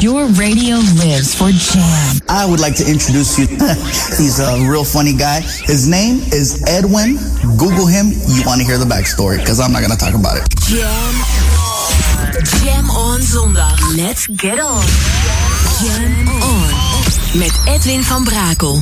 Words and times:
Your 0.00 0.26
radio 0.38 0.76
lives 1.02 1.34
for 1.34 1.50
Jam. 1.50 2.16
I 2.28 2.44
would 2.46 2.60
like 2.60 2.74
to 2.76 2.84
introduce 2.88 3.38
you. 3.38 3.46
He's 4.18 4.40
a 4.40 4.58
real 4.68 4.84
funny 4.84 5.14
guy. 5.14 5.40
His 5.40 5.86
name 5.88 6.16
is 6.32 6.62
Edwin. 6.66 7.16
Google 7.58 7.86
him. 7.86 8.12
You 8.26 8.42
want 8.44 8.60
to 8.60 8.66
hear 8.66 8.78
the 8.78 8.84
backstory 8.84 9.38
because 9.38 9.60
I'm 9.60 9.72
not 9.72 9.80
going 9.80 9.92
to 9.92 9.98
talk 9.98 10.14
about 10.14 10.38
it. 10.38 10.48
Jam. 10.66 11.14
Jam 12.64 12.90
on 12.90 13.20
zondag. 13.20 13.78
Let's 13.96 14.26
get 14.26 14.58
on. 14.60 14.82
Jam 15.82 16.28
on. 16.42 17.38
Met 17.38 17.52
Edwin 17.66 18.02
van 18.02 18.24
Brakel. 18.24 18.80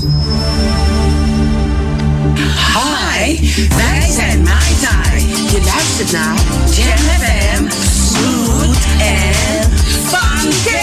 Hi, 2.74 3.40
wij 3.76 4.10
zijn 4.14 4.42
Mai 4.42 4.74
Tai. 4.80 5.20
Je 5.26 5.60
luistert 5.64 6.12
naar 6.12 6.34
Jam 6.70 6.98
FM. 6.98 7.64
Smooth 8.08 8.76
en 8.98 9.70
funky. 10.10 10.79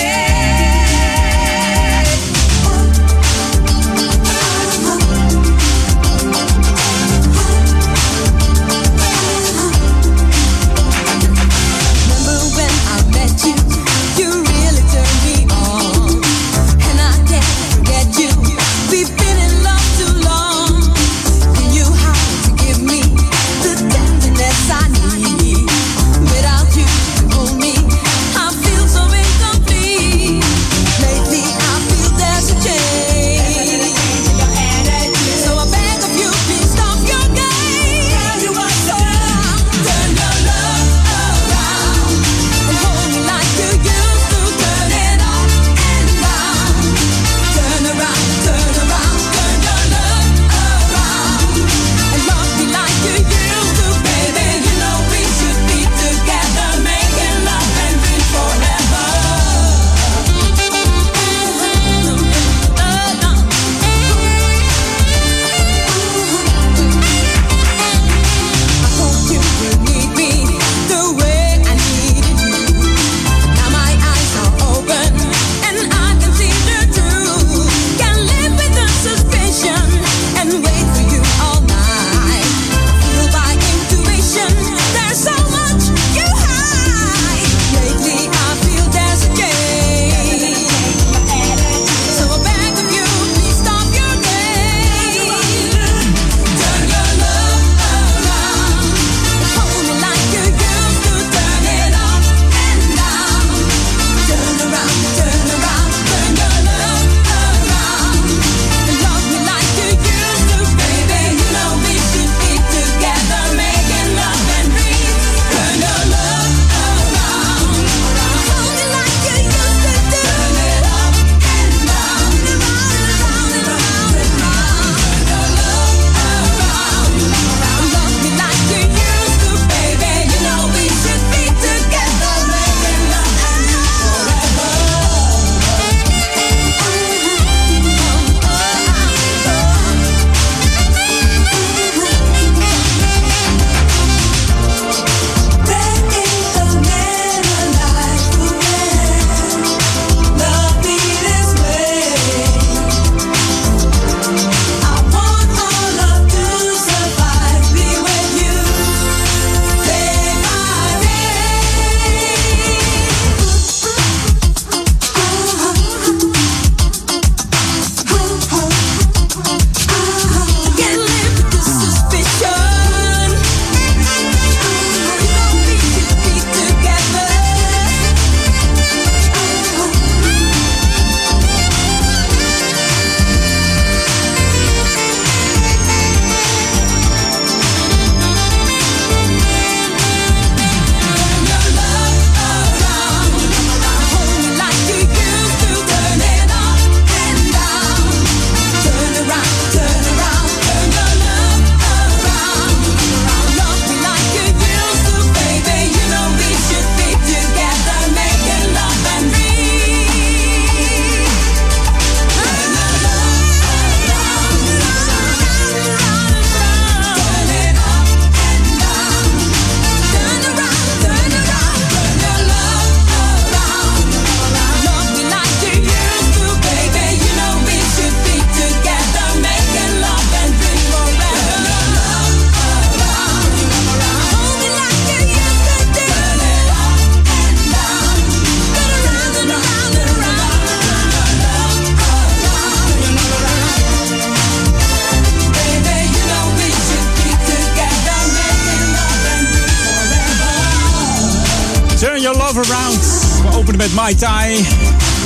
Mai 254.08 254.16
Tai. 254.16 254.66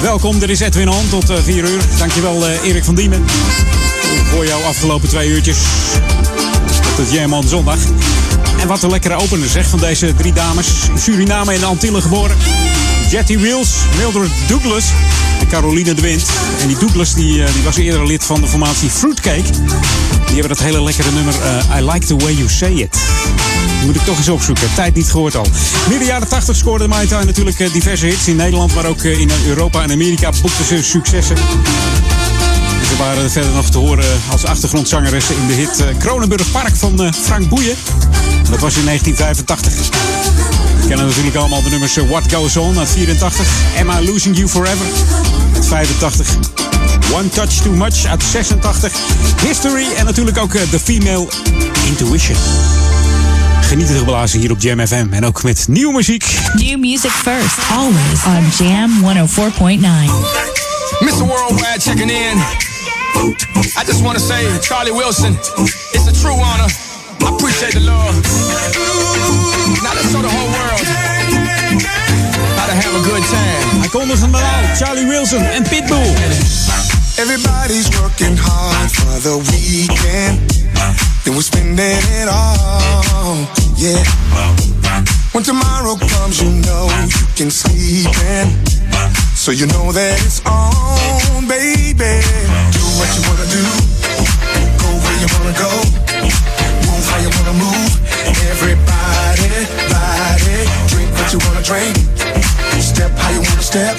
Welkom, 0.02 0.42
er 0.42 0.50
is 0.50 0.60
Edwin 0.60 0.90
On 0.90 1.10
tot 1.10 1.32
4 1.44 1.70
uur. 1.70 1.82
Dankjewel 1.98 2.50
uh, 2.50 2.64
Erik 2.64 2.84
van 2.84 2.96
Diemen 2.96 3.24
voor 4.32 4.46
jouw 4.46 4.62
afgelopen 4.62 5.10
twee 5.10 5.30
uurtjes 5.30 5.58
op 6.92 6.98
het 6.98 7.12
Jam 7.12 7.34
on 7.34 7.48
zondag. 7.48 7.78
En 8.60 8.68
wat 8.68 8.84
een 8.84 8.90
lekkere 8.90 9.16
opener 9.16 9.50
zeg 9.50 9.68
van 9.68 9.80
deze 9.80 10.14
drie 10.16 10.34
dames. 10.34 10.68
In 10.94 11.00
Suriname 11.00 11.54
en 11.54 11.60
de 11.60 11.66
Antillen 11.66 12.02
geboren. 12.02 12.38
Jetty 13.10 13.38
Wheels, 13.38 13.70
Mildred 13.98 14.32
Douglas 14.48 14.86
en 15.40 15.48
Caroline 15.48 15.94
de 15.94 16.02
Wind. 16.02 16.24
En 16.62 16.68
die 16.68 16.78
Douglas 16.78 17.14
die, 17.14 17.44
die 17.54 17.64
was 17.64 17.78
eerder 17.78 18.08
lid 18.08 18.24
van 18.24 18.42
de 18.42 18.48
formatie 18.48 18.90
Fruitcake. 18.90 19.52
Die 20.26 20.40
hebben 20.40 20.50
dat 20.50 20.60
hele 20.60 20.84
lekkere 20.84 21.12
nummer 21.12 21.34
I 21.78 21.92
Like 21.92 22.06
The 22.06 22.16
Way 22.16 22.34
You 22.34 22.50
Say 22.50 22.72
It. 22.72 22.98
Moet 23.86 23.96
ik 23.96 24.02
toch 24.02 24.18
eens 24.18 24.30
opzoeken. 24.30 24.68
Tijd 24.76 24.96
niet 24.96 25.12
gehoord 25.12 25.36
al. 25.36 25.46
Midden 25.82 26.00
de 26.00 26.06
jaren 26.06 26.28
80 26.28 26.56
scoorde 26.56 26.88
Mai 26.88 27.08
Tai 27.08 27.26
natuurlijk 27.26 27.60
uh, 27.60 27.74
diverse 27.74 28.06
hits 28.06 28.28
in 28.28 28.36
Nederland, 28.36 28.76
maar 28.76 28.86
ook 28.86 29.02
uh, 29.02 29.20
in 29.20 29.32
Europa 29.48 29.82
en 29.82 29.92
Amerika 29.92 30.32
boekten 30.42 30.66
ze 30.66 30.84
successen. 30.84 31.36
En 31.36 32.86
ze 32.88 32.98
waren 32.98 33.32
verder 33.32 33.52
nog 33.52 33.70
te 33.70 33.78
horen 33.78 34.06
als 34.32 34.46
achtergrondzangeressen 34.46 35.36
in 35.36 35.48
de 35.48 35.54
hit 35.54 35.84
Kronenburg 35.98 36.52
Park 36.52 36.76
van 36.76 37.14
Frank 37.24 37.50
Boeien. 37.50 37.76
Dat 38.50 38.60
was 38.60 38.76
in 38.76 38.86
1985. 38.86 39.74
We 40.82 40.88
kennen 40.88 41.06
natuurlijk 41.06 41.36
allemaal 41.36 41.62
de 41.62 41.70
nummers 41.70 41.96
What 41.96 42.34
Goes 42.34 42.58
On 42.58 42.80
uit 42.80 42.90
84, 42.90 43.48
Am 43.80 43.90
I 43.90 44.06
Losing 44.06 44.36
You 44.36 44.48
Forever 44.48 44.86
uit 45.56 45.66
85. 45.66 46.36
One 47.14 47.30
Touch 47.30 47.54
Too 47.54 47.74
Much 47.74 48.06
uit 48.06 48.24
86. 48.32 48.92
History 49.48 49.86
en 49.98 50.06
natuurlijk 50.06 50.38
ook 50.38 50.52
The 50.52 50.80
Female 50.80 51.28
Intuition. 51.88 52.38
Genieten 53.72 53.98
geblazen 53.98 54.40
hier 54.40 54.52
op 54.52 54.62
Jam 54.62 54.88
FM 54.88 55.06
en 55.10 55.26
ook 55.26 55.44
met 55.44 55.66
nieuwe 55.68 55.94
muziek. 55.94 56.26
New 56.54 56.80
music 56.80 57.12
first, 57.12 57.58
always 57.70 58.24
on 58.26 58.66
Jam 58.66 58.92
104.9. 59.04 59.80
Mr. 61.00 61.26
Worldwide 61.26 61.80
checking 61.80 62.10
in. 62.10 62.38
I 63.78 63.84
just 63.86 64.02
want 64.02 64.18
to 64.18 64.24
say, 64.24 64.60
Charlie 64.62 64.94
Wilson, 64.94 65.38
it's 65.92 66.08
a 66.08 66.12
true 66.22 66.42
honor. 66.44 66.70
I 67.22 67.28
appreciate 67.28 67.72
the 67.72 67.80
love. 67.80 68.16
Now 69.84 69.94
let's 69.94 70.12
show 70.12 70.22
the 70.22 70.34
whole 70.36 70.52
world 70.58 70.86
how 72.58 72.68
to 72.68 72.74
have 72.74 72.96
a 72.96 73.04
good 73.10 73.24
time. 73.30 73.80
Hij 73.80 73.90
kondigt 73.90 74.22
hem 74.22 74.36
al, 74.36 74.76
Charlie 74.76 75.08
Wilson 75.08 75.44
en 75.44 75.64
Pitbull. 75.64 76.14
Everybody's 77.16 77.88
working 78.00 78.40
hard 78.40 78.92
for 78.92 79.22
the 79.22 79.42
weekend. 79.52 80.60
Then 81.24 81.36
we're 81.36 81.42
spending 81.42 82.02
it 82.22 82.28
all, 82.28 83.48
yeah. 83.82 84.04
When 85.34 85.44
tomorrow 85.44 85.96
comes, 85.98 86.42
you 86.42 86.50
know 86.62 86.86
you 87.10 87.26
can 87.36 87.50
sleep 87.50 88.14
in. 88.30 88.48
So 89.34 89.52
you 89.52 89.66
know 89.66 89.92
that 89.92 90.22
it's 90.22 90.40
on, 90.46 91.48
baby. 91.50 92.22
Do 92.78 92.84
what 93.02 93.10
you 93.18 93.22
wanna 93.26 93.48
do. 93.50 93.66
Go 94.78 94.90
where 95.02 95.18
you 95.18 95.30
wanna 95.34 95.56
go. 95.58 95.72
Move 96.86 97.06
how 97.10 97.20
you 97.26 97.32
wanna 97.42 97.58
move. 97.58 97.92
Everybody, 98.54 99.50
body. 99.90 100.58
Drink 100.94 101.10
what 101.18 101.34
you 101.34 101.40
wanna 101.42 101.66
drink. 101.66 101.98
Step 102.78 103.12
how 103.18 103.32
you 103.34 103.42
wanna 103.42 103.66
step. 103.66 103.98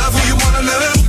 Love 0.00 0.12
who 0.16 0.22
you 0.32 0.36
wanna 0.40 0.62
love. 0.64 1.01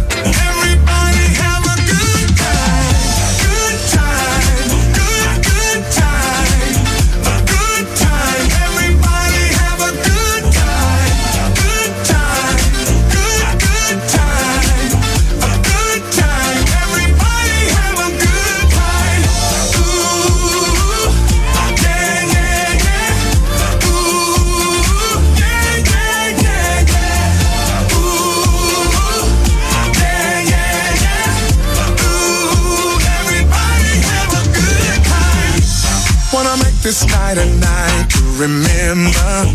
Remember. 38.44 39.48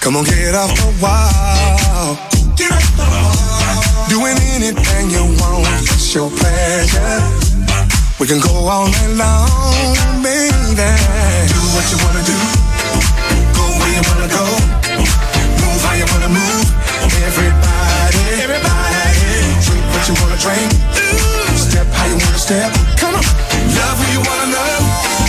Come 0.00 0.16
on, 0.16 0.24
get 0.24 0.54
off 0.54 0.74
the 0.74 0.90
wall. 0.98 2.18
Doing 4.10 4.36
anything 4.58 5.10
you 5.10 5.22
want, 5.38 5.70
it's 5.86 6.12
your 6.14 6.28
pleasure. 6.30 7.22
We 8.18 8.26
can 8.26 8.40
go 8.40 8.66
all 8.66 8.90
night 8.90 9.14
long, 9.14 10.22
baby. 10.22 10.90
Do 11.54 11.60
what 11.74 11.86
you 11.94 11.98
wanna 12.02 12.24
do. 12.26 12.38
Go 13.54 13.64
where 13.78 13.92
you 13.94 14.02
wanna 14.10 14.26
go. 14.26 14.44
Move 15.62 15.82
how 15.86 15.94
you 15.94 16.06
wanna 16.10 16.30
move. 16.34 16.66
Everybody, 17.22 18.22
everybody. 18.42 19.06
Drink 19.62 19.84
what 19.94 20.02
you 20.10 20.14
wanna 20.18 20.38
drink. 20.42 20.70
Step 21.54 21.86
how 21.94 22.06
you 22.10 22.18
wanna 22.18 22.38
step. 22.38 22.70
Come 22.98 23.14
on. 23.14 23.24
Love 23.78 23.98
who 24.02 24.06
you 24.12 24.20
wanna 24.26 24.50
love. 24.58 25.21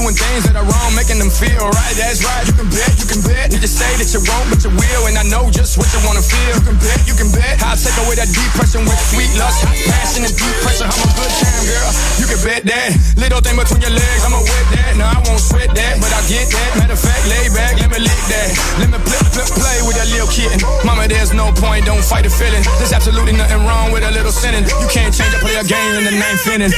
Doing 0.00 0.16
things 0.16 0.48
that 0.48 0.56
are 0.56 0.64
wrong, 0.64 0.90
making 0.96 1.20
them 1.20 1.28
feel 1.28 1.68
right. 1.68 1.94
That's 2.00 2.24
right. 2.24 2.44
You 2.48 2.56
can 2.56 2.68
bet, 2.72 2.92
you 2.96 3.06
can 3.06 3.20
bet. 3.20 3.52
You 3.52 3.60
say 3.68 3.92
that 4.00 4.08
you 4.16 4.24
won't, 4.24 4.48
but 4.48 4.64
you 4.64 4.72
will, 4.72 5.02
and 5.12 5.20
I 5.20 5.24
know 5.28 5.52
just 5.52 5.76
what 5.76 5.92
you 5.92 6.00
wanna 6.08 6.24
feel. 6.24 6.56
You 6.56 6.64
can 6.64 6.78
bet, 6.80 7.00
you 7.04 7.12
can 7.12 7.28
bet. 7.28 7.60
I'll 7.60 7.76
take 7.76 7.92
away 8.00 8.16
that 8.16 8.32
depression 8.32 8.88
with 8.88 8.96
sweet 9.12 9.28
lust, 9.36 9.60
hot 9.60 9.76
passion, 9.84 10.24
and 10.24 10.32
deep 10.32 10.56
pressure. 10.64 10.88
I'm 10.88 10.96
a 10.96 11.08
good 11.12 11.32
time 11.36 11.64
girl. 11.68 11.90
You 12.16 12.26
can 12.32 12.40
bet 12.40 12.62
that 12.64 12.88
little 13.20 13.44
thing 13.44 13.56
between 13.60 13.84
your 13.84 13.92
legs, 13.92 14.22
I'ma 14.24 14.40
wet 14.40 14.66
that. 14.72 14.92
No, 14.96 15.04
I 15.04 15.18
won't 15.28 15.42
sweat 15.42 15.68
that, 15.76 15.94
but 16.00 16.10
I 16.16 16.20
get 16.32 16.48
that. 16.48 16.70
Matter 16.80 16.96
of 16.96 17.02
fact, 17.04 17.22
lay 17.28 17.46
back, 17.52 17.76
let 17.76 17.92
me 17.92 18.00
lick 18.00 18.20
that. 18.32 18.48
Let 18.80 18.88
me 18.88 18.98
flip, 19.04 19.24
flip, 19.36 19.48
play 19.52 19.78
with 19.84 20.00
that 20.00 20.08
little 20.08 20.30
kitten. 20.32 20.64
Mama, 20.88 21.12
there's 21.12 21.36
no 21.36 21.52
point, 21.52 21.84
don't 21.84 22.00
fight 22.00 22.24
the 22.24 22.32
feeling. 22.32 22.64
There's 22.80 22.96
absolutely 22.96 23.36
nothing 23.36 23.60
wrong 23.68 23.92
with 23.92 24.08
a 24.08 24.10
little 24.10 24.32
sinning. 24.32 24.64
You 24.64 24.88
can't 24.88 25.12
change 25.12 25.36
a 25.36 25.38
play 25.44 25.60
a 25.60 25.64
game 25.64 26.00
in 26.00 26.08
the 26.08 26.14
ninth 26.16 26.48
inning. 26.48 26.72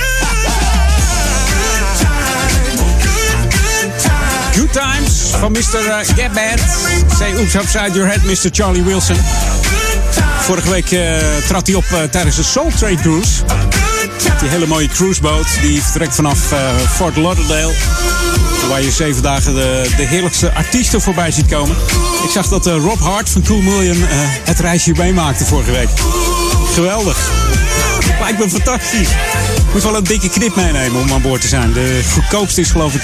Times 4.73 5.35
van 5.39 5.53
Mr. 5.53 6.05
Gap 6.17 6.33
Band. 6.33 6.61
Say 7.19 7.35
Oops 7.37 7.55
Upside 7.55 7.93
Your 7.93 8.07
Head, 8.07 8.23
Mr. 8.23 8.49
Charlie 8.51 8.83
Wilson. 8.83 9.17
Vorige 10.41 10.71
week 10.71 10.91
uh, 10.91 11.17
trad 11.47 11.67
hij 11.67 11.77
op 11.77 11.85
uh, 11.93 12.03
tijdens 12.03 12.37
de 12.37 12.43
Soul 12.43 12.71
Trade 12.79 12.95
Cruise. 12.95 13.43
Die 14.41 14.49
hele 14.49 14.67
mooie 14.67 14.89
cruiseboot 14.89 15.47
die 15.61 15.83
vertrekt 15.83 16.15
vanaf 16.15 16.39
Fort 16.95 17.17
Lauderdale. 17.17 17.73
Waar 18.69 18.83
je 18.83 18.91
zeven 18.91 19.23
dagen 19.23 19.55
de, 19.55 19.91
de 19.97 20.03
heerlijkste 20.03 20.53
artiesten 20.53 21.01
voorbij 21.01 21.31
ziet 21.31 21.47
komen. 21.47 21.77
Ik 22.25 22.31
zag 22.31 22.49
dat 22.49 22.67
Rob 22.67 23.01
Hart 23.01 23.31
van 23.31 23.43
Cool 23.43 23.61
Million 23.61 23.97
het 24.45 24.61
reisje 24.61 24.93
meemaakte 24.97 25.45
vorige 25.45 25.71
week. 25.71 25.89
Geweldig. 26.75 27.19
Lijkt 28.21 28.39
me 28.39 28.51
fantastisch. 28.51 29.09
Moet 29.73 29.83
wel 29.83 29.97
een 29.97 30.05
dikke 30.05 30.29
knip 30.29 30.57
meenemen 30.57 31.01
om 31.01 31.13
aan 31.13 31.23
boord 31.23 31.41
te 31.41 31.49
zijn. 31.49 31.73
De 31.73 32.03
goedkoopste 32.13 32.61
is 32.61 32.71
geloof 32.71 32.95
ik 32.95 33.03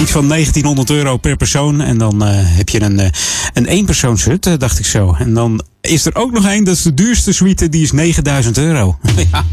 iets 0.00 0.10
van 0.10 0.28
1900 0.28 0.90
euro 0.90 1.16
per 1.16 1.36
persoon. 1.36 1.80
En 1.80 1.98
dan 1.98 2.26
uh, 2.26 2.28
heb 2.32 2.68
je 2.68 2.82
een, 2.82 2.98
uh, 2.98 3.06
een 3.52 3.66
eenpersoonshut, 3.66 4.46
uh, 4.46 4.54
dacht 4.58 4.78
ik 4.78 4.86
zo. 4.86 5.14
En 5.18 5.34
dan 5.34 5.62
is 5.80 6.06
er 6.06 6.14
ook 6.14 6.32
nog 6.32 6.46
één, 6.46 6.64
dat 6.64 6.76
is 6.76 6.82
de 6.82 6.94
duurste 6.94 7.32
suite, 7.32 7.68
die 7.68 7.82
is 7.82 7.92
9000 7.92 8.58
euro. 8.58 8.98
ja. 9.32 9.44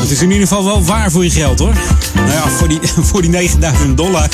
Het 0.00 0.10
is 0.10 0.22
in 0.22 0.30
ieder 0.30 0.46
geval 0.46 0.64
wel 0.64 0.84
waar 0.84 1.10
voor 1.10 1.24
je 1.24 1.30
geld 1.30 1.58
hoor. 1.58 1.74
Nou 2.14 2.30
ja, 2.30 2.48
voor 2.48 2.68
die, 2.68 2.80
voor 3.08 3.20
die 3.22 3.30
9000 3.30 3.96
dollar 3.96 4.28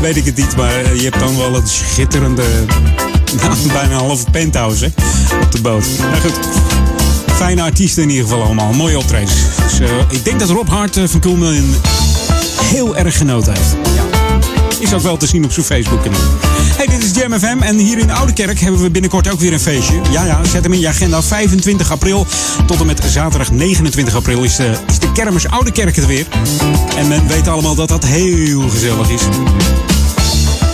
weet 0.00 0.16
ik 0.16 0.24
het 0.24 0.36
niet. 0.36 0.56
Maar 0.56 0.94
je 0.94 1.02
hebt 1.02 1.18
dan 1.18 1.36
wel 1.36 1.56
een 1.56 1.68
schitterende 1.68 2.44
bijna 3.72 3.82
een 3.82 3.90
halve 3.90 4.30
penthouse 4.30 4.84
hè, 4.84 4.90
op 5.36 5.52
de 5.52 5.60
boot. 5.60 5.86
Maar 5.98 6.20
goed, 6.20 6.38
fijne 7.36 7.62
artiesten 7.62 8.02
in 8.02 8.10
ieder 8.10 8.24
geval 8.24 8.42
allemaal. 8.42 8.72
Mooie 8.72 8.98
optredens. 8.98 9.34
Dus, 9.62 9.80
eh, 9.80 9.88
ik 10.08 10.24
denk 10.24 10.40
dat 10.40 10.48
Rob 10.48 10.68
Hart 10.68 10.96
eh, 10.96 11.04
van 11.06 11.20
Koelman 11.20 11.74
heel 12.62 12.96
erg 12.96 13.16
genoten 13.16 13.52
heeft. 13.52 13.76
Ja. 13.94 14.04
Is 14.78 14.94
ook 14.94 15.00
wel 15.00 15.16
te 15.16 15.26
zien 15.26 15.44
op 15.44 15.52
zijn 15.52 15.66
Facebook 15.66 16.02
kanaal. 16.02 16.20
Hey, 16.76 16.86
dit 16.86 17.04
is 17.04 17.14
Jam 17.14 17.38
FM 17.38 17.62
en 17.62 17.78
hier 17.78 17.98
in 17.98 18.10
Oudekerk 18.10 18.60
hebben 18.60 18.82
we 18.82 18.90
binnenkort 18.90 19.30
ook 19.30 19.40
weer 19.40 19.52
een 19.52 19.60
feestje. 19.60 20.00
Ja, 20.10 20.24
ja, 20.24 20.44
zet 20.44 20.62
hem 20.62 20.72
in 20.72 20.80
je 20.80 20.88
agenda. 20.88 21.22
25 21.22 21.90
april 21.90 22.26
tot 22.66 22.80
en 22.80 22.86
met 22.86 23.00
zaterdag 23.06 23.50
29 23.50 24.14
april 24.14 24.42
is 24.42 24.56
de, 24.56 24.72
is 24.88 24.98
de 24.98 25.12
kermis 25.12 25.48
Oudekerk 25.48 25.96
er 25.96 26.06
weer. 26.06 26.26
En 26.96 27.08
men 27.08 27.26
weet 27.26 27.48
allemaal 27.48 27.74
dat 27.74 27.88
dat 27.88 28.04
heel 28.04 28.68
gezellig 28.68 29.10
is. 29.10 29.22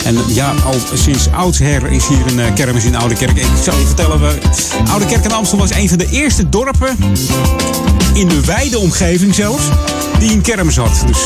En 0.04 0.18
ja, 0.26 0.54
al 0.64 0.74
sinds 0.94 1.30
oudsher 1.30 1.92
is 1.92 2.06
hier 2.06 2.26
een 2.26 2.40
eh, 2.40 2.54
kermis 2.54 2.84
in 2.84 2.96
Oudekerk. 2.96 3.36
Ik 3.36 3.46
zal 3.62 3.78
je 3.78 3.86
vertellen, 3.86 4.20
we, 4.20 4.38
Oudekerk 4.90 5.24
en 5.24 5.32
Amstel 5.32 5.58
was 5.58 5.70
een 5.70 5.88
van 5.88 5.98
de 5.98 6.08
eerste 6.10 6.48
dorpen 6.48 6.96
in 8.14 8.28
de 8.28 8.40
wijde 8.40 8.78
omgeving 8.78 9.34
zelfs, 9.34 9.62
die 10.18 10.32
een 10.32 10.40
kermis 10.40 10.76
had. 10.76 11.02
Dus 11.06 11.18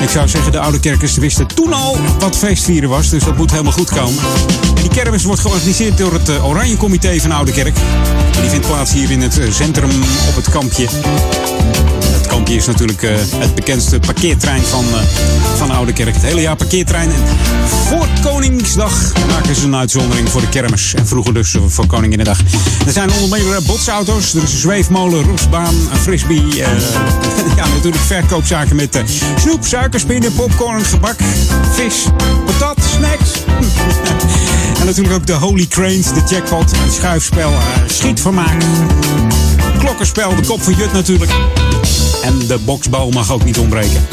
ik 0.00 0.08
zou 0.08 0.28
zeggen, 0.28 0.52
de 0.52 0.58
oude 0.58 0.80
kerkers 0.80 1.16
wisten 1.16 1.46
toen 1.46 1.72
al 1.72 1.96
wat 2.18 2.36
feestvieren 2.36 2.88
was. 2.88 3.08
Dus 3.08 3.24
dat 3.24 3.36
moet 3.36 3.50
helemaal 3.50 3.72
goed 3.72 3.90
komen. 3.90 4.22
En 4.74 4.82
die 4.82 4.90
kermis 4.90 5.24
wordt 5.24 5.40
georganiseerd 5.40 5.98
door 5.98 6.12
het 6.12 6.28
eh, 6.28 6.46
Oranje 6.48 6.76
Comité 6.76 7.20
van 7.20 7.32
Oude 7.32 7.52
Kerk. 7.52 7.76
En 8.34 8.40
die 8.40 8.50
vindt 8.50 8.66
plaats 8.66 8.92
hier 8.92 9.10
in 9.10 9.20
het 9.20 9.38
eh, 9.38 9.50
centrum 9.50 9.90
op 10.28 10.36
het 10.36 10.48
kampje. 10.48 10.88
Kampje 12.42 12.60
is 12.60 12.66
natuurlijk 12.66 13.02
eh, 13.02 13.10
het 13.36 13.54
bekendste 13.54 13.98
parkeertrein 13.98 14.62
van, 14.62 14.84
eh, 14.84 15.00
van 15.56 15.70
Oude 15.70 15.92
Kerk. 15.92 16.14
Het 16.14 16.22
hele 16.22 16.40
jaar 16.40 16.56
parkeertrein. 16.56 17.10
En 17.10 17.22
voor 17.88 18.06
Koningsdag 18.22 19.12
maken 19.28 19.54
ze 19.54 19.64
een 19.64 19.76
uitzondering 19.76 20.28
voor 20.28 20.40
de 20.40 20.48
kermis. 20.48 20.94
En 20.94 21.06
vroeger 21.06 21.34
dus 21.34 21.56
voor 21.66 21.86
Koninginnedag. 21.86 22.38
Er 22.86 22.92
zijn 22.92 23.12
onder 23.12 23.38
meer 23.38 23.54
eh, 23.54 23.66
botsauto's. 23.66 24.34
Er 24.34 24.42
is 24.42 24.52
een 24.52 24.58
zweefmolen, 24.58 25.24
roesbaan, 25.24 25.74
frisbee. 26.00 26.38
eh, 26.38 26.56
ja, 27.56 27.66
natuurlijk 27.74 28.02
verkoopzaken 28.02 28.76
met 28.76 29.02
snoep, 29.36 29.64
suikerspinnen, 29.64 30.34
popcorn, 30.34 30.84
gebak, 30.84 31.16
vis, 31.72 32.04
patat, 32.46 32.78
snacks. 32.96 33.30
en 34.80 34.86
natuurlijk 34.86 35.14
ook 35.14 35.26
de 35.26 35.32
Holy 35.32 35.66
Cranes, 35.66 36.06
de 36.06 36.22
jackpot, 36.28 36.70
het 36.76 36.92
schuifspel, 36.92 37.52
schietvermaak. 37.86 38.62
Klokkenspel, 39.78 40.36
de 40.36 40.46
kop 40.46 40.62
van 40.62 40.74
Jut 40.74 40.92
natuurlijk. 40.92 41.30
En 42.22 42.38
de 42.46 42.58
boksbal 42.64 43.10
mag 43.10 43.32
ook 43.32 43.44
niet 43.44 43.58
ontbreken. 43.58 44.06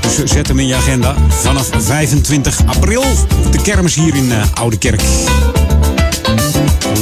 Dus 0.00 0.32
zet 0.32 0.48
hem 0.48 0.58
in 0.58 0.66
je 0.66 0.74
agenda. 0.74 1.14
Vanaf 1.28 1.68
25 1.78 2.60
april 2.66 3.04
de 3.50 3.62
kermis 3.62 3.94
hier 3.94 4.14
in 4.14 4.32
eh, 4.32 4.42
Oude 4.54 4.78
Kerk. 4.78 5.02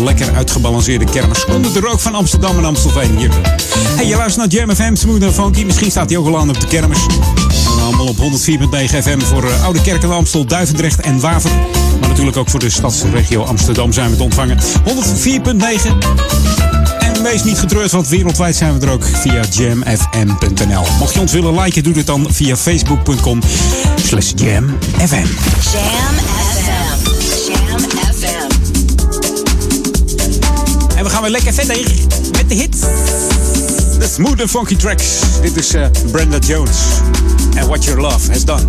Lekker 0.03 0.35
uitgebalanceerde 0.35 1.05
kermis. 1.05 1.45
Onder 1.45 1.73
de 1.73 1.81
rook 1.81 2.01
van 2.01 2.15
Amsterdam 2.15 2.59
en 2.59 2.65
Amstelveen 2.65 3.17
hier. 3.17 3.31
Hey, 3.97 4.07
je 4.07 4.17
luistert 4.17 4.53
naar 4.53 4.61
Jam 4.61 4.75
FM, 4.75 4.97
Smooth 4.97 5.35
Funky. 5.35 5.65
Misschien 5.65 5.91
staat 5.91 6.11
hij 6.11 6.19
ook 6.19 6.27
al 6.27 6.39
aan 6.39 6.49
op 6.49 6.61
de 6.61 6.67
kermis. 6.67 7.07
En 7.77 7.83
allemaal 7.83 8.07
op 8.07 8.17
104.9 8.17 8.23
FM 9.03 9.21
voor 9.21 9.45
eh, 9.45 9.65
Oude 9.65 9.83
Kerk 9.83 10.03
en 10.03 10.11
Amstel, 10.11 10.45
Duivendrecht 10.45 11.01
en 11.01 11.21
Waver. 11.21 11.51
Maar 12.01 12.09
natuurlijk 12.09 12.37
ook 12.37 12.51
voor 12.51 12.61
de 12.61 12.71
stadsregio 12.71 13.43
Amsterdam 13.43 13.93
zijn 13.93 14.11
we 14.11 14.17
te 14.17 14.23
ontvangen. 14.23 14.59
104.9 14.61 16.82
en 17.25 17.31
wees 17.31 17.43
niet 17.45 17.59
getreurd, 17.59 17.91
want 17.91 18.09
wereldwijd 18.09 18.57
zijn 18.57 18.79
we 18.79 18.87
er 18.87 18.93
ook 18.93 19.05
via 19.05 19.43
jamfm.nl. 19.50 20.85
Mocht 20.99 21.14
je 21.14 21.21
ons 21.21 21.33
willen 21.33 21.61
liken, 21.61 21.83
doe 21.83 21.93
dit 21.93 22.07
dan 22.07 22.26
via 22.31 22.57
facebook.com 22.57 23.41
slash 24.05 24.33
jamfm. 24.37 24.75
Jam 24.99 25.25
FM. 26.55 26.93
Jam 27.47 27.81
FM. 28.14 28.50
En 30.97 31.05
we 31.05 31.11
gaan 31.11 31.23
weer 31.23 31.31
lekker 31.31 31.55
verder 31.55 31.76
met 32.33 32.49
de 32.49 32.55
hits. 32.55 32.81
De 33.99 34.09
smooth 34.14 34.41
and 34.41 34.50
funky 34.50 34.76
tracks. 34.76 35.05
Dit 35.43 35.57
is 35.57 35.75
eh, 35.75 35.87
Brenda 36.11 36.38
Jones. 36.38 36.79
And 37.59 37.67
What 37.67 37.85
Your 37.85 38.00
Love 38.00 38.33
Has 38.33 38.45
Done. 38.45 38.69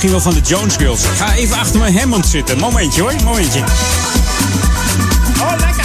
misschien 0.00 0.22
wel 0.22 0.32
van 0.32 0.42
de 0.42 0.48
Jones 0.48 0.76
Girls. 0.76 1.02
Ik 1.02 1.16
ga 1.16 1.34
even 1.34 1.56
achter 1.56 1.78
mijn 1.78 1.98
Hammond 1.98 2.26
zitten. 2.26 2.58
Momentje 2.58 3.00
hoor, 3.00 3.14
momentje. 3.24 3.58
Oh, 5.40 5.52
lekker. 5.58 5.84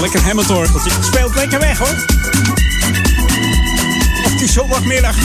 Lekker 0.00 0.22
Hammond-orgeltje. 0.22 0.90
Speelt 1.00 1.34
lekker 1.34 1.60
weg 1.60 1.78
hoor. 1.78 2.04
Op 4.24 4.38
die 4.38 4.48
zondagmiddag. 4.48 5.16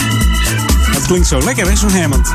Dat 0.92 1.06
klinkt 1.06 1.28
zo 1.28 1.42
lekker 1.44 1.68
hè, 1.68 1.76
zo'n 1.76 2.00
Hammond. 2.00 2.32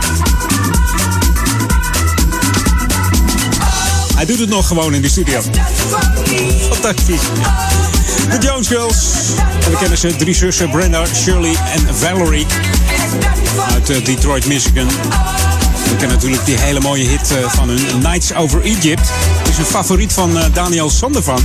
Hij 4.15 4.25
doet 4.25 4.39
het 4.39 4.49
nog 4.49 4.67
gewoon 4.67 4.93
in 4.93 5.01
de 5.01 5.09
studio. 5.09 5.41
Fantastisch. 6.71 7.21
De 8.29 8.37
Jones 8.39 8.67
Girls. 8.67 9.13
En 9.65 9.71
we 9.71 9.77
kennen 9.77 9.97
ze, 9.97 10.15
drie 10.15 10.35
zussen, 10.35 10.69
Brenda, 10.69 11.05
Shirley 11.05 11.55
en 11.73 11.95
Valerie. 11.95 12.45
Uit 13.65 13.89
eh, 13.89 14.05
Detroit, 14.05 14.45
Michigan. 14.45 14.87
We 14.87 15.95
kennen 15.97 16.15
natuurlijk 16.15 16.45
die 16.45 16.57
hele 16.59 16.79
mooie 16.79 17.07
hit 17.07 17.31
eh, 17.31 17.49
van 17.49 17.69
hun, 17.69 18.01
Nights 18.01 18.33
Over 18.33 18.61
Egypt. 18.61 19.11
Is 19.49 19.57
een 19.57 19.65
favoriet 19.65 20.13
van 20.13 20.37
eh, 20.37 20.45
Daniel 20.53 20.89
Sandervan. 20.89 21.39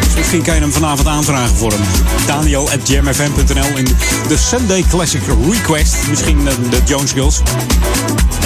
Dus 0.00 0.14
misschien 0.16 0.42
kan 0.42 0.54
je 0.54 0.60
hem 0.60 0.72
vanavond 0.72 1.08
aanvragen 1.08 1.56
voor 1.56 1.72
hem. 1.72 1.80
Daniel 2.26 2.68
in 3.76 3.86
de 4.28 4.36
Sunday 4.36 4.84
Classic 4.88 5.20
Request. 5.50 5.94
Misschien 6.08 6.44
de 6.44 6.78
Jones 6.84 7.12
Girls. 7.12 7.40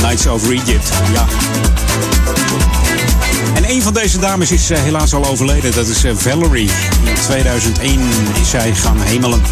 Nights 0.03 0.27
Over 0.27 0.53
Egypt, 0.53 0.91
ja. 1.13 1.27
En 3.55 3.71
een 3.71 3.83
van 3.83 3.95
deze 3.95 4.19
dames 4.19 4.51
is 4.51 4.69
helaas 4.69 5.15
al 5.15 5.27
overleden. 5.27 5.73
Dat 5.73 5.87
is 5.87 6.05
Valerie. 6.15 6.71
In 7.05 7.15
2001 7.23 8.01
is 8.41 8.51
zij 8.51 8.75
gaan 8.75 9.01
hemelen. 9.01 9.43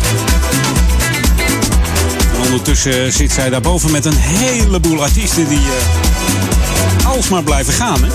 En 2.68 2.74
ondertussen 2.74 3.12
zit 3.12 3.32
zij 3.32 3.50
daarboven 3.50 3.90
met 3.90 4.04
een 4.04 4.16
heleboel 4.16 5.02
artiesten 5.02 5.48
die 5.48 5.58
uh, 5.58 7.06
alsmaar 7.06 7.42
blijven 7.42 7.72
gaan. 7.72 8.04
Hè? 8.04 8.10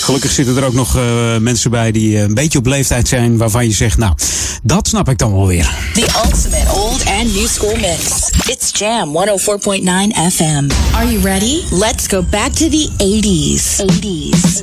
Gelukkig 0.00 0.30
zitten 0.30 0.56
er 0.56 0.64
ook 0.64 0.72
nog 0.72 0.96
uh, 0.96 1.36
mensen 1.36 1.70
bij 1.70 1.92
die 1.92 2.12
uh, 2.12 2.20
een 2.20 2.34
beetje 2.34 2.58
op 2.58 2.66
leeftijd 2.66 3.08
zijn 3.08 3.36
waarvan 3.36 3.66
je 3.66 3.72
zegt, 3.72 3.98
nou, 3.98 4.14
dat 4.62 4.88
snap 4.88 5.08
ik 5.08 5.18
dan 5.18 5.32
wel 5.32 5.46
weer. 5.46 5.70
The 5.94 6.08
ultimate 6.24 6.72
old 6.72 7.04
and 7.06 7.34
new 7.34 7.46
school 7.46 7.76
mix. 7.76 8.30
It's 8.46 8.78
Jam 8.78 9.16
104.9 9.16 9.22
FM. 10.32 10.68
Are 10.94 11.12
you 11.12 11.20
ready? 11.22 11.62
Let's 11.70 12.06
go 12.06 12.22
back 12.30 12.52
to 12.52 12.68
the 12.68 12.88
80s. 12.96 13.80
80s. 13.80 14.62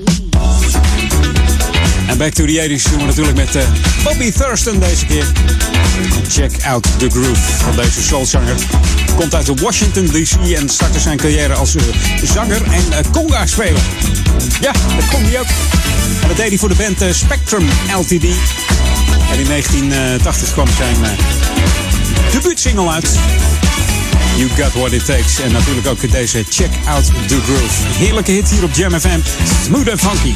En 2.07 2.17
back 2.17 2.33
to 2.33 2.45
the 2.45 2.69
80s 2.69 2.89
doen 2.89 2.99
we 2.99 3.05
natuurlijk 3.05 3.37
met 3.37 3.55
uh, 3.55 3.61
Bobby 4.03 4.31
Thurston 4.31 4.79
deze 4.79 5.05
keer. 5.05 5.25
Check 6.29 6.51
out 6.65 6.87
the 6.97 7.09
groove 7.09 7.41
van 7.63 7.75
deze 7.75 8.03
soulzanger. 8.03 8.55
Komt 9.15 9.35
uit 9.35 9.59
Washington 9.61 10.05
DC 10.05 10.53
en 10.55 10.69
startte 10.69 10.99
zijn 10.99 11.17
carrière 11.17 11.53
als 11.53 11.75
uh, 11.75 11.81
zanger 12.23 12.63
en 12.63 12.83
uh, 12.89 12.97
conga-speler. 13.11 13.81
Ja, 14.61 14.71
dat 14.71 15.07
kon 15.11 15.23
hij 15.23 15.39
ook. 15.39 15.47
En 16.21 16.27
dat 16.27 16.37
deed 16.37 16.47
hij 16.47 16.57
voor 16.57 16.69
de 16.69 16.75
band 16.75 17.15
Spectrum 17.15 17.67
Ltd. 17.99 18.25
En 19.31 19.39
in 19.39 19.47
1980 19.47 20.51
kwam 20.51 20.67
zijn 20.77 20.95
debuutsingle 22.31 22.89
uit. 22.89 23.09
You 24.38 24.49
Got 24.49 24.73
What 24.73 24.91
It 24.91 25.05
Takes. 25.05 25.39
En 25.39 25.51
natuurlijk 25.51 25.88
ook 25.88 26.12
deze 26.12 26.45
Check 26.49 26.69
Out 26.86 27.05
The 27.05 27.41
Groove. 27.41 27.97
Heerlijke 27.97 28.32
hit 28.32 28.49
hier 28.49 28.63
op 28.63 28.73
Jam 28.73 28.99
FM. 28.99 29.19
Smooth 29.63 29.89
and 29.89 29.99
funky. 29.99 30.36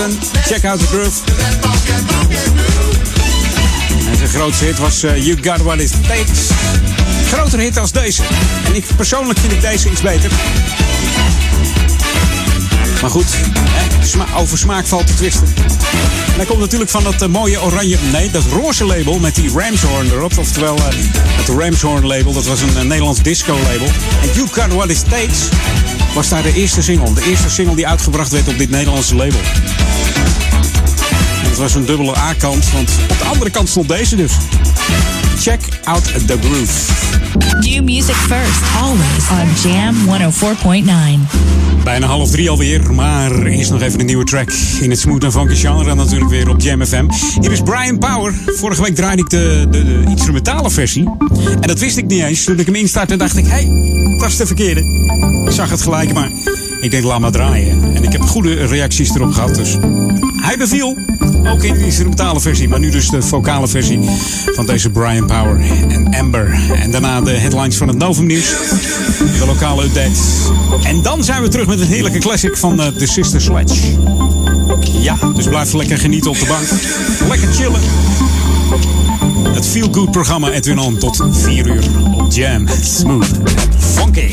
Check 0.00 0.64
out 0.64 0.78
the 0.78 0.86
groove. 0.86 1.20
En 4.10 4.16
zijn 4.16 4.28
grootste 4.28 4.64
hit 4.64 4.78
was 4.78 5.04
uh, 5.04 5.26
You 5.26 5.38
Got 5.42 5.62
What 5.62 5.80
It 5.80 5.92
Takes. 6.08 6.48
Grotere 7.32 7.62
hit 7.62 7.78
als 7.78 7.92
deze. 7.92 8.22
En 8.64 8.74
ik 8.74 8.84
persoonlijk 8.96 9.38
vind 9.38 9.52
ik 9.52 9.60
deze 9.60 9.90
iets 9.90 10.00
beter. 10.00 10.30
Maar 13.00 13.10
goed, 13.10 13.26
over 14.36 14.58
smaak 14.58 14.86
valt 14.86 15.06
te 15.06 15.14
twisten. 15.14 15.46
En 16.26 16.36
hij 16.36 16.44
komt 16.44 16.60
natuurlijk 16.60 16.90
van 16.90 17.02
dat 17.02 17.22
uh, 17.22 17.28
mooie 17.28 17.62
oranje, 17.62 17.96
nee, 18.12 18.30
dat 18.30 18.44
roze 18.44 18.84
label 18.84 19.18
met 19.18 19.34
die 19.34 19.50
Ramshorn 19.54 20.10
erop. 20.10 20.38
Oftewel, 20.38 20.76
uh, 20.76 20.84
het 21.12 21.48
Ramshorn 21.48 22.06
label, 22.06 22.32
dat 22.32 22.46
was 22.46 22.60
een 22.60 22.86
Nederlands 22.86 23.22
disco 23.22 23.52
label. 23.52 23.86
En 24.22 24.28
You 24.34 24.48
Got 24.52 24.72
What 24.72 24.90
It 24.90 25.04
Takes 25.08 25.48
was 26.14 26.28
daar 26.28 26.42
de 26.42 26.52
eerste 26.54 26.82
single. 26.82 27.12
De 27.12 27.24
eerste 27.28 27.50
single 27.50 27.74
die 27.74 27.86
uitgebracht 27.86 28.30
werd 28.30 28.48
op 28.48 28.58
dit 28.58 28.70
Nederlandse 28.70 29.14
label. 29.14 29.40
Was 31.60 31.74
een 31.74 31.84
dubbele 31.84 32.16
A-kant, 32.16 32.72
want 32.72 32.90
op 33.10 33.18
de 33.18 33.24
andere 33.24 33.50
kant 33.50 33.68
stond 33.68 33.88
deze 33.88 34.16
dus. 34.16 34.32
Check 35.38 35.60
out 35.84 36.04
the 36.26 36.38
groove. 36.40 36.92
New 37.60 37.84
music 37.84 38.14
first, 38.14 38.62
always 38.82 39.30
on 39.30 39.70
Jam 39.70 39.94
104.9. 40.06 41.84
Bijna 41.84 42.06
half 42.06 42.30
drie 42.30 42.50
alweer, 42.50 42.94
maar 42.94 43.42
eerst 43.42 43.70
nog 43.70 43.82
even 43.82 44.00
een 44.00 44.06
nieuwe 44.06 44.24
track 44.24 44.52
in 44.80 44.90
het 44.90 44.98
smooth 44.98 45.24
en 45.24 45.32
funky 45.32 45.54
genre. 45.54 45.90
En 45.90 45.96
natuurlijk 45.96 46.30
weer 46.30 46.48
op 46.48 46.60
Jam 46.60 46.84
FM. 46.84 47.08
Hier 47.40 47.52
is 47.52 47.60
Brian 47.60 47.98
Power. 47.98 48.34
Vorige 48.46 48.82
week 48.82 48.94
draaide 48.94 49.22
ik 49.22 49.30
de, 49.30 49.66
de, 49.70 49.84
de 49.84 50.02
instrumentale 50.08 50.70
versie. 50.70 51.08
En 51.60 51.68
dat 51.68 51.78
wist 51.78 51.96
ik 51.96 52.06
niet 52.06 52.22
eens. 52.22 52.44
Toen 52.44 52.58
ik 52.58 52.66
hem 52.66 52.74
instartte 52.74 53.16
dacht 53.16 53.36
ik, 53.36 53.46
hé, 53.46 53.50
hey, 53.50 54.16
dat 54.18 54.28
is 54.28 54.36
de 54.36 54.46
verkeerde. 54.46 54.80
Ik 55.46 55.52
zag 55.52 55.70
het 55.70 55.82
gelijk, 55.82 56.12
maar 56.12 56.30
ik 56.80 56.90
denk, 56.90 57.04
laat 57.04 57.20
maar 57.20 57.32
draaien. 57.32 57.94
En 57.94 58.04
ik 58.04 58.12
heb 58.12 58.20
goede 58.20 58.66
reacties 58.66 59.14
erop 59.14 59.32
gehad, 59.32 59.54
dus 59.54 59.76
hij 60.42 60.56
beviel. 60.56 61.09
Ook 61.46 61.62
in 61.62 61.74
de 61.74 61.84
instrumentale 61.84 62.40
versie, 62.40 62.68
maar 62.68 62.78
nu 62.78 62.90
dus 62.90 63.08
de 63.08 63.22
vocale 63.22 63.68
versie 63.68 64.10
van 64.54 64.66
deze 64.66 64.90
Brian 64.90 65.26
Power 65.26 65.60
en 65.88 66.14
Amber. 66.14 66.60
En 66.74 66.90
daarna 66.90 67.20
de 67.20 67.30
headlines 67.30 67.76
van 67.76 67.88
het 67.88 67.98
Novum 67.98 68.26
Nieuws, 68.26 68.48
de 69.38 69.44
lokale 69.46 69.84
update. 69.84 70.20
En 70.82 71.02
dan 71.02 71.24
zijn 71.24 71.42
we 71.42 71.48
terug 71.48 71.66
met 71.66 71.80
een 71.80 71.86
heerlijke 71.86 72.18
classic 72.18 72.56
van 72.56 72.80
uh, 72.80 72.86
The 72.86 73.06
Sister 73.06 73.40
Sledge. 73.40 73.98
Ja, 75.00 75.16
dus 75.34 75.46
blijf 75.46 75.72
lekker 75.72 75.98
genieten 75.98 76.30
op 76.30 76.38
de 76.38 76.46
bank. 76.46 76.68
Lekker 77.28 77.52
chillen. 77.52 77.80
Het 79.54 79.66
Feel 79.66 79.88
Good 79.92 80.10
programma 80.10 80.50
Edwin 80.50 80.78
On 80.78 80.98
tot 80.98 81.22
4 81.30 81.66
uur 81.66 81.84
op 82.12 82.32
Jam. 82.32 82.66
Smooth. 82.82 83.30
Funky. 83.78 84.28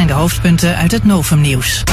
Zijn 0.00 0.12
de 0.12 0.18
hoofdpunten 0.18 0.76
uit 0.76 0.92
het 0.92 1.04
Novum-nieuws. 1.04 1.84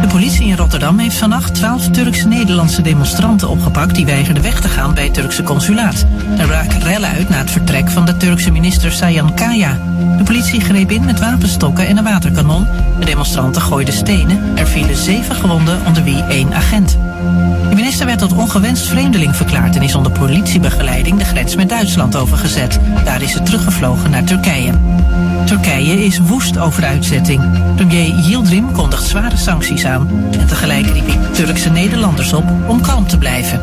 De 0.00 0.06
politie 0.08 0.46
in 0.46 0.56
Rotterdam 0.56 0.98
heeft 0.98 1.16
vannacht 1.16 1.54
12 1.54 1.88
Turks-Nederlandse 1.88 2.82
demonstranten 2.82 3.48
opgepakt 3.48 3.94
die 3.94 4.06
weigerden 4.06 4.42
weg 4.42 4.60
te 4.60 4.68
gaan 4.68 4.94
bij 4.94 5.04
het 5.04 5.14
Turkse 5.14 5.42
consulaat. 5.42 6.06
Er 6.38 6.46
braken 6.46 6.80
rellen 6.80 7.08
uit 7.08 7.28
na 7.28 7.36
het 7.36 7.50
vertrek 7.50 7.90
van 7.90 8.06
de 8.06 8.16
Turkse 8.16 8.50
minister 8.50 8.92
Sayan 8.92 9.34
Kaya. 9.34 9.80
De 10.18 10.24
politie 10.24 10.60
greep 10.60 10.90
in 10.90 11.04
met 11.04 11.20
wapenstokken 11.20 11.86
en 11.86 11.96
een 11.96 12.04
waterkanon. 12.04 12.66
De 12.98 13.04
demonstranten 13.04 13.62
gooiden 13.62 13.94
stenen. 13.94 14.58
Er 14.58 14.66
vielen 14.66 14.96
zeven 14.96 15.34
gewonden, 15.34 15.86
onder 15.86 16.04
wie 16.04 16.22
één 16.22 16.54
agent. 16.54 16.98
De 17.68 17.74
minister 17.74 18.06
werd 18.06 18.18
tot 18.18 18.32
ongewenst 18.32 18.86
vreemdeling 18.86 19.36
verklaard 19.36 19.76
en 19.76 19.82
is 19.82 19.94
onder 19.94 20.12
politiebegeleiding 20.12 21.18
de 21.18 21.24
grens 21.24 21.56
met 21.56 21.68
Duitsland 21.68 22.16
overgezet. 22.16 22.78
Daar 23.04 23.22
is 23.22 23.32
ze 23.32 23.42
teruggevlogen 23.42 24.10
naar 24.10 24.24
Turkije. 24.24 24.72
Turkije 25.44 26.04
is 26.04 26.18
woest 26.18 26.58
over 26.58 26.80
de 26.80 26.86
uitzetting. 26.86 27.42
Premier 27.74 28.14
Yildirim 28.14 28.72
kondigt 28.72 29.02
zware 29.06 29.36
sancties 29.36 29.84
aan. 29.84 30.08
En 30.30 30.46
tegelijk 30.46 30.86
riep 30.86 31.34
Turkse 31.34 31.70
Nederlanders 31.70 32.32
op 32.32 32.44
om 32.66 32.80
kalm 32.80 33.06
te 33.06 33.18
blijven. 33.18 33.60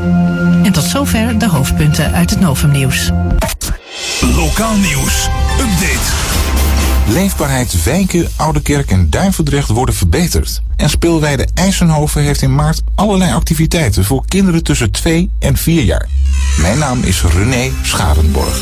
En 0.64 0.72
tot 0.72 0.84
zover 0.84 1.40
de 1.40 1.48
hoofdpunten 1.48 2.14
uit 2.14 2.30
het 2.30 2.40
Novumnieuws. 2.40 3.12
Lokaal 4.36 4.76
nieuws. 4.76 5.30
Update. 5.60 6.14
Leefbaarheid 7.08 7.84
Wijken, 7.84 8.28
Oudekerk 8.36 8.92
en 8.92 9.10
Duivendrecht 9.10 9.70
worden 9.70 9.96
verbeterd. 9.96 10.62
En 10.76 10.90
speelweide 10.90 11.48
IJsenhoven 11.54 12.22
heeft 12.22 12.42
in 12.42 12.56
maart 12.56 12.82
allerlei 12.96 13.34
activiteiten 13.34 14.06
voor 14.06 14.26
kinderen 14.28 14.64
tussen 14.64 14.92
2 14.92 15.30
en 15.40 15.58
4 15.58 15.84
jaar. 15.84 16.08
Mijn 16.62 16.78
naam 16.78 17.04
is 17.04 17.24
René 17.24 17.72
Scharenborg. 17.84 18.62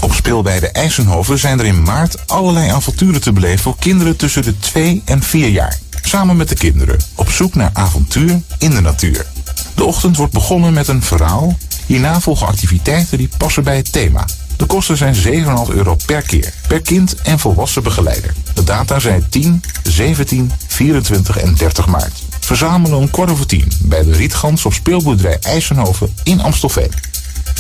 Op 0.01 0.13
speelweide 0.13 0.69
IJsenhoven 0.69 1.39
zijn 1.39 1.59
er 1.59 1.67
in 1.67 1.83
maart 1.83 2.29
allerlei 2.29 2.71
avonturen 2.71 3.21
te 3.21 3.33
beleven 3.33 3.59
voor 3.59 3.77
kinderen 3.79 4.17
tussen 4.17 4.43
de 4.43 4.59
2 4.59 5.03
en 5.05 5.23
4 5.23 5.49
jaar. 5.49 5.79
Samen 6.03 6.37
met 6.37 6.49
de 6.49 6.55
kinderen, 6.55 6.99
op 7.15 7.31
zoek 7.31 7.55
naar 7.55 7.71
avontuur 7.73 8.41
in 8.59 8.71
de 8.71 8.81
natuur. 8.81 9.27
De 9.75 9.85
ochtend 9.85 10.17
wordt 10.17 10.33
begonnen 10.33 10.73
met 10.73 10.89
een 10.89 11.03
verhaal. 11.03 11.57
Hierna 11.87 12.21
volgen 12.21 12.47
activiteiten 12.47 13.19
die 13.19 13.29
passen 13.37 13.65
bij 13.65 13.77
het 13.77 13.93
thema. 13.93 14.25
De 14.57 14.67
kosten 14.67 14.97
zijn 14.97 15.15
7,5 15.15 15.21
euro 15.69 15.97
per 16.07 16.23
keer, 16.23 16.53
per 16.69 16.81
kind 16.81 17.15
en 17.23 17.39
volwassen 17.39 17.83
begeleider. 17.83 18.35
De 18.65 18.73
data 18.73 18.99
zijn 18.99 19.27
10, 19.31 19.63
17, 19.83 20.53
24 20.67 21.39
en 21.39 21.55
30 21.55 21.87
maart. 21.87 22.23
Verzamelen 22.41 22.99
om 22.99 23.11
kwart 23.11 23.31
over 23.31 23.47
tien 23.47 23.73
bij 23.81 24.05
de 24.05 24.13
Rietgans 24.13 24.65
op 24.65 24.73
speelboerderij 24.73 25.39
IJsenhoven 25.41 26.15
in 26.23 26.41
Amstelveen. 26.41 26.93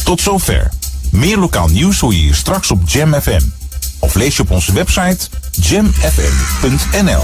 Tot 0.05 0.21
zover. 0.21 0.69
Meer 1.11 1.38
lokaal 1.38 1.69
nieuws 1.69 2.01
hoor 2.01 2.12
je 2.12 2.19
hier 2.19 2.35
straks 2.35 2.71
op 2.71 2.88
Jam 2.88 3.14
FM. 3.14 3.43
Of 3.99 4.14
lees 4.14 4.37
je 4.37 4.43
op 4.43 4.51
onze 4.51 4.73
website 4.73 5.29
jamfm.nl. 5.51 7.23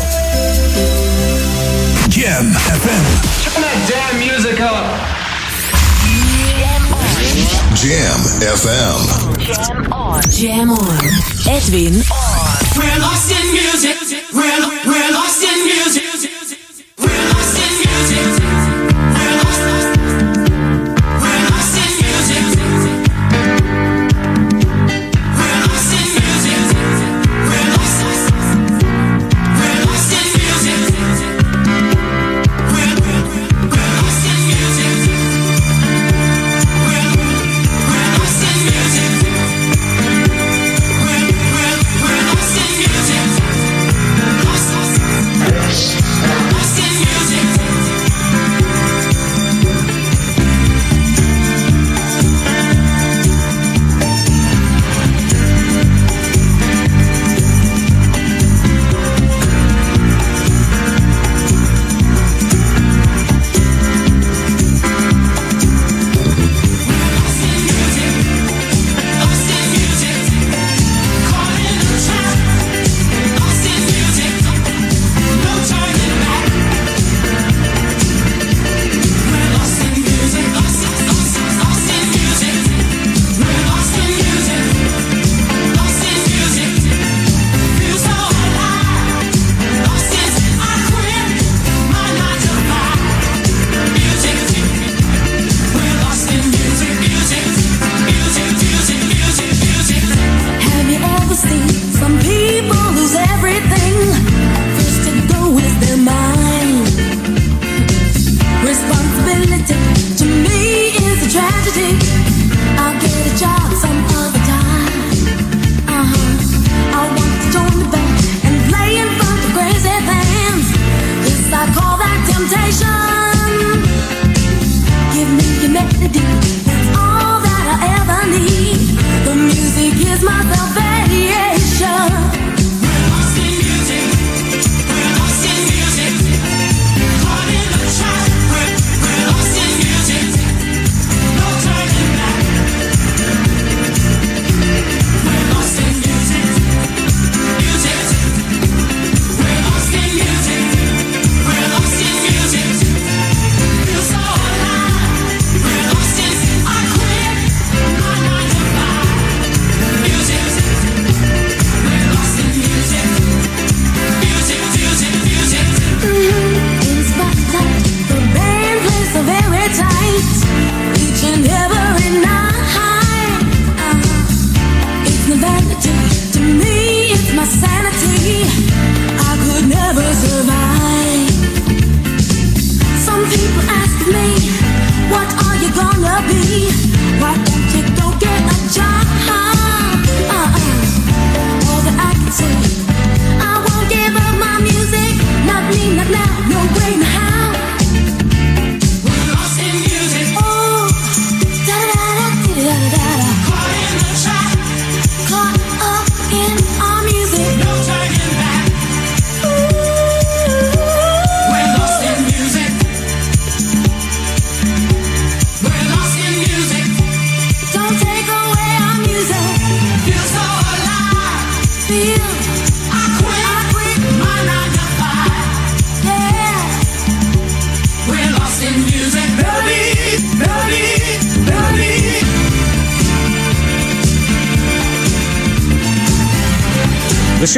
Jam 2.08 2.52
FM. 2.52 3.04
Turn 3.42 3.62
that 3.62 3.88
damn 3.88 4.18
music 4.18 4.58
up. 4.58 5.19
Jam 7.74 8.18
FM. 8.42 8.98
Jam 9.38 9.92
on. 9.92 10.20
Jam 10.28 10.70
on. 10.70 11.04
Edwin 11.48 12.02
on. 12.10 12.58
We're 12.76 12.98
lost 12.98 13.30
in 13.30 13.52
music. 13.52 13.96
We're, 14.32 14.60
we're 14.86 15.12
lost 15.12 15.42
in 15.44 15.64
music. 15.64 16.39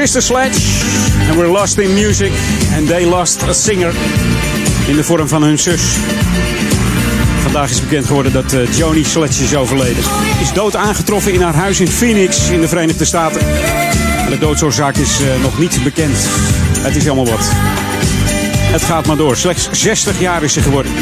Sister 0.06 0.22
Sledge. 0.22 0.58
And 1.28 1.36
we're 1.36 1.52
lost 1.52 1.78
in 1.78 1.94
music. 1.94 2.32
And 2.76 2.88
they 2.88 3.06
lost 3.06 3.42
a 3.42 3.52
singer. 3.52 3.92
In 4.86 4.96
de 4.96 5.04
vorm 5.04 5.28
van 5.28 5.42
hun 5.42 5.58
zus. 5.58 5.82
Vandaag 7.42 7.70
is 7.70 7.80
bekend 7.80 8.06
geworden 8.06 8.32
dat 8.32 8.52
uh, 8.52 8.76
Joni 8.76 9.04
Sledge 9.04 9.42
is 9.42 9.54
overleden. 9.54 10.04
Is 10.40 10.52
dood 10.52 10.76
aangetroffen 10.76 11.32
in 11.32 11.40
haar 11.40 11.54
huis 11.54 11.80
in 11.80 11.88
Phoenix 11.88 12.48
in 12.48 12.60
de 12.60 12.68
Verenigde 12.68 13.04
Staten. 13.04 13.40
En 14.24 14.30
de 14.30 14.38
doodsoorzaak 14.38 14.96
is 14.96 15.20
uh, 15.20 15.42
nog 15.42 15.58
niet 15.58 15.80
bekend. 15.82 16.16
Het 16.78 16.96
is 16.96 17.02
helemaal 17.02 17.26
wat. 17.26 17.50
Het 18.72 18.82
gaat 18.82 19.06
maar 19.06 19.16
door. 19.16 19.36
Slechts 19.36 19.68
60 19.72 20.20
jaar 20.20 20.42
is 20.42 20.52
ze 20.52 20.60
geworden. 20.60 20.92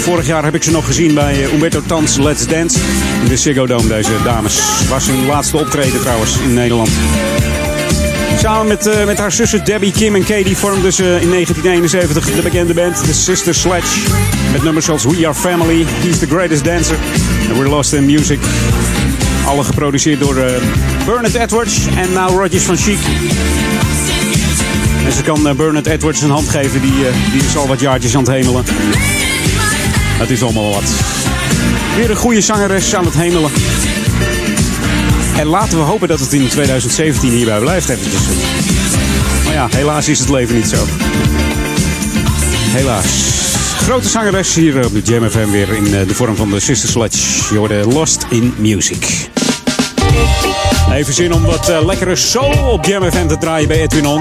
Vorig 0.00 0.26
jaar 0.26 0.44
heb 0.44 0.54
ik 0.54 0.62
ze 0.62 0.70
nog 0.70 0.86
gezien 0.86 1.14
bij 1.14 1.38
uh, 1.38 1.52
Umberto 1.52 1.82
Tans 1.86 2.16
Let's 2.16 2.46
Dance. 2.46 2.78
In 3.22 3.28
de 3.28 3.36
Ziggo 3.36 3.66
Dome, 3.66 3.88
deze 3.88 4.22
dames. 4.24 4.60
Was 4.88 5.06
hun 5.06 5.26
laatste 5.26 5.56
optreden 5.56 6.00
trouwens 6.00 6.38
in 6.38 6.54
Nederland. 6.54 6.90
Samen 8.42 8.66
met, 8.66 8.86
uh, 8.86 9.04
met 9.04 9.18
haar 9.18 9.32
zussen 9.32 9.64
Debbie, 9.64 9.92
Kim 9.92 10.14
en 10.14 10.24
Katie 10.24 10.56
vormden 10.56 10.92
ze 10.92 11.02
in 11.02 11.30
1971 11.30 12.34
de 12.34 12.42
bekende 12.42 12.74
band 12.74 13.04
The 13.04 13.14
Sister 13.14 13.54
Sledge. 13.54 13.98
Met 14.52 14.62
nummers 14.62 14.84
zoals 14.84 15.04
We 15.04 15.26
Are 15.26 15.34
Family, 15.34 15.84
He's 15.86 16.18
the 16.18 16.26
Greatest 16.26 16.64
Dancer 16.64 16.96
en 17.48 17.58
We're 17.58 17.68
Lost 17.68 17.92
in 17.92 18.04
Music. 18.04 18.38
Alle 19.46 19.64
geproduceerd 19.64 20.20
door 20.20 20.36
uh, 20.36 20.44
Bernard 21.06 21.34
Edwards 21.34 21.86
en 21.96 22.12
Now 22.12 22.40
Rodgers 22.40 22.62
van 22.62 22.76
Chic. 22.76 22.98
En 25.06 25.12
ze 25.12 25.22
kan 25.22 25.48
uh, 25.48 25.52
Bernard 25.54 25.86
Edwards 25.86 26.22
een 26.22 26.30
hand 26.30 26.48
geven, 26.48 26.80
die, 26.80 26.92
die 27.32 27.42
is 27.48 27.56
al 27.56 27.66
wat 27.66 27.80
jaartjes 27.80 28.14
aan 28.14 28.24
het 28.24 28.30
hemelen. 28.30 28.64
Het 30.18 30.30
is 30.30 30.42
allemaal 30.42 30.72
wat. 30.72 30.90
Weer 31.96 32.10
een 32.10 32.16
goede 32.16 32.40
zangeres 32.40 32.94
aan 32.94 33.04
het 33.04 33.14
hemelen. 33.14 33.50
En 35.38 35.46
laten 35.46 35.78
we 35.78 35.84
hopen 35.84 36.08
dat 36.08 36.20
het 36.20 36.32
in 36.32 36.48
2017 36.48 37.30
hierbij 37.30 37.58
blijft 37.58 37.88
eventjes. 37.88 38.22
Maar 39.44 39.52
ja, 39.52 39.68
helaas 39.70 40.08
is 40.08 40.18
het 40.18 40.28
leven 40.28 40.54
niet 40.54 40.68
zo. 40.68 40.84
Helaas. 42.76 43.06
Grote 43.76 44.08
zangeres 44.08 44.54
hier 44.54 44.84
op 44.84 44.92
de 44.92 45.00
Jam 45.00 45.30
FM 45.30 45.50
weer 45.50 45.68
in 45.74 45.84
de 45.84 46.14
vorm 46.14 46.36
van 46.36 46.50
de 46.50 46.60
Sister 46.60 46.88
Sledge. 46.88 47.52
Je 47.52 47.58
hoorde 47.58 47.86
Lost 47.86 48.26
in 48.30 48.54
Music. 48.56 49.28
Even 50.92 51.14
zin 51.14 51.32
om 51.32 51.42
wat 51.42 51.70
uh, 51.70 51.84
lekkere 51.84 52.16
soul 52.16 52.72
op 52.72 52.84
Jam 52.84 53.10
FM 53.10 53.26
te 53.26 53.38
draaien 53.38 53.68
bij 53.68 53.80
Edwin 53.80 54.06
On. 54.06 54.20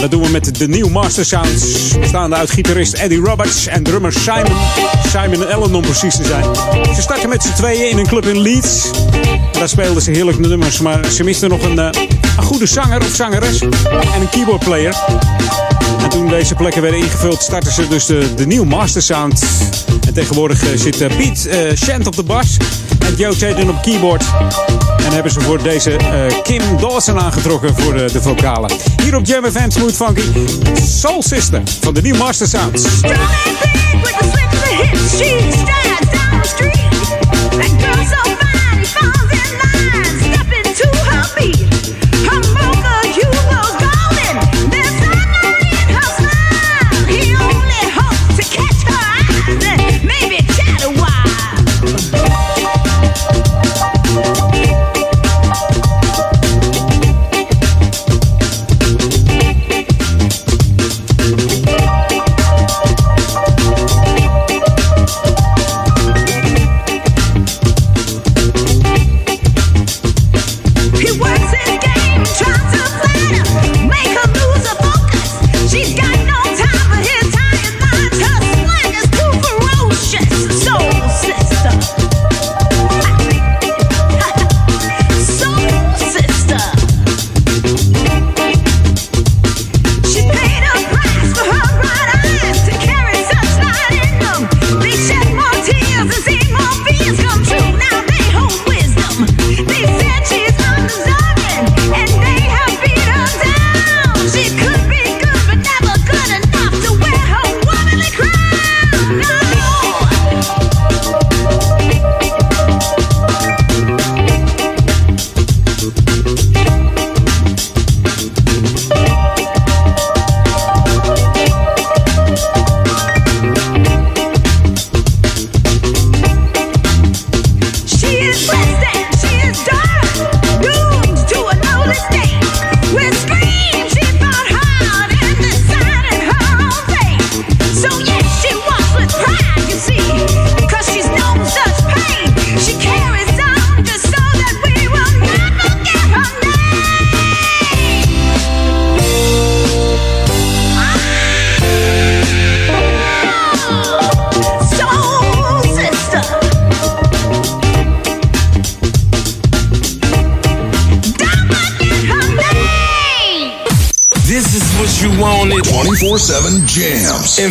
Dat 0.00 0.10
doen 0.10 0.22
we 0.22 0.28
met 0.28 0.58
de 0.58 0.68
nieuwe 0.68 0.90
Master 0.90 1.24
Sounds. 1.24 1.98
Bestaande 1.98 2.36
uit 2.36 2.50
gitarist 2.50 2.92
Eddie 2.92 3.20
Roberts 3.20 3.66
en 3.66 3.82
drummer 3.82 4.12
Simon. 4.12 4.56
Simon 5.08 5.42
en 5.42 5.48
Ellen 5.48 5.74
om 5.74 5.82
precies 5.82 6.16
te 6.16 6.24
zijn. 6.24 6.44
Ze 6.94 7.02
starten 7.02 7.28
met 7.28 7.42
z'n 7.42 7.52
tweeën 7.52 7.90
in 7.90 7.98
een 7.98 8.06
club 8.06 8.24
in 8.24 8.38
Leeds. 8.38 8.90
Daar 9.52 9.68
speelden 9.68 10.02
ze 10.02 10.10
heerlijk 10.10 10.38
nummers. 10.38 10.80
Maar 10.80 11.10
ze 11.10 11.24
misten 11.24 11.48
nog 11.48 11.62
een, 11.62 11.78
uh, 11.78 11.88
een 12.36 12.42
goede 12.42 12.66
zanger 12.66 13.00
of 13.00 13.14
zangeres. 13.14 13.60
En 13.60 14.20
een 14.20 14.30
keyboardplayer. 14.30 14.96
En 16.02 16.08
toen 16.08 16.28
deze 16.28 16.54
plekken 16.54 16.82
werden 16.82 17.00
ingevuld, 17.00 17.42
startten 17.42 17.72
ze 17.72 17.88
dus 17.88 18.06
de, 18.06 18.34
de 18.34 18.46
nieuwe 18.46 18.66
Master 18.66 19.02
Sound. 19.02 19.42
En 20.18 20.24
tegenwoordig 20.24 20.62
uh, 20.62 20.78
zit 20.78 21.00
uh, 21.00 21.16
Pete 21.16 21.68
uh, 21.70 21.76
Shant 21.76 22.06
op 22.06 22.16
de 22.16 22.22
bas 22.22 22.56
en 22.98 23.14
Joe 23.16 23.36
Tatum 23.36 23.68
op 23.68 23.82
keyboard. 23.82 24.24
En 25.06 25.12
hebben 25.12 25.32
ze 25.32 25.40
voor 25.40 25.62
deze 25.62 25.96
Kim 26.42 26.62
Dawson 26.80 27.18
aangetrokken 27.18 27.74
voor 27.76 27.94
de, 27.94 28.08
de 28.12 28.22
vocalen. 28.22 28.70
Hier 29.02 29.16
op 29.16 29.26
Jam 29.26 29.44
FM 29.44 29.70
Smooth 29.70 29.96
Funky, 29.96 30.22
Soul 31.00 31.22
Sister 31.22 31.62
van 31.80 31.94
de 31.94 32.00
nieuwe 32.00 32.18
Master 32.18 32.48
Sound. 32.48 32.78
Strong 32.78 33.12
and 33.12 33.58
big 33.60 34.00
with 34.02 34.14
a 34.20 34.24
slip 34.32 34.52
of 34.52 34.60
the 34.62 34.74
hips, 34.74 35.16
she 35.16 35.50
strides 35.50 36.10
down 36.12 36.40
the 36.42 36.48
street. 36.48 36.90
That 37.50 37.70
girl 37.80 38.04
so 38.04 38.22
fine, 38.40 38.78
he 38.78 38.84
falls 38.84 39.30
in 39.30 39.38
line, 39.62 40.20
step 40.32 40.50
into 40.64 40.88
her 41.10 41.26
beat. 41.36 42.07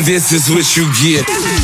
This 0.07 0.31
is 0.31 0.49
what 0.49 0.77
you 0.77 0.85
get. 1.03 1.56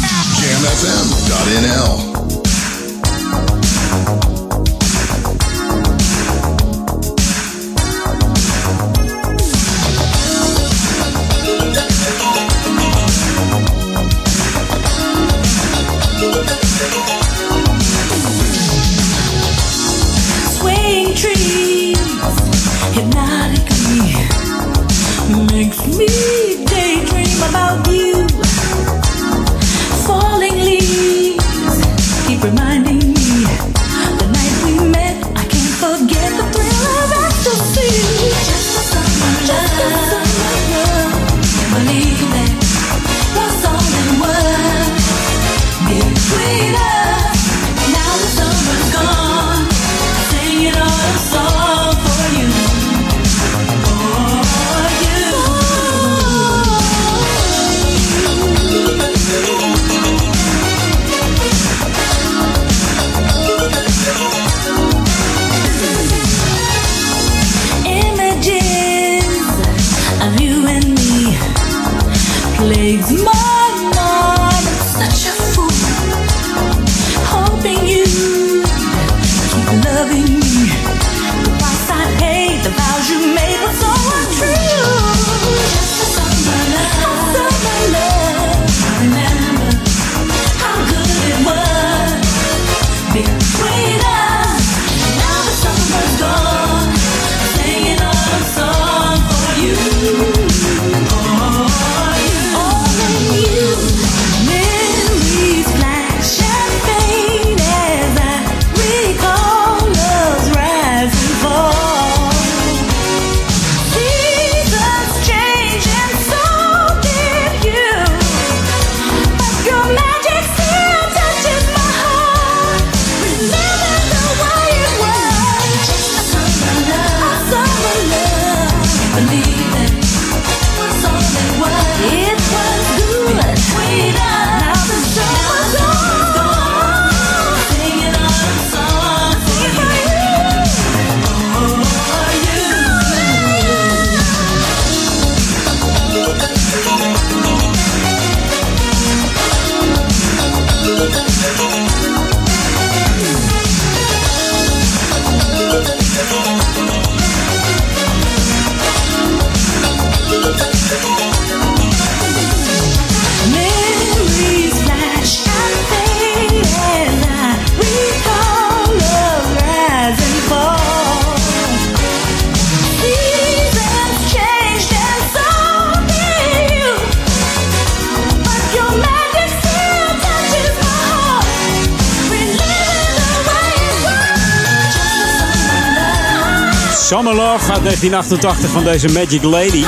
1988 188.10 188.70
van 188.70 188.84
deze 188.84 189.08
Magic 189.08 189.43
Lady. 189.43 189.86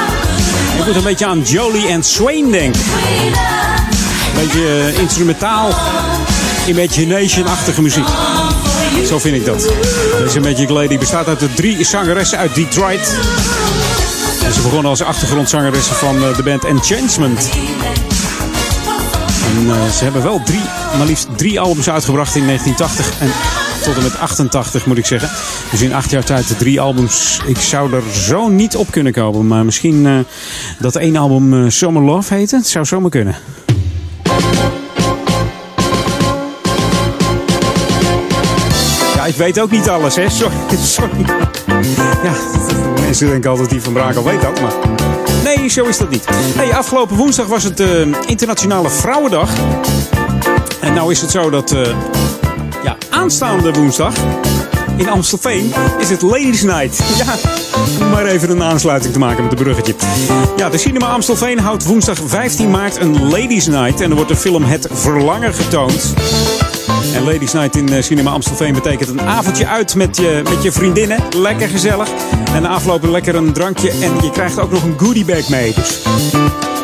Ik 0.77 0.85
moet 0.85 0.95
een 0.95 1.03
beetje 1.03 1.25
aan 1.25 1.41
Jolie 1.41 1.87
en 1.87 2.03
Swain 2.03 2.51
denken. 2.51 2.81
Een 2.81 4.47
beetje 4.47 4.67
eh, 4.67 4.99
instrumentaal, 4.99 5.69
imagination-achtige 6.67 7.81
muziek. 7.81 8.07
Zo 9.07 9.19
vind 9.19 9.35
ik 9.35 9.45
dat. 9.45 9.69
Deze 10.19 10.39
Magic 10.39 10.69
Lady 10.69 10.97
bestaat 10.97 11.27
uit 11.27 11.39
de 11.39 11.53
drie 11.53 11.83
zangeressen 11.83 12.37
uit 12.37 12.55
Detroit. 12.55 13.17
Ze 14.53 14.61
begonnen 14.61 14.89
als 14.89 15.03
achtergrondzangeressen 15.03 15.95
van 15.95 16.23
eh, 16.23 16.35
de 16.35 16.43
band 16.43 16.65
Enchantment. 16.65 17.49
En 19.57 19.69
eh, 19.69 19.91
ze 19.97 20.03
hebben 20.03 20.23
wel 20.23 20.41
drie, 20.45 20.65
maar 20.97 21.07
liefst 21.07 21.27
drie 21.35 21.59
albums 21.59 21.89
uitgebracht 21.89 22.35
in 22.35 22.45
1980 22.45 23.19
en 23.19 23.31
tot 23.83 23.95
en 23.95 24.03
met 24.03 24.19
88 24.19 24.85
moet 24.85 24.97
ik 24.97 25.05
zeggen. 25.05 25.29
Dus 25.71 25.81
in 25.81 25.93
acht 25.93 26.11
jaar 26.11 26.23
tijd 26.23 26.57
drie 26.57 26.81
albums. 26.81 27.41
Ik 27.45 27.57
zou 27.57 27.93
er 27.93 28.03
zo 28.11 28.47
niet 28.47 28.75
op 28.75 28.91
kunnen 28.91 29.13
komen, 29.13 29.47
maar 29.47 29.65
misschien 29.65 30.05
eh, 30.05 30.19
dat 30.79 30.95
één 30.95 31.15
album 31.15 31.63
eh, 31.63 31.69
Summer 31.69 32.03
Love 32.03 32.33
heette. 32.33 32.55
Het 32.55 32.67
zou 32.67 32.85
zomaar 32.85 33.09
kunnen. 33.09 33.35
Ja, 39.15 39.25
ik 39.25 39.35
weet 39.35 39.59
ook 39.59 39.71
niet 39.71 39.89
alles, 39.89 40.15
hè. 40.15 40.29
Sorry. 40.29 40.55
sorry. 40.83 41.25
Ja, 42.23 42.33
mensen 42.99 43.27
denken 43.27 43.49
altijd 43.49 43.69
die 43.69 43.81
van 43.81 43.93
Braak 43.93 44.15
al 44.15 44.23
weet 44.23 44.41
dat, 44.41 44.61
maar... 44.61 44.73
Nee, 45.43 45.69
zo 45.69 45.85
is 45.85 45.97
dat 45.97 46.09
niet. 46.09 46.25
Hey, 46.55 46.73
afgelopen 46.73 47.15
woensdag 47.15 47.47
was 47.47 47.63
het 47.63 47.79
eh, 47.79 47.87
Internationale 48.25 48.89
Vrouwendag. 48.89 49.49
En 50.81 50.93
nou 50.93 51.11
is 51.11 51.21
het 51.21 51.31
zo 51.31 51.49
dat... 51.49 51.75
ja, 52.83 52.97
aanstaande 53.09 53.73
woensdag 53.73 54.13
in 54.97 55.09
Amstelveen 55.09 55.73
is 55.99 56.09
het 56.09 56.21
Ladies 56.21 56.61
Night. 56.61 57.03
Ja, 57.17 57.35
maar 58.11 58.25
even 58.25 58.49
een 58.49 58.63
aansluiting 58.63 59.13
te 59.13 59.19
maken 59.19 59.43
met 59.43 59.51
het 59.51 59.61
bruggetje. 59.61 59.93
Ja, 60.57 60.69
de 60.69 60.77
Cinema 60.77 61.07
Amstelveen 61.07 61.59
houdt 61.59 61.85
woensdag 61.85 62.17
15 62.25 62.71
maart 62.71 62.97
een 62.97 63.29
Ladies 63.29 63.67
Night. 63.67 64.01
En 64.01 64.09
er 64.09 64.15
wordt 64.15 64.29
de 64.29 64.35
film 64.35 64.63
Het 64.63 64.87
Verlangen 64.91 65.53
getoond. 65.53 66.13
En 67.13 67.23
Ladies 67.23 67.53
Night 67.53 67.75
in 67.75 67.89
eh, 67.89 68.03
Cinema 68.03 68.31
Amstelveen 68.31 68.73
betekent 68.73 69.09
een 69.09 69.21
avondje 69.21 69.67
uit 69.67 69.95
met 69.95 70.17
je, 70.17 70.41
met 70.49 70.63
je 70.63 70.71
vriendinnen. 70.71 71.19
Lekker 71.35 71.67
gezellig. 71.67 72.09
En 72.53 72.65
afloop 72.65 73.03
lekker 73.03 73.35
een 73.35 73.53
drankje. 73.53 73.89
En 73.89 74.11
je 74.23 74.31
krijgt 74.31 74.59
ook 74.59 74.71
nog 74.71 74.83
een 74.83 74.95
goodiebag 74.97 75.49
mee. 75.49 75.73
Dus 75.73 76.01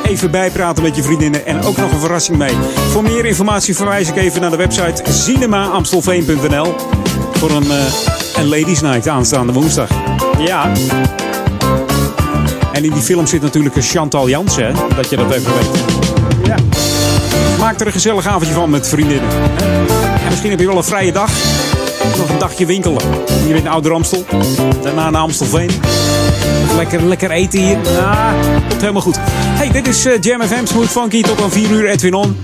even 0.04 0.32
bijpraten 0.32 0.84
met 0.84 0.96
je 0.96 1.04
vriendinnen 1.04 1.46
en 1.46 1.64
ook 1.64 1.78
nog 1.78 1.92
een 1.92 2.00
verrassing 2.00 2.38
mee. 2.38 2.54
Voor 2.90 3.04
meer 3.04 3.26
informatie 3.26 3.76
verwijs 3.76 4.10
ik 4.10 4.16
even 4.16 4.42
naar 4.42 4.50
de 4.50 4.58
website 4.58 5.12
cinemaamstelveen.nl 5.12 6.76
voor 7.42 7.52
een, 7.52 7.72
eh, 7.72 7.78
een 8.36 8.48
Ladies 8.48 8.82
Night 8.82 9.08
aanstaande 9.08 9.54
woensdag. 9.54 9.90
Ja. 10.38 10.72
En 12.72 12.84
in 12.84 12.92
die 12.92 13.02
film 13.02 13.28
zit 13.28 13.42
natuurlijk 13.42 13.76
een 13.76 13.82
Chantal 13.82 14.30
Jansen, 14.30 14.66
hè? 14.66 14.72
dat 14.96 15.10
je 15.10 15.16
dat 15.16 15.32
even 15.32 15.54
weet. 15.54 15.84
Ja. 16.46 16.56
Maak 17.60 17.80
er 17.80 17.86
een 17.86 17.92
gezellig 17.92 18.28
avondje 18.28 18.54
van 18.54 18.70
met 18.70 18.88
vriendinnen. 18.88 19.30
En 20.24 20.30
misschien 20.30 20.50
heb 20.50 20.60
je 20.60 20.68
wel 20.68 20.78
een 20.78 20.84
vrije 20.84 21.12
dag. 21.12 21.32
Nog 22.18 22.30
een 22.30 22.38
dagje 22.40 22.66
winkelen. 22.66 23.02
Hier 23.46 23.56
in 23.56 23.68
Ouder 23.68 23.94
Amstel. 23.94 24.26
Daarna 24.82 25.10
naar 25.10 25.22
Amstelveen. 25.22 25.70
Lekker, 26.76 27.04
lekker 27.04 27.32
eten 27.32 27.60
hier. 27.60 27.78
Ja, 27.84 28.34
komt 28.70 28.82
helemaal 28.82 29.02
goed. 29.02 29.18
Hey, 29.22 29.72
dit 29.72 29.88
is 29.88 30.06
eh, 30.06 30.14
Jam 30.20 30.42
FM 30.42 30.66
Smooth 30.66 30.90
Funky. 30.90 31.22
Tot 31.22 31.42
aan 31.42 31.52
4 31.52 31.70
uur 31.70 31.90
Edwin 31.90 32.14
On. 32.14 32.36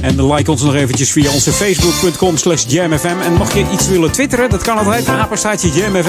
En 0.00 0.32
like 0.32 0.50
ons 0.50 0.62
nog 0.62 0.74
eventjes 0.74 1.12
via 1.12 1.30
onze 1.32 1.52
facebook.com 1.52 2.36
slash 2.36 2.64
jamfm. 2.68 3.20
En 3.24 3.34
mocht 3.34 3.52
je 3.52 3.64
iets 3.72 3.88
willen 3.88 4.12
twitteren, 4.12 4.50
dat 4.50 4.62
kan 4.62 4.78
altijd. 4.78 5.08
Apenstaartje 5.08 5.70
jamfm. 5.70 6.08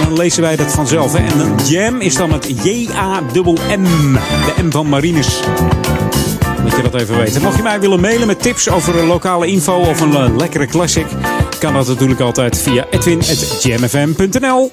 En 0.00 0.04
dan 0.04 0.16
lezen 0.16 0.42
wij 0.42 0.56
dat 0.56 0.72
vanzelf. 0.72 1.12
Hè. 1.12 1.18
En 1.18 1.54
jam 1.66 2.00
is 2.00 2.14
dan 2.14 2.30
met 2.30 2.52
J-A-M-M. 2.62 4.12
De 4.56 4.62
M 4.62 4.70
van 4.70 4.88
Marines. 4.88 5.40
Dat 6.64 6.76
je 6.76 6.82
dat 6.82 6.94
even 7.00 7.16
weet. 7.16 7.34
En 7.34 7.42
mocht 7.42 7.56
je 7.56 7.62
mij 7.62 7.80
willen 7.80 8.00
mailen 8.00 8.26
met 8.26 8.42
tips 8.42 8.68
over 8.68 9.06
lokale 9.06 9.46
info 9.46 9.74
of 9.74 10.00
een 10.00 10.16
eh, 10.16 10.36
lekkere 10.36 10.66
classic, 10.66 11.06
kan 11.58 11.74
dat 11.74 11.86
natuurlijk 11.86 12.20
altijd 12.20 12.58
via 12.58 12.86
edwin.jamfm.nl. 12.90 14.70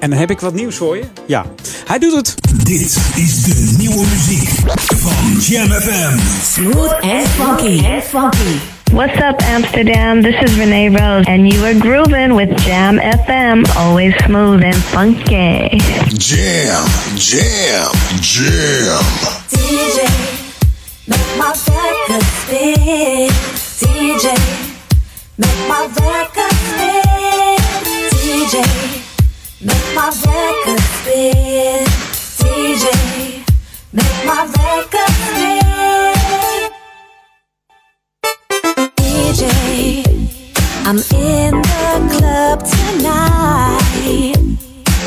En 0.00 0.10
dan 0.10 0.18
heb 0.18 0.30
ik 0.30 0.40
wat 0.40 0.54
nieuws 0.54 0.76
voor 0.76 0.96
je. 0.96 1.02
Ja, 1.26 1.44
hij 1.86 1.98
doet 1.98 2.14
het. 2.16 2.34
Dit 2.64 2.96
is 3.14 3.42
de 3.42 3.74
nieuwe 3.78 4.06
muziek 4.06 4.48
van 4.96 5.40
Jam 5.40 5.70
FM. 5.70 6.18
Smooth 6.42 7.00
and 7.00 7.28
funky. 7.28 7.86
And 7.86 8.02
funky. 8.04 8.58
What's 8.92 9.16
up, 9.20 9.40
Amsterdam? 9.54 10.22
This 10.22 10.34
is 10.42 10.56
Renee 10.56 10.88
Rose, 10.88 11.26
and 11.26 11.52
you 11.52 11.64
are 11.64 11.78
grooving 11.78 12.34
with 12.34 12.64
Jam 12.64 12.98
FM, 12.98 13.64
always 13.76 14.14
smooth 14.24 14.62
and 14.64 14.74
funky. 14.74 15.78
Jam, 16.18 16.84
jam, 17.14 17.92
jam. 18.20 19.04
DJ, 19.48 20.00
make 21.06 21.36
my 21.38 21.52
record 21.66 22.22
spin. 22.22 23.30
DJ, 23.78 24.34
make 25.36 25.68
my 25.68 25.86
record 26.00 26.56
spin. 26.66 27.56
DJ, 28.10 28.99
make 29.62 29.94
my 29.94 30.06
record 30.06 30.80
spin. 30.80 31.84
DJ, 32.38 32.86
make 33.92 34.24
my 34.24 34.44
record 34.56 35.14
spin. 35.26 36.70
DJ, 38.96 39.42
I'm 40.86 40.98
in 40.98 41.52
the 41.60 42.16
club 42.16 42.58
tonight. 42.64 44.36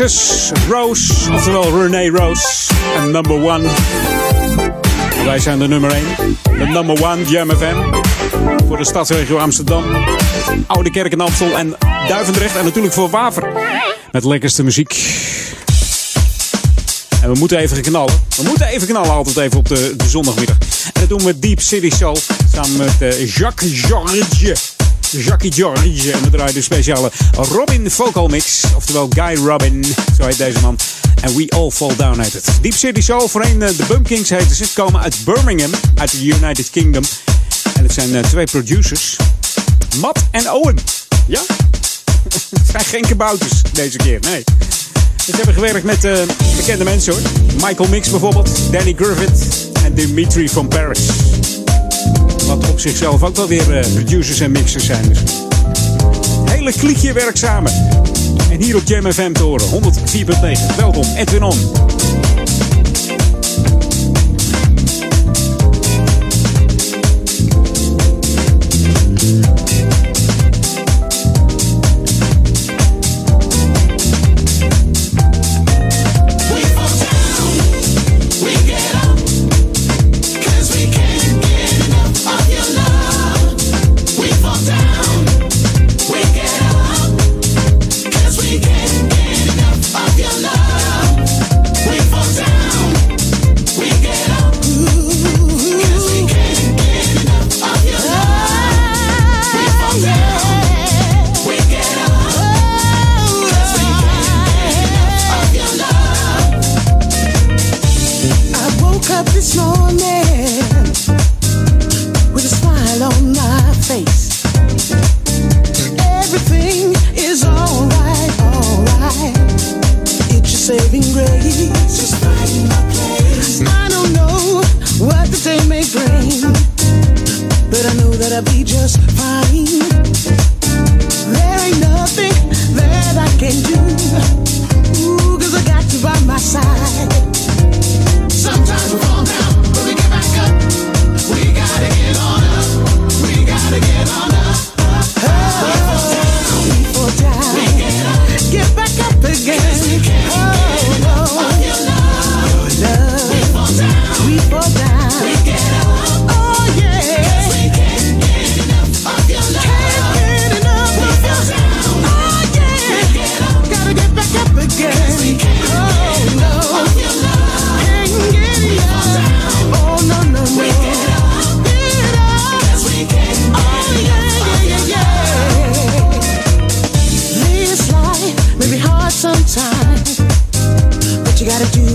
Rose, 0.00 1.32
oftewel 1.32 1.82
Renee 1.82 2.10
Rose. 2.10 2.72
En 2.96 3.10
number 3.10 3.32
one. 3.32 3.68
Wij 5.24 5.38
zijn 5.38 5.58
de 5.58 5.68
nummer 5.68 5.90
1. 5.90 6.04
De 6.42 6.66
number 6.66 7.04
one 7.04 7.24
Jam 7.24 7.50
FM. 7.50 7.76
Voor 8.66 8.76
de 8.76 8.84
stadsregio 8.84 9.38
Amsterdam. 9.38 9.84
Oude 10.66 10.90
Kerk 10.90 11.12
en 11.12 11.20
Amstel 11.20 11.58
en 11.58 11.76
Duivendrecht. 12.08 12.56
En 12.56 12.64
natuurlijk 12.64 12.94
voor 12.94 13.10
Waver. 13.10 13.52
Met 14.10 14.24
lekkerste 14.24 14.62
muziek. 14.62 14.92
En 17.22 17.32
we 17.32 17.38
moeten 17.38 17.58
even 17.58 17.82
knallen. 17.82 18.14
We 18.36 18.42
moeten 18.42 18.66
even 18.66 18.86
knallen 18.86 19.10
altijd 19.10 19.36
even 19.36 19.58
op 19.58 19.68
de, 19.68 19.94
de 19.96 20.08
zondagmiddag. 20.08 20.56
En 20.92 21.00
dat 21.00 21.08
doen 21.08 21.24
we 21.24 21.38
Deep 21.38 21.60
City 21.60 21.90
Soul. 21.90 22.16
Samen 22.52 22.76
met 22.76 23.00
eh, 23.00 23.34
Jacques 23.34 23.82
Jackie 25.10 25.52
George. 25.52 26.12
En 26.12 26.22
we 26.22 26.30
draaien 26.30 26.54
de 26.54 26.62
speciale 26.62 27.10
Robin 27.32 27.90
Vocal 27.90 28.28
Mix. 28.28 28.62
Oftewel 28.76 29.08
Guy 29.14 29.36
Robin. 29.46 29.84
Zo 30.18 30.24
heet 30.24 30.38
deze 30.38 30.60
man. 30.60 30.78
En 31.20 31.36
We 31.36 31.46
All 31.48 31.70
Fall 31.70 31.96
Down 31.96 32.20
heet 32.20 32.32
het. 32.32 32.44
Deep 32.60 32.74
City 32.74 33.00
Soul. 33.00 33.28
Voorheen 33.28 33.62
eh, 33.62 33.76
de 33.76 33.84
Bumpkins 33.88 34.28
heten 34.28 34.54
ze. 34.56 34.64
Ze 34.64 34.72
komen 34.74 35.00
uit 35.00 35.16
Birmingham. 35.24 35.70
Uit 35.94 36.10
de 36.10 36.24
United 36.24 36.70
Kingdom. 36.70 37.02
En 37.74 37.82
het 37.82 37.92
zijn 37.92 38.14
eh, 38.14 38.22
twee 38.22 38.46
producers. 38.46 39.16
Matt 40.00 40.18
en 40.30 40.50
Owen. 40.50 40.78
Ja? 41.26 41.40
Het 42.50 42.70
zijn 42.70 42.84
geen 42.84 43.06
kabouters 43.06 43.62
deze 43.72 43.96
keer. 43.96 44.20
Nee. 44.20 44.44
Ze 45.24 45.36
hebben 45.36 45.54
gewerkt 45.54 45.84
met 45.84 46.04
eh, 46.04 46.12
bekende 46.56 46.84
mensen 46.84 47.12
hoor. 47.12 47.22
Michael 47.54 47.88
Mix 47.88 48.10
bijvoorbeeld. 48.10 48.50
Danny 48.70 48.94
Griffith. 48.96 49.68
En 49.84 49.94
Dimitri 49.94 50.48
van 50.48 50.68
Paris. 50.68 51.00
Wat 52.58 52.70
op 52.70 52.80
zichzelf 52.80 53.22
ook 53.22 53.36
wel 53.36 53.48
weer 53.48 53.78
eh, 53.78 53.92
producers 53.92 54.40
en 54.40 54.50
mixers 54.50 54.84
zijn. 54.84 55.08
Dus. 55.08 55.20
Hele 56.44 56.72
kliekje 56.72 57.12
werk 57.12 57.36
samen. 57.36 57.72
En 58.50 58.62
hier 58.62 58.76
op 58.76 58.82
Jam 58.84 59.12
FM 59.12 59.32
te 59.32 59.42
horen. 59.42 59.66
104.9. 59.66 60.76
Welkom, 60.76 61.04
Edwin 61.16 61.42
On. 61.42 61.58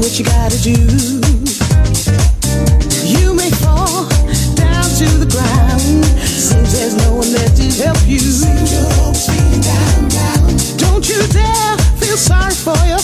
What 0.06 0.20
you 0.20 0.26
gotta 0.26 0.62
do. 0.62 0.70
You 3.10 3.34
may 3.34 3.49
fall 3.49 4.06
down 4.53 4.86
to 5.01 5.08
the 5.18 5.26
ground. 5.26 6.06
Seems 6.22 6.74
there's 6.74 6.95
no 6.95 7.16
one 7.16 7.32
there 7.32 7.49
to 7.49 7.64
help 7.82 7.97
you. 8.06 8.22
Don't 10.78 11.10
you 11.10 11.28
dare 11.34 11.78
feel 11.97 12.18
sorry 12.18 12.53
for 12.53 12.78
yourself. 12.86 12.94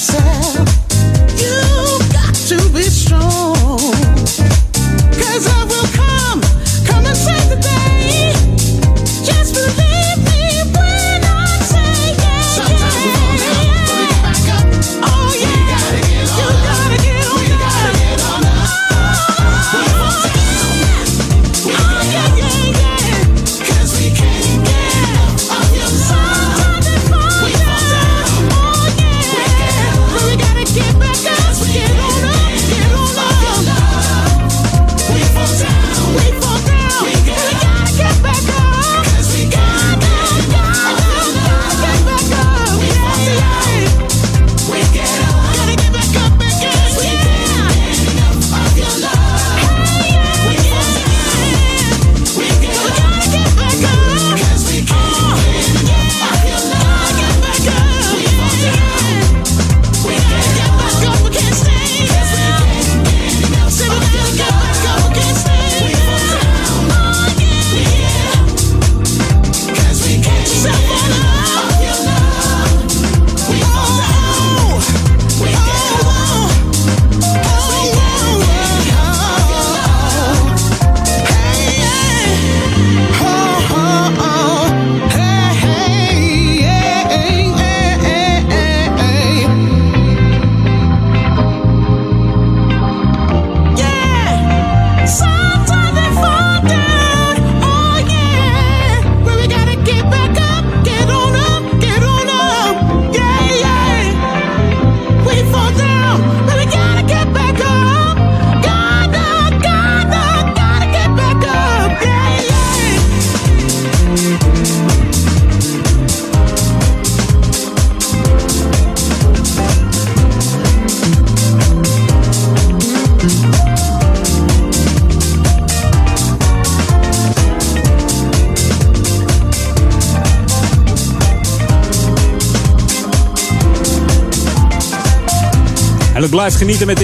Genieten 136.62 136.88
met 136.88 136.97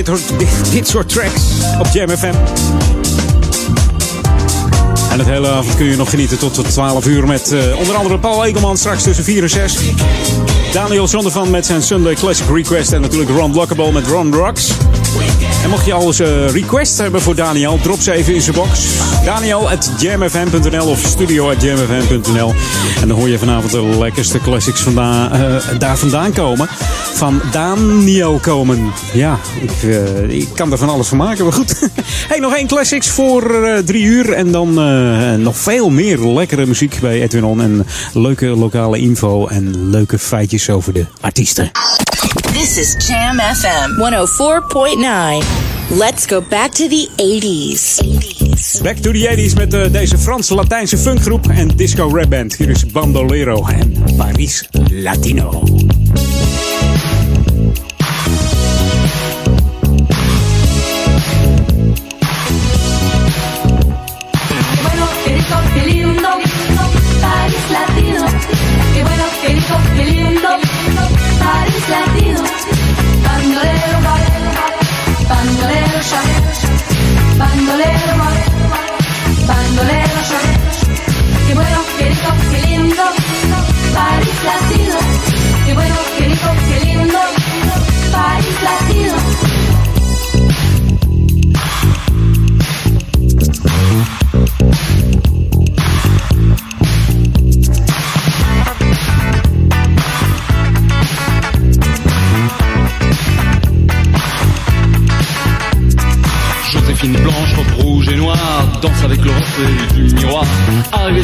dit, 0.72 0.88
soort 0.88 1.10
tracks 1.10 1.42
op 1.80 1.88
Jam 1.94 2.10
FM. 2.10 2.34
En 5.12 5.20
het 5.20 5.28
hele 5.28 5.50
avond 5.50 5.76
kun 5.76 5.86
je 5.86 5.96
nog 5.96 6.10
genieten 6.10 6.38
tot 6.38 6.70
12 6.70 7.08
uur 7.08 7.28
met 7.28 7.52
eh, 7.52 7.78
onder 7.78 7.96
andere 7.96 8.20
Paul 8.20 8.46
Egelman 8.46 8.78
straks 8.78 9.04
tussen 9.04 9.24
4 9.24 9.44
en 9.44 9.50
6. 9.50 9.78
Daniel 10.74 11.08
Zondervan 11.08 11.50
met 11.50 11.66
zijn 11.66 11.82
Sunday 11.82 12.14
Classic 12.14 12.46
Request 12.54 12.92
en 12.92 13.02
natuurlijk 13.02 13.30
Ron 13.30 13.54
Lockable 13.54 13.92
met 13.92 14.08
Ron 14.08 14.34
Rocks. 14.34 14.72
En 15.64 15.70
mocht 15.70 15.86
je 15.86 15.94
al 15.94 16.06
eens 16.06 16.20
eh, 16.20 16.50
request 16.50 16.98
hebben 16.98 17.22
voor 17.22 17.36
Daniel, 17.36 17.80
drop 17.82 18.00
ze 18.00 18.12
even 18.12 18.34
in 18.34 18.42
zijn 18.42 18.56
box. 18.56 18.86
Daniel 19.26 19.70
at 19.70 19.92
jamfm.nl 20.00 20.88
of 20.88 21.00
studio 21.00 21.50
at 21.52 21.62
jamfm.nl. 21.62 22.54
En 23.02 23.08
dan 23.08 23.18
hoor 23.18 23.30
je 23.30 23.38
vanavond 23.38 23.72
de 23.72 23.82
lekkerste 23.82 24.40
classics 24.40 24.82
vandaan, 24.82 25.32
eh, 25.32 25.80
daar 25.80 25.98
vandaan 25.98 26.34
komen. 26.34 26.70
Van 27.18 27.42
Daniel 27.52 28.40
komen. 28.40 28.92
Ja, 29.14 29.40
ik, 29.62 29.84
eh, 29.84 30.30
ik 30.30 30.48
kan 30.54 30.72
er 30.72 30.78
van 30.78 30.90
alles 30.90 31.08
van 31.08 31.18
maken, 31.18 31.44
maar 31.44 31.54
goed. 31.54 31.90
hey, 32.30 32.40
nog 32.40 32.56
één 32.56 32.68
classics 32.68 33.08
voor 33.08 33.64
eh, 33.64 33.78
drie 33.78 34.04
uur. 34.04 34.34
En 34.34 34.52
dan 34.52 34.80
eh, 34.80 35.34
nog 35.34 35.58
veel 35.58 35.90
meer 35.90 36.20
lekkere 36.20 36.66
muziek 36.66 36.98
bij 37.02 37.22
Edwin 37.22 37.44
On. 37.44 37.62
En 37.62 37.86
leuke 38.14 38.46
lokale 38.46 38.98
info 38.98 39.48
en 39.48 39.90
leuke 39.90 40.20
feitjes 40.20 40.70
over 40.70 40.94
de 40.94 41.06
artiesten. 41.22 41.72
This 42.54 42.78
is 42.78 43.08
Jam 43.08 43.40
FM 43.40 43.90
104.9. 45.42 45.98
Let's 45.98 46.26
go 46.26 46.44
back 46.50 46.72
to 46.72 46.88
the 46.88 47.10
80s. 47.16 48.02
Back 48.82 48.96
to 48.98 49.12
the 49.12 49.50
80s 49.52 49.54
met 49.58 49.94
deze 49.94 50.18
Frans-Latijnse 50.18 50.98
funkgroep 50.98 51.48
en 51.48 51.68
disco 51.68 52.10
rap 52.14 52.30
band. 52.30 52.56
Hier 52.56 52.70
is 52.70 52.86
Bandolero 52.86 53.66
en 53.66 54.04
Paris 54.18 54.70
Latino. 54.92 55.77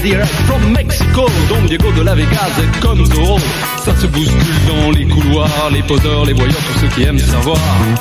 Direct 0.04 0.34
from 0.48 0.74
Mexico, 0.74 1.26
Don 1.48 1.66
Diego 1.66 1.90
de 1.94 2.04
la 2.04 2.14
Vegas 2.14 2.52
comme 2.82 3.06
Zorro. 3.06 3.40
Ça 3.78 3.96
se 3.96 4.06
bouscule 4.08 4.66
dans 4.68 4.92
les 4.92 5.06
couloirs, 5.06 5.70
les 5.72 5.82
poseurs, 5.84 6.26
les 6.26 6.34
voyeurs, 6.34 6.62
tous 6.74 6.80
ceux 6.82 6.88
qui 6.90 7.04
aiment 7.04 7.20
savoir. 7.20 7.58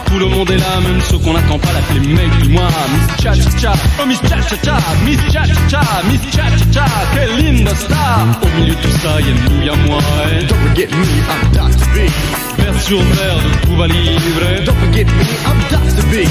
Tout 0.07 0.19
le 0.19 0.27
monde 0.27 0.51
est 0.51 0.59
là, 0.59 0.81
même 0.83 1.01
ceux 1.09 1.19
qu'on 1.19 1.33
n'attend 1.33 1.59
pas, 1.61 1.69
l'appeler 1.73 2.01
mec 2.13 2.31
du 2.43 2.49
mois. 2.49 2.69
Miss 2.93 3.23
Cha 3.23 3.35
Cha 3.35 3.51
Cha, 3.57 3.73
oh 4.01 4.07
Miss 4.07 4.21
Cha 4.23 4.41
Cha 4.43 4.57
Cha, 4.65 4.79
Miss 5.05 5.21
Cha 5.33 5.45
Cha 5.47 5.69
Cha, 5.69 5.81
Miss 6.11 6.21
Cha 6.35 6.45
Cha 6.51 6.73
Cha, 6.73 6.87
quelle 7.15 7.37
linda 7.37 7.75
star. 7.77 8.27
Au 8.43 8.61
milieu 8.61 8.75
de 8.75 8.81
tout 8.81 8.99
ça, 9.01 9.21
y'a 9.21 9.35
nous, 9.35 9.63
y'a 9.63 9.77
moi. 9.87 10.01
Et 10.33 10.45
don't 10.45 10.59
forget 10.59 10.89
me, 10.91 11.05
I'm 11.31 11.53
Dr. 11.53 11.87
B. 11.95 12.11
Vers 12.59 12.81
sur 12.83 12.99
verre 12.99 13.39
de 13.39 13.67
Cuba 13.67 13.87
Libre. 13.87 14.65
Don't 14.67 14.77
forget 14.77 15.05
me, 15.05 15.23
I'm 15.47 15.61
Dr. 15.71 16.05
B. 16.11 16.27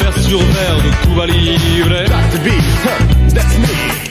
Vers 0.00 0.18
sur 0.22 0.38
verre 0.38 0.76
de 0.84 1.06
Cuba 1.06 1.26
Libre. 1.26 2.04
Dr. 2.08 2.40
B, 2.44 2.48
huh, 2.84 3.34
that's 3.34 3.58
me. 3.58 4.03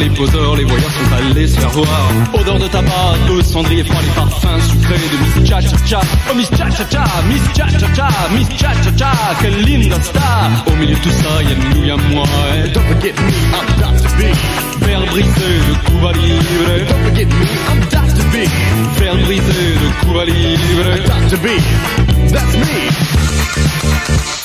Les 0.00 0.10
poseurs, 0.10 0.56
les 0.56 0.64
voyeurs 0.64 0.90
sont 0.90 1.14
allés 1.14 1.46
se 1.46 1.60
faire 1.60 1.70
voir. 1.70 2.10
Odeur 2.32 2.58
de 2.58 2.68
tabac, 2.68 3.16
de 3.28 3.42
cendrier 3.42 3.84
froid, 3.84 4.00
les 4.00 4.14
parfums 4.14 4.60
sucrés 4.70 4.96
de 4.96 5.40
Miss 5.40 5.48
Cha 5.48 5.60
Cha 5.60 5.76
Cha. 5.86 6.00
Oh 6.30 6.34
Miss 6.34 6.48
Cha 6.50 6.70
Cha 6.70 6.84
Cha, 6.90 7.04
Miss 7.28 7.42
Cha 7.54 7.68
Cha 7.68 7.94
Cha, 7.94 8.08
Miss 8.32 8.48
Cha 8.56 8.72
Cha 8.82 8.90
Cha, 8.96 9.12
quelle 9.40 9.62
linda 9.62 10.00
star. 10.02 10.50
Au 10.66 10.76
milieu 10.76 10.94
de 10.94 11.00
tout 11.00 11.10
ça, 11.10 11.42
y'a 11.42 11.54
nous, 11.74 11.84
y'a 11.84 11.96
moi. 11.96 12.24
Et 12.64 12.68
don't 12.70 12.82
forget 12.84 13.12
me, 13.12 13.32
I'm 13.52 13.66
Dr. 13.78 14.10
B. 14.16 14.20
Verre 14.84 15.06
brisé 15.06 15.50
de 15.68 15.74
Cuba 15.86 16.12
Libre. 16.12 16.86
Don't 16.88 17.02
forget 17.04 17.26
me, 17.26 17.46
I'm 17.68 17.80
Dr. 17.90 18.24
B. 18.32 18.34
Verre 18.98 19.18
brisé 19.24 19.74
de 19.82 20.06
Cuba 20.06 20.24
Libre. 20.24 20.88
Dr. 21.06 21.38
B, 21.42 21.46
that's 22.32 22.56
me. 22.56 24.39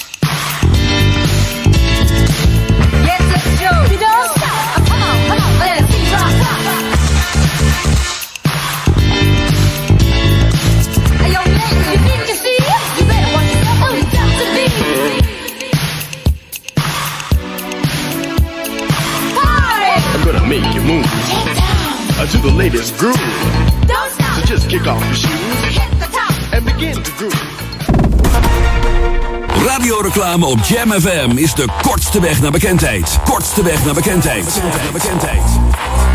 Radioreclame 30.36 30.46
op 30.46 30.60
Jam 30.66 31.02
FM 31.02 31.38
is 31.38 31.54
de 31.54 31.66
kortste 31.82 32.20
weg 32.20 32.42
naar 32.42 32.52
bekendheid. 32.52 33.18
Kortste 33.24 33.64
weg 33.64 33.86
naar 33.86 33.94
bekendheid. 33.94 34.62
Naar 34.64 34.92
bekendheid. 34.94 35.42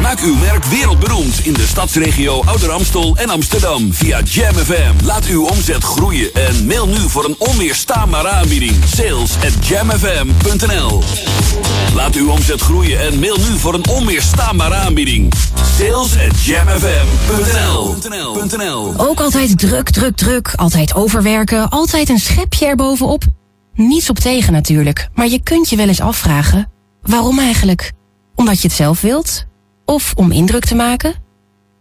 Maak 0.03 0.21
uw 0.21 0.35
merk 0.35 0.65
wereldberoemd 0.65 1.47
in 1.47 1.53
de 1.53 1.67
stadsregio 1.67 2.43
Ouder 2.45 2.71
Amstel 2.71 3.17
en 3.17 3.31
Amsterdam 3.31 3.93
via 3.93 4.21
Jam 4.25 4.55
FM. 4.55 5.05
Laat 5.05 5.27
uw 5.27 5.47
omzet 5.47 5.85
groeien 5.85 6.35
en 6.35 6.67
mail 6.67 6.87
nu 6.87 7.09
voor 7.09 7.25
een 7.25 7.35
onweerstaanbare 7.39 8.29
aanbieding. 8.29 8.77
Sales 8.97 9.37
at 9.37 9.67
jamfm.nl 9.67 11.03
Laat 11.95 12.15
uw 12.15 12.31
omzet 12.31 12.61
groeien 12.61 13.01
en 13.01 13.19
mail 13.19 13.37
nu 13.37 13.59
voor 13.59 13.75
een 13.75 13.89
onweerstaanbare 13.89 14.75
aanbieding. 14.75 15.33
Sales 15.79 16.13
at 16.29 16.45
jamfm.nl 16.45 17.95
Ook 18.97 19.21
altijd 19.21 19.59
druk, 19.59 19.91
druk, 19.91 20.17
druk. 20.17 20.53
Altijd 20.57 20.95
overwerken. 20.95 21.69
Altijd 21.69 22.09
een 22.09 22.19
schepje 22.19 22.67
erbovenop. 22.67 23.25
Niets 23.89 24.11
op 24.11 24.19
tegen 24.19 24.53
natuurlijk. 24.53 25.09
Maar 25.15 25.29
je 25.29 25.43
kunt 25.43 25.69
je 25.69 25.77
wel 25.77 25.89
eens 25.89 26.01
afvragen. 26.01 26.71
Waarom 27.03 27.39
eigenlijk? 27.39 27.93
Omdat 28.35 28.61
je 28.61 28.69
het 28.69 28.77
zelf 28.77 29.01
wilt? 29.01 29.45
Of 29.85 30.13
om 30.17 30.33
indruk 30.33 30.65
te 30.65 30.75
maken? 30.75 31.15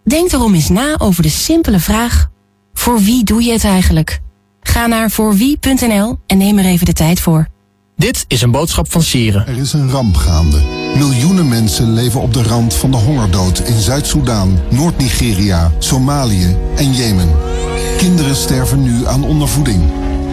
Denk 0.04 0.30
daarom 0.30 0.54
eens 0.54 0.70
na 0.70 0.96
over 0.98 1.24
de 1.24 1.30
simpele 1.30 1.80
vraag. 1.80 2.28
Voor 2.74 3.00
wie 3.00 3.24
doe 3.24 3.44
je 3.44 3.52
het 3.52 3.64
eigenlijk? 3.64 4.20
Ga 4.62 4.88
naar 4.88 5.12
voorwie.nl 5.12 6.18
en 6.28 6.38
neem 6.38 6.58
er 6.58 6.66
even 6.66 6.86
de 6.86 6.94
tijd 6.94 7.20
voor. 7.20 7.48
Dit 7.96 8.26
is 8.28 8.42
een 8.42 8.52
boodschap 8.52 8.92
van 8.92 9.02
Sieren. 9.02 9.48
Er 9.48 9.58
is 9.58 9.74
een 9.74 9.90
ramp 9.90 10.16
gaande. 10.16 10.62
Miljoenen 10.96 11.48
mensen 11.48 11.94
leven 11.94 12.22
op 12.22 12.34
de 12.34 12.44
rand 12.44 12.74
van 12.74 12.92
de 12.92 12.98
hongerdood 12.98 13.60
in 13.60 13.80
Zuid-Soedan, 13.80 14.60
Noord-Nigeria, 14.70 15.72
Somalië 15.80 16.58
en 16.76 16.94
Jemen. 16.94 17.30
Kinderen 17.98 18.36
sterven 18.36 18.84
nu 18.84 19.08
aan 19.08 19.24
ondervoeding. 19.24 19.84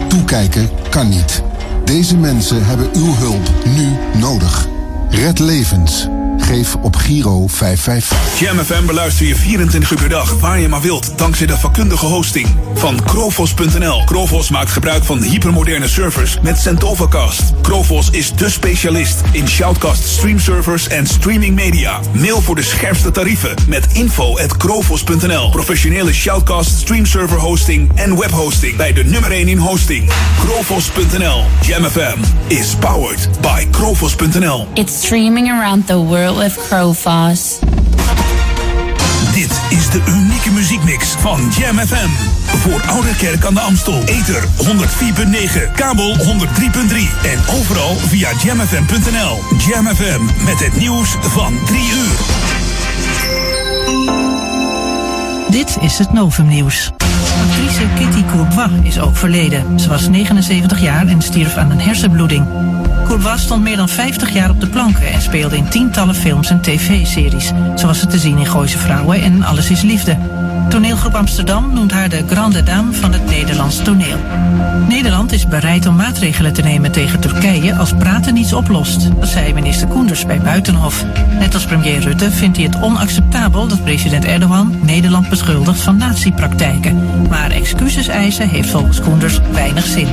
Toekijken 0.07 0.69
kan 0.89 1.09
niet. 1.09 1.43
Deze 1.87 2.17
mensen 2.17 2.65
hebben 2.65 2.89
uw 2.95 3.13
hulp 3.13 3.51
nu 3.65 4.19
nodig. 4.19 4.67
Red 5.09 5.39
levens. 5.39 6.07
Geef 6.37 6.75
op 6.75 6.95
Giro 6.95 7.47
555. 7.47 8.39
Jam 8.39 8.57
FM 8.57 8.85
beluister 8.85 9.25
je 9.25 9.35
24 9.35 9.91
uur 9.91 9.97
per 9.97 10.09
dag, 10.09 10.39
waar 10.39 10.59
je 10.59 10.67
maar 10.67 10.81
wilt, 10.81 11.17
dankzij 11.17 11.47
de 11.47 11.57
vakkundige 11.57 12.05
hosting 12.05 12.47
van 12.73 13.03
Krovos.nl. 13.03 14.03
Krovos 14.03 14.49
maakt 14.49 14.71
gebruik 14.71 15.03
van 15.03 15.21
hypermoderne 15.21 15.87
servers 15.87 16.37
met 16.41 16.59
Centovacast. 16.59 17.53
Krovos 17.61 18.09
is 18.09 18.33
de 18.35 18.49
specialist 18.49 19.21
in 19.31 19.47
shoutcast 19.47 20.07
streamservers 20.07 20.87
en 20.87 21.07
streaming 21.07 21.55
media. 21.55 21.99
Mail 22.13 22.41
voor 22.41 22.55
de 22.55 22.63
scherpste 22.63 23.11
tarieven 23.11 23.55
met 23.67 23.87
info 23.93 24.37
at 24.37 24.57
krovos.nl. 24.57 25.49
Professionele 25.49 26.13
shoutcast 26.13 26.79
streamserver 26.79 27.39
hosting 27.39 27.91
en 27.95 28.17
webhosting 28.19 28.75
bij 28.75 28.93
de 28.93 29.03
nummer 29.03 29.31
1 29.31 29.47
in 29.47 29.57
hosting. 29.57 30.11
Krovos.nl. 30.39 31.43
Jam 31.61 31.83
FM 31.83 32.19
is 32.47 32.75
powered 32.75 33.29
by 33.41 33.67
Krovos.nl. 33.71 34.67
It's 34.73 35.05
streaming 35.05 35.49
around 35.49 35.87
the 35.87 35.97
world 35.97 36.26
with 36.35 36.57
Crowfoss. 36.67 37.59
Dit 39.33 39.61
is 39.69 39.89
de 39.89 40.01
unieke 40.07 40.51
muziekmix 40.51 41.07
van 41.07 41.51
Jam 41.57 41.77
FM. 41.77 42.09
Voor 42.45 42.81
Ouderkerk 42.87 43.45
aan 43.45 43.53
de 43.53 43.59
Amstel. 43.59 44.03
Ether 44.05 44.43
104.9, 44.43 45.71
kabel 45.75 46.15
103.3 46.15 46.23
en 47.23 47.55
overal 47.59 47.95
via 47.95 48.29
jamfm.nl. 48.43 49.39
Jam 49.67 49.87
FM 49.95 50.21
met 50.45 50.59
het 50.59 50.75
nieuws 50.75 51.15
van 51.21 51.53
3 51.65 51.79
uur. 51.79 52.15
Dit 55.49 55.77
is 55.81 55.97
het 55.97 56.13
Novumnieuws. 56.13 56.91
Actrice 57.43 57.87
Kitty 57.95 58.25
Courbois 58.25 58.81
is 58.83 58.99
overleden. 58.99 59.79
Ze 59.79 59.89
was 59.89 60.07
79 60.07 60.81
jaar 60.81 61.07
en 61.07 61.21
stierf 61.21 61.55
aan 61.55 61.71
een 61.71 61.81
hersenbloeding. 61.81 62.45
Courbois 63.07 63.41
stond 63.41 63.63
meer 63.63 63.77
dan 63.77 63.89
50 63.89 64.33
jaar 64.33 64.49
op 64.49 64.61
de 64.61 64.67
planken 64.67 65.07
en 65.13 65.21
speelde 65.21 65.57
in 65.57 65.67
tientallen 65.69 66.15
films 66.15 66.49
en 66.49 66.61
tv-series. 66.61 67.51
Zo 67.75 67.87
was 67.87 67.99
ze 67.99 68.07
te 68.07 68.17
zien 68.19 68.37
in 68.37 68.45
Gooise 68.45 68.77
Vrouwen 68.77 69.21
en 69.21 69.43
Alles 69.43 69.69
is 69.69 69.81
Liefde. 69.81 70.17
Toneelgroep 70.69 71.15
Amsterdam 71.15 71.73
noemt 71.73 71.91
haar 71.91 72.09
de 72.09 72.23
grande 72.29 72.63
dame 72.63 72.93
van 72.93 73.13
het 73.13 73.25
Nederlands 73.25 73.83
toneel. 73.83 74.17
Nederland 74.87 75.31
is 75.31 75.47
bereid 75.47 75.85
om 75.85 75.95
maatregelen 75.95 76.53
te 76.53 76.61
nemen 76.61 76.91
tegen 76.91 77.19
Turkije 77.19 77.75
als 77.75 77.93
praten 77.93 78.33
niets 78.33 78.53
oplost. 78.53 79.09
Dat 79.19 79.29
zei 79.29 79.53
minister 79.53 79.87
Koenders 79.87 80.25
bij 80.25 80.41
Buitenhof. 80.41 81.05
Net 81.39 81.53
als 81.53 81.65
premier 81.65 81.99
Rutte 81.99 82.31
vindt 82.31 82.57
hij 82.57 82.65
het 82.65 82.81
onacceptabel 82.81 83.67
dat 83.67 83.83
president 83.83 84.25
Erdogan 84.25 84.75
Nederland 84.81 85.29
beschuldigt 85.29 85.81
van 85.81 85.97
natiepraktijken. 85.97 87.01
Maar 87.29 87.51
excuses 87.51 88.07
eisen 88.07 88.49
heeft 88.49 88.69
volgens 88.69 89.01
Koenders 89.01 89.39
weinig 89.51 89.85
zin. 89.85 90.07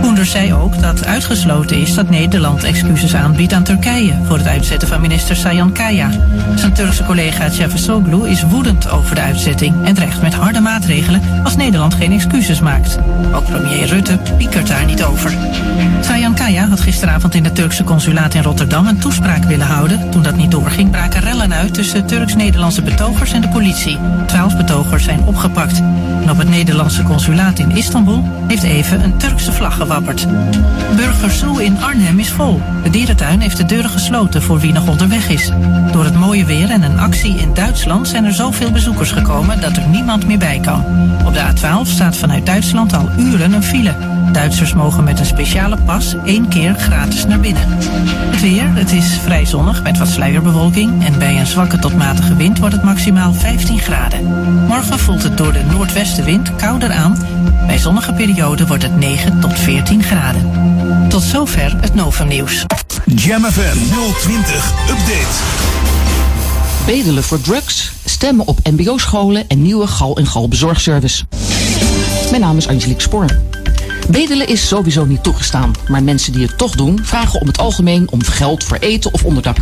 Koenders 0.00 0.30
zei 0.30 0.54
ook 0.54 0.80
dat 0.80 1.04
uitgesloten 1.04 1.80
is 1.80 1.94
dat 1.94 2.04
Nederland 2.04 2.17
excuses 2.18 3.14
aanbiedt 3.14 3.52
aan 3.52 3.62
Turkije 3.62 4.12
voor 4.24 4.36
het 4.36 4.46
uitzetten 4.46 4.88
van 4.88 5.00
minister 5.00 5.36
Sayan 5.36 5.72
Kaya. 5.72 6.10
Zijn 6.54 6.72
Turkse 6.72 7.04
collega 7.04 7.48
Cavusoglu 7.58 8.28
is 8.28 8.42
woedend 8.42 8.90
over 8.90 9.14
de 9.14 9.20
uitzetting 9.20 9.84
en 9.84 9.94
dreigt 9.94 10.22
met 10.22 10.34
harde 10.34 10.60
maatregelen 10.60 11.22
als 11.44 11.56
Nederland 11.56 11.94
geen 11.94 12.12
excuses 12.12 12.60
maakt. 12.60 12.98
Ook 13.32 13.44
premier 13.44 13.86
Rutte 13.86 14.18
piekert 14.36 14.66
daar 14.66 14.84
niet 14.84 15.04
over. 15.04 15.32
Sayan 16.00 16.34
Kaya 16.34 16.68
had 16.68 16.80
gisteravond 16.80 17.34
in 17.34 17.44
het 17.44 17.54
Turkse 17.54 17.84
consulaat 17.84 18.34
in 18.34 18.42
Rotterdam 18.42 18.86
een 18.86 18.98
toespraak 18.98 19.44
willen 19.44 19.66
houden. 19.66 20.10
Toen 20.10 20.22
dat 20.22 20.36
niet 20.36 20.50
doorging, 20.50 20.90
braken 20.90 21.20
rellen 21.20 21.52
uit 21.52 21.74
tussen 21.74 22.06
Turks-Nederlandse 22.06 22.82
betogers 22.82 23.32
en 23.32 23.40
de 23.40 23.48
politie. 23.48 23.98
Twaalf 24.26 24.56
betogers 24.56 25.04
zijn 25.04 25.24
opgepakt. 25.24 25.78
En 26.22 26.30
op 26.30 26.38
het 26.38 26.48
Nederlandse 26.48 27.02
consulaat 27.02 27.58
in 27.58 27.70
Istanbul 27.70 28.24
heeft 28.46 28.62
even 28.62 29.04
een 29.04 29.16
Turkse 29.16 29.52
vlag 29.52 29.76
gewapperd. 29.76 30.26
Burger 30.96 31.30
Zoo 31.30 31.56
in 31.56 31.80
Arnhem 31.80 32.07
is 32.16 32.30
vol. 32.30 32.60
De 32.82 32.90
dierentuin 32.90 33.40
heeft 33.40 33.56
de 33.56 33.64
deuren 33.64 33.90
gesloten 33.90 34.42
voor 34.42 34.58
wie 34.58 34.72
nog 34.72 34.88
onderweg 34.88 35.28
is. 35.28 35.50
Door 35.92 36.04
het 36.04 36.14
mooie 36.14 36.44
weer 36.44 36.70
en 36.70 36.82
een 36.82 36.98
actie 36.98 37.38
in 37.38 37.54
Duitsland 37.54 38.08
zijn 38.08 38.24
er 38.24 38.32
zoveel 38.32 38.70
bezoekers 38.70 39.10
gekomen 39.10 39.60
dat 39.60 39.76
er 39.76 39.88
niemand 39.88 40.26
meer 40.26 40.38
bij 40.38 40.60
kan. 40.60 40.84
Op 41.24 41.34
de 41.34 41.40
A12 41.40 41.88
staat 41.88 42.16
vanuit 42.16 42.46
Duitsland 42.46 42.92
al 42.92 43.08
uren 43.18 43.52
een 43.52 43.62
file. 43.62 43.94
Duitsers 44.32 44.74
mogen 44.74 45.04
met 45.04 45.18
een 45.18 45.26
speciale 45.26 45.76
pas 45.76 46.16
één 46.24 46.48
keer 46.48 46.74
gratis 46.74 47.26
naar 47.26 47.40
binnen. 47.40 47.68
Het 48.30 48.40
weer, 48.40 48.74
het 48.74 48.92
is 48.92 49.18
vrij 49.18 49.44
zonnig 49.44 49.82
met 49.82 49.98
wat 49.98 50.08
sluierbewolking 50.08 51.04
en 51.04 51.18
bij 51.18 51.38
een 51.38 51.46
zwakke 51.46 51.78
tot 51.78 51.96
matige 51.96 52.36
wind 52.36 52.58
wordt 52.58 52.74
het 52.74 52.84
maximaal 52.84 53.32
15 53.32 53.78
graden. 53.78 54.24
Morgen 54.66 54.98
voelt 54.98 55.22
het 55.22 55.36
door 55.36 55.52
de 55.52 55.64
noordwestenwind 55.70 56.56
kouder 56.56 56.92
aan. 56.92 57.16
Bij 57.66 57.78
zonnige 57.78 58.12
perioden 58.12 58.66
wordt 58.66 58.82
het 58.82 58.96
9 58.96 59.40
tot 59.40 59.58
14 59.58 60.02
graden. 60.02 60.77
Tot 61.08 61.22
zover 61.22 61.76
het 61.80 61.94
Novum 61.94 62.28
nieuws. 62.28 62.64
Jam 63.04 63.44
FM 63.44 63.78
020 64.20 64.72
Update. 64.90 65.36
Bedelen 66.86 67.22
voor 67.22 67.40
drugs, 67.40 67.92
stemmen 68.04 68.46
op 68.46 68.58
mbo-scholen 68.70 69.44
en 69.48 69.62
nieuwe 69.62 69.86
gal- 69.86 70.16
en 70.16 70.26
galbezorgservice. 70.26 71.24
Mijn 72.30 72.42
naam 72.42 72.56
is 72.56 72.68
Angelique 72.68 73.02
Spoor. 73.02 73.40
Bedelen 74.10 74.48
is 74.48 74.68
sowieso 74.68 75.04
niet 75.04 75.22
toegestaan, 75.22 75.74
maar 75.88 76.02
mensen 76.02 76.32
die 76.32 76.46
het 76.46 76.58
toch 76.58 76.76
doen 76.76 77.00
vragen 77.02 77.40
om 77.40 77.46
het 77.46 77.58
algemeen 77.58 78.10
om 78.10 78.22
geld 78.22 78.64
voor 78.64 78.76
eten 78.76 79.12
of 79.12 79.24
onderdak. 79.24 79.56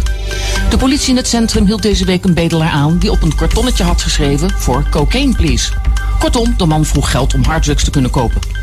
De 0.70 0.76
politie 0.76 1.10
in 1.10 1.16
het 1.16 1.28
centrum 1.28 1.66
hield 1.66 1.82
deze 1.82 2.04
week 2.04 2.24
een 2.24 2.34
bedelaar 2.34 2.70
aan 2.70 2.98
die 2.98 3.10
op 3.10 3.22
een 3.22 3.34
kartonnetje 3.34 3.84
had 3.84 4.02
geschreven 4.02 4.50
voor 4.50 4.88
cocaine 4.90 5.34
please. 5.34 5.72
Kortom, 6.18 6.54
de 6.56 6.66
man 6.66 6.84
vroeg 6.84 7.10
geld 7.10 7.34
om 7.34 7.44
harddrugs 7.44 7.84
te 7.84 7.90
kunnen 7.90 8.10
kopen. 8.10 8.55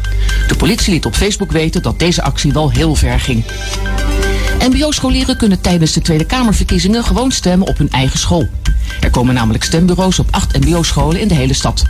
De 0.47 0.55
politie 0.57 0.93
liet 0.93 1.05
op 1.05 1.15
Facebook 1.15 1.51
weten 1.51 1.81
dat 1.81 1.99
deze 1.99 2.21
actie 2.21 2.53
wel 2.53 2.71
heel 2.71 2.95
ver 2.95 3.19
ging. 3.19 3.45
MBO-scholieren 4.69 5.37
kunnen 5.37 5.61
tijdens 5.61 5.91
de 5.93 6.01
Tweede 6.01 6.25
Kamerverkiezingen 6.25 7.03
gewoon 7.03 7.31
stemmen 7.31 7.67
op 7.67 7.77
hun 7.77 7.89
eigen 7.89 8.19
school. 8.19 8.49
Er 9.01 9.09
komen 9.09 9.33
namelijk 9.33 9.63
stembureaus 9.63 10.19
op 10.19 10.27
acht 10.31 10.59
MBO-scholen 10.59 11.19
in 11.19 11.27
de 11.27 11.33
hele 11.33 11.53
stad. 11.53 11.83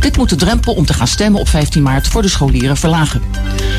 Dit 0.00 0.16
moet 0.16 0.28
de 0.28 0.36
drempel 0.36 0.74
om 0.74 0.86
te 0.86 0.92
gaan 0.92 1.06
stemmen 1.06 1.40
op 1.40 1.48
15 1.48 1.82
maart 1.82 2.08
voor 2.08 2.22
de 2.22 2.28
scholieren 2.28 2.76
verlagen. 2.76 3.22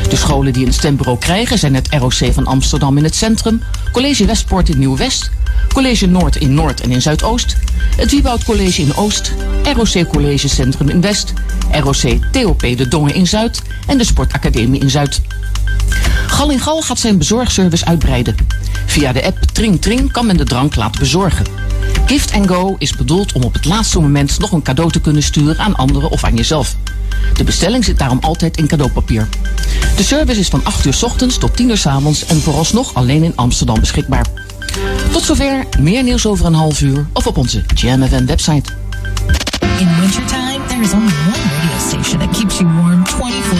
De 0.08 0.16
scholen 0.16 0.52
die 0.52 0.66
een 0.66 0.72
stembureau 0.72 1.18
krijgen 1.18 1.58
zijn 1.58 1.74
het 1.74 1.88
ROC 1.90 2.32
van 2.32 2.46
Amsterdam 2.46 2.96
in 2.96 3.04
het 3.04 3.14
centrum, 3.14 3.62
College 3.92 4.26
Westpoort 4.26 4.68
in 4.68 4.78
Nieuw-West, 4.78 5.30
College 5.72 6.06
Noord 6.06 6.36
in 6.36 6.54
Noord 6.54 6.80
en 6.80 6.90
in 6.90 7.02
Zuidoost, 7.02 7.56
het 7.96 8.10
Wieboud 8.10 8.44
College 8.44 8.82
in 8.82 8.94
Oost, 8.94 9.32
ROC 9.74 10.08
College 10.08 10.48
Centrum 10.48 10.88
in 10.88 11.00
West, 11.00 11.32
ROC 11.72 12.32
TOP 12.32 12.60
de 12.60 12.88
Dongen 12.88 13.14
in 13.14 13.26
Zuid 13.26 13.62
en 13.86 13.98
de 13.98 14.04
Sportacademie 14.04 14.80
in 14.80 14.90
Zuid. 14.90 15.20
Gal 16.26 16.50
in 16.50 16.60
Gal 16.60 16.82
gaat 16.82 16.98
zijn 16.98 17.18
bezorgservice 17.18 17.84
uitbreiden. 17.84 18.34
Via 18.86 19.12
de 19.12 19.24
app 19.24 19.38
Tring 19.52 19.80
Tring 19.80 20.12
kan 20.12 20.26
men 20.26 20.36
de 20.36 20.44
drank 20.44 20.76
laten 20.76 21.00
bezorgen. 21.00 21.44
Gift 22.10 22.32
Go 22.46 22.76
is 22.78 22.96
bedoeld 22.96 23.32
om 23.32 23.42
op 23.42 23.52
het 23.52 23.64
laatste 23.64 24.00
moment 24.00 24.38
nog 24.38 24.52
een 24.52 24.62
cadeau 24.62 24.90
te 24.90 25.00
kunnen 25.00 25.22
sturen 25.22 25.58
aan 25.58 25.76
anderen 25.76 26.10
of 26.10 26.24
aan 26.24 26.36
jezelf. 26.36 26.76
De 27.34 27.44
bestelling 27.44 27.84
zit 27.84 27.98
daarom 27.98 28.18
altijd 28.20 28.56
in 28.56 28.66
cadeaupapier. 28.66 29.28
De 29.96 30.02
service 30.02 30.40
is 30.40 30.48
van 30.48 30.64
8 30.64 30.84
uur 30.86 30.94
's 30.94 31.02
ochtends 31.02 31.38
tot 31.38 31.56
10 31.56 31.68
uur 31.68 31.76
's 31.76 31.86
avonds 31.86 32.24
en 32.24 32.40
vooralsnog 32.40 32.94
alleen 32.94 33.22
in 33.22 33.36
Amsterdam 33.36 33.80
beschikbaar. 33.80 34.26
Tot 35.12 35.22
zover, 35.22 35.66
meer 35.80 36.02
nieuws 36.02 36.26
over 36.26 36.46
een 36.46 36.54
half 36.54 36.80
uur 36.80 37.06
of 37.12 37.26
op 37.26 37.36
onze 37.36 37.64
JamFM 37.74 38.26
website. 38.26 38.72
In 39.78 39.88
wintertime, 40.00 40.66
there 40.66 40.82
is 40.82 40.92
only 40.92 41.14
one 41.26 41.42
radio 41.54 41.78
station 41.88 42.18
that 42.18 42.38
keeps 42.38 42.58
you 42.58 42.72
warm 42.74 43.02
24-7. 43.06 43.59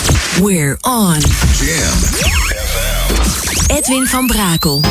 We're 0.39 0.77
on. 0.83 1.19
Jam 1.19 1.97
Edwin 3.69 4.07
van 4.07 4.27
Brakel. 4.27 4.81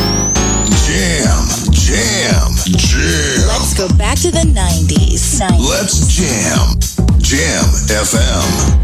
Jam, 0.87 1.49
jam, 1.73 2.55
jam. 2.77 3.47
Let's 3.47 3.75
go 3.75 3.89
back 3.97 4.19
to 4.19 4.31
the 4.31 4.45
90s. 4.45 5.41
90s. 5.41 5.69
Let's 5.69 6.07
jam. 6.15 6.79
Jam 7.19 7.65
FM. 7.89 8.81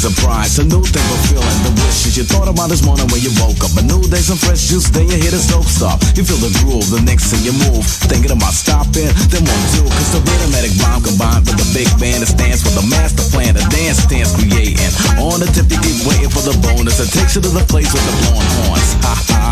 You'll 0.00 0.08
be 0.08 0.16
surprised. 0.16 0.56
A 0.56 0.64
new 0.64 0.80
thing 0.80 1.04
we're 1.12 1.24
feeling. 1.28 1.60
The 1.60 1.72
wishes 1.84 2.16
you 2.16 2.24
thought 2.24 2.48
about 2.48 2.72
this 2.72 2.80
morning 2.80 3.04
when 3.12 3.20
you 3.20 3.28
woke 3.36 3.60
up. 3.60 3.76
A 3.76 3.84
new 3.84 4.00
day, 4.08 4.24
some 4.24 4.40
fresh 4.40 4.72
juice. 4.72 4.88
Then 4.88 5.04
you 5.12 5.20
hit 5.20 5.36
a 5.36 5.42
dope 5.52 5.68
stop. 5.68 6.00
You 6.16 6.24
feel 6.24 6.40
the 6.40 6.48
groove. 6.62 6.88
The 6.88 7.04
next 7.04 7.28
thing 7.28 7.44
you 7.44 7.52
move, 7.68 7.84
thinking 8.08 8.32
about 8.32 8.56
stopping. 8.56 9.12
Then 9.28 9.44
one 9.44 9.64
two, 9.76 9.84
cause 9.84 10.10
the 10.16 10.24
rhythmic 10.24 10.72
bomb 10.80 11.04
combined 11.04 11.44
with 11.44 11.60
the 11.60 11.68
big 11.76 11.88
band 12.00 12.24
that 12.24 12.32
stands 12.32 12.64
for 12.64 12.72
the 12.72 12.84
master 12.88 13.28
plan. 13.28 13.52
The 13.52 13.64
dance 13.68 14.00
stands 14.00 14.32
creating. 14.32 14.88
On 15.20 15.36
the 15.36 15.48
tip, 15.52 15.68
you 15.68 15.76
keep 15.84 16.00
waiting 16.08 16.32
for 16.32 16.40
the 16.48 16.56
bonus. 16.64 16.96
It 16.96 17.12
takes 17.12 17.36
you 17.36 17.44
to 17.44 17.52
the 17.52 17.64
place 17.68 17.92
with 17.92 18.04
the 18.08 18.14
blowing 18.24 18.50
horns. 18.64 18.88
Ha 19.04 19.12
ha. 19.12 19.42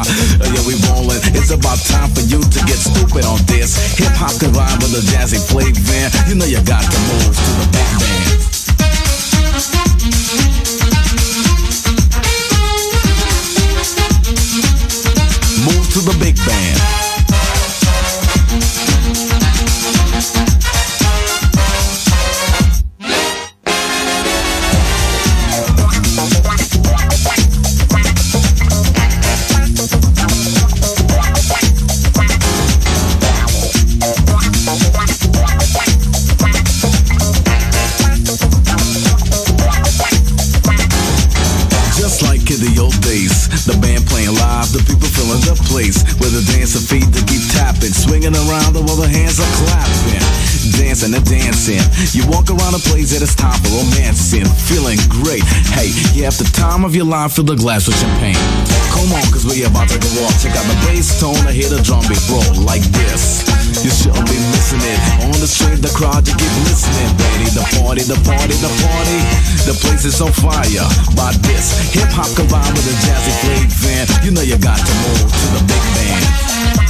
Oh, 0.40 0.48
yeah, 0.48 0.64
we 0.64 0.80
rolling. 0.88 1.20
It's 1.36 1.52
about 1.52 1.76
time 1.84 2.08
for 2.16 2.24
you 2.24 2.40
to 2.40 2.60
get 2.64 2.80
stupid 2.80 3.28
on 3.28 3.36
this. 3.44 3.76
Hip 4.00 4.16
hop 4.16 4.32
combined 4.40 4.80
with 4.80 4.96
a 4.96 5.02
jazzy 5.12 5.42
flavor. 5.44 6.08
You 6.24 6.40
know 6.40 6.48
you 6.48 6.62
got 6.64 6.88
to 6.88 6.98
move 7.12 7.36
to 7.36 7.50
the 7.60 7.66
big 7.68 8.17
to 15.90 16.00
the 16.00 16.16
big 16.18 16.36
band. 16.36 17.07
Place. 45.78 46.02
With 46.18 46.34
the 46.34 46.42
dancing 46.50 46.82
feet 46.82 47.06
to 47.14 47.22
keep 47.30 47.42
tapping, 47.54 47.94
swinging 47.94 48.34
around 48.34 48.74
while 48.74 48.98
the 48.98 49.06
hands 49.06 49.38
are 49.38 49.52
clapping. 49.62 50.26
Dancing 50.74 51.14
and 51.14 51.22
dancing. 51.22 51.78
You 52.10 52.26
walk 52.26 52.50
around 52.50 52.74
a 52.74 52.82
place 52.82 53.14
that 53.14 53.22
is 53.22 53.34
time 53.38 53.54
for 53.62 53.70
romancing, 53.78 54.46
feeling 54.66 54.98
great. 55.06 55.46
Hey, 55.78 55.94
you 56.18 56.26
have 56.26 56.34
the 56.34 56.50
time 56.50 56.82
of 56.84 56.98
your 56.98 57.06
life, 57.06 57.38
fill 57.38 57.46
the 57.46 57.54
glass 57.54 57.86
with 57.86 57.96
champagne. 57.96 58.42
Come 58.90 59.14
on, 59.14 59.22
cause 59.30 59.46
we 59.46 59.62
about 59.62 59.88
to 59.94 59.98
go 60.02 60.10
off. 60.26 60.34
Check 60.42 60.58
out 60.58 60.66
the 60.66 60.78
bass 60.90 61.20
tone, 61.22 61.46
I 61.46 61.52
hear 61.54 61.70
the 61.70 61.80
drum 61.86 62.02
beat 62.10 62.22
roll 62.26 62.66
like 62.66 62.82
this. 62.98 63.47
You 63.84 63.90
shouldn't 63.90 64.26
be 64.26 64.34
missing 64.50 64.82
it. 64.82 64.98
On 65.22 65.38
the 65.38 65.46
street, 65.46 65.78
the 65.78 65.92
crowd, 65.94 66.26
you 66.26 66.34
keep 66.34 66.54
listening. 66.66 67.14
Ready, 67.14 67.46
the 67.54 67.62
party, 67.78 68.02
the 68.02 68.18
party, 68.26 68.58
the 68.58 68.72
party. 68.82 69.18
The 69.70 69.74
place 69.78 70.04
is 70.04 70.20
on 70.20 70.32
fire 70.32 70.88
by 71.14 71.30
this. 71.46 71.78
Hip 71.94 72.10
hop 72.10 72.26
combined 72.34 72.74
with 72.74 72.90
a 72.90 72.96
jazzy 73.06 73.32
flavor. 73.38 74.24
You 74.24 74.32
know 74.32 74.42
you 74.42 74.58
got 74.58 74.78
to 74.82 74.92
move 75.06 75.30
to 75.30 75.46
the 75.54 75.62
big 75.70 75.82
band. 75.94 76.87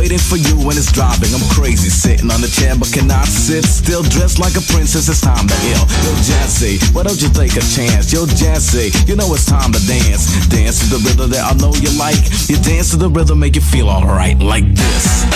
Waiting 0.00 0.18
for 0.18 0.36
you 0.36 0.56
when 0.64 0.78
it's 0.80 0.90
driving. 0.90 1.28
I'm 1.36 1.44
crazy, 1.52 1.90
sitting 1.90 2.30
on 2.32 2.40
the 2.40 2.48
chair 2.48 2.72
but 2.74 2.90
cannot 2.90 3.26
sit 3.28 3.64
still. 3.66 4.02
Dressed 4.02 4.38
like 4.38 4.56
a 4.56 4.64
princess, 4.72 5.12
it's 5.12 5.20
time 5.20 5.46
to 5.46 5.54
ill. 5.76 5.84
Yo, 6.00 6.10
Jazzy, 6.24 6.80
why 6.94 7.02
don't 7.02 7.20
you 7.20 7.28
take 7.28 7.52
a 7.52 7.60
chance? 7.60 8.10
Yo, 8.10 8.24
Jazzy, 8.24 8.88
you 9.06 9.14
know 9.14 9.28
it's 9.34 9.44
time 9.44 9.72
to 9.72 9.86
dance. 9.86 10.48
Dance 10.48 10.80
to 10.80 10.96
the 10.96 11.00
rhythm 11.04 11.28
that 11.30 11.44
I 11.44 11.52
know 11.60 11.74
you 11.76 11.92
like. 12.00 12.16
You 12.48 12.56
dance 12.56 12.90
to 12.92 12.96
the 12.96 13.10
rhythm, 13.10 13.40
make 13.40 13.56
you 13.56 13.60
feel 13.60 13.90
alright, 13.90 14.38
like 14.40 14.64
this. 14.72 15.28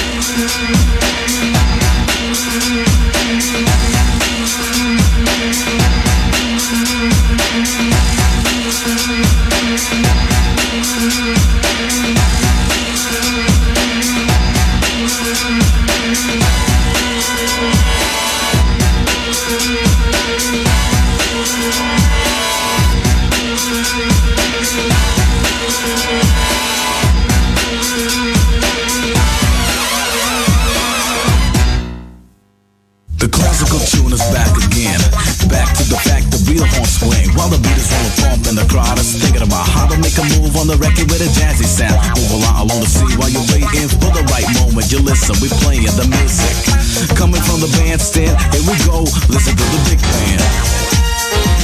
Make 40.15 40.31
a 40.31 40.41
move 40.41 40.57
on 40.57 40.67
the 40.67 40.77
record 40.77 41.11
with 41.11 41.21
a 41.21 41.31
jazzy 41.39 41.65
sound. 41.65 41.99
Move 42.17 42.43
along 42.43 42.67
along 42.67 42.81
the 42.81 42.87
sea 42.87 43.17
while 43.19 43.31
you're 43.31 43.47
waiting 43.51 43.89
for 43.89 44.11
the 44.13 44.23
right 44.31 44.47
moment. 44.61 44.91
You 44.93 45.01
listen, 45.01 45.35
we 45.43 45.49
playing 45.63 45.91
the 45.97 46.07
music. 46.07 47.17
Coming 47.17 47.43
from 47.43 47.61
the 47.61 47.71
bandstand, 47.79 48.39
here 48.55 48.65
we 48.67 48.75
go. 48.87 49.03
Listen 49.29 49.57
to 49.57 49.65
the 49.65 49.81
big 49.91 50.01
band. 50.01 51.64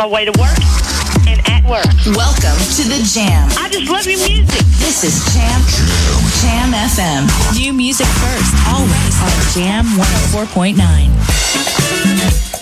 My 0.00 0.06
way 0.06 0.24
to 0.24 0.32
work, 0.40 0.56
and 1.28 1.38
at 1.46 1.62
work. 1.68 1.84
Welcome 2.16 2.56
to 2.56 2.82
the 2.88 3.04
Jam. 3.04 3.50
I 3.60 3.68
just 3.68 3.90
love 3.90 4.06
your 4.06 4.16
music. 4.16 4.64
This 4.80 5.04
is 5.04 5.20
Jam 5.34 5.60
Jam 6.40 6.72
FM. 6.72 7.28
New 7.52 7.74
music 7.74 8.06
first, 8.06 8.50
always 8.72 9.20
on 9.20 9.36
Jam 9.52 9.84
104.9. 10.32 10.80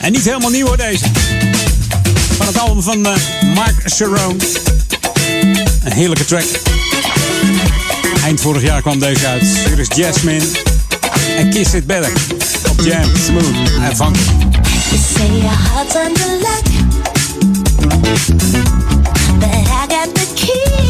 En 0.01 0.12
niet 0.12 0.24
helemaal 0.24 0.51
nieuw 0.51 0.66
hoor 0.66 0.77
deze. 0.77 1.05
Van 2.36 2.47
het 2.47 2.59
album 2.59 2.82
van 2.82 3.06
eh, 3.06 3.12
Mark 3.55 3.82
Cerrone. 3.85 4.36
Een 5.85 5.93
heerlijke 5.93 6.24
track. 6.24 6.47
Eind 8.24 8.40
vorig 8.40 8.62
jaar 8.62 8.82
kwam 8.82 8.98
deze 8.98 9.27
uit. 9.27 9.43
Hier 9.43 9.78
is 9.78 9.89
Jasmine 9.94 10.44
en 11.36 11.51
Kiss 11.51 11.74
It 11.74 11.86
Better. 11.86 12.12
Op 12.70 12.81
Jam, 12.81 13.16
Smooth 13.16 13.55
en 13.81 13.97
Funky. 13.97 14.20
But 19.39 19.68
I 19.68 19.86
got 19.89 20.09
the 20.14 20.32
key. 20.35 20.88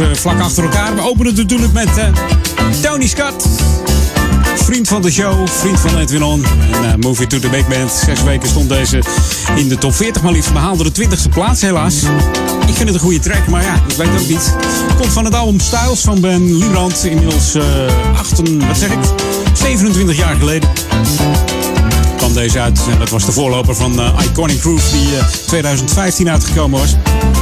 Eh, 0.00 0.06
vlak 0.14 0.40
achter 0.40 0.62
elkaar. 0.62 0.94
We 0.94 1.02
openen 1.02 1.26
het 1.26 1.36
natuurlijk 1.36 1.72
met 1.72 1.98
eh, 1.98 2.06
Tony 2.82 3.06
Scott. 3.06 3.46
Vriend 4.56 4.88
van 4.88 5.02
de 5.02 5.10
show, 5.10 5.48
vriend 5.48 5.80
van 5.80 5.98
Edwin 5.98 6.22
On. 6.22 6.44
En 6.72 6.84
eh, 6.84 6.94
Move 6.94 7.22
It 7.22 7.30
to 7.30 7.38
the 7.38 7.48
Big 7.48 7.68
Band. 7.68 7.90
Zes 7.90 8.22
weken 8.22 8.48
stond 8.48 8.68
deze 8.68 9.02
in 9.56 9.68
de 9.68 9.78
top 9.78 9.94
40, 9.94 10.22
maar 10.22 10.32
liefst 10.32 10.52
behaalde 10.52 10.92
de 10.92 11.08
20ste 11.08 11.28
plaats 11.34 11.60
helaas. 11.60 11.94
Ik 12.66 12.74
vind 12.74 12.78
het 12.78 12.94
een 12.94 13.00
goede 13.00 13.18
track, 13.18 13.46
maar 13.46 13.62
ja, 13.62 13.74
ik 13.88 13.96
weet 13.96 14.20
ook 14.20 14.28
niet. 14.28 14.54
Komt 14.96 15.12
van 15.12 15.24
het 15.24 15.34
album 15.34 15.60
Styles 15.60 16.00
van 16.00 16.20
Ben 16.20 16.56
Liebrand. 16.56 17.04
Inmiddels 17.04 17.54
eh 17.54 17.62
8, 18.18 18.38
wat 18.66 18.76
zeg 18.76 18.90
ik, 18.90 18.98
27 19.52 20.16
jaar 20.16 20.36
geleden 20.36 20.68
kwam 22.16 22.32
deze 22.32 22.60
uit. 22.60 22.80
En 22.90 22.98
dat 22.98 23.10
was 23.10 23.24
de 23.24 23.32
voorloper 23.32 23.74
van 23.74 24.00
Iconic 24.30 24.60
Groove, 24.60 24.90
die 24.90 25.16
eh 25.18 25.26
2015 25.46 26.30
uitgekomen 26.30 26.80
was. 26.80 26.94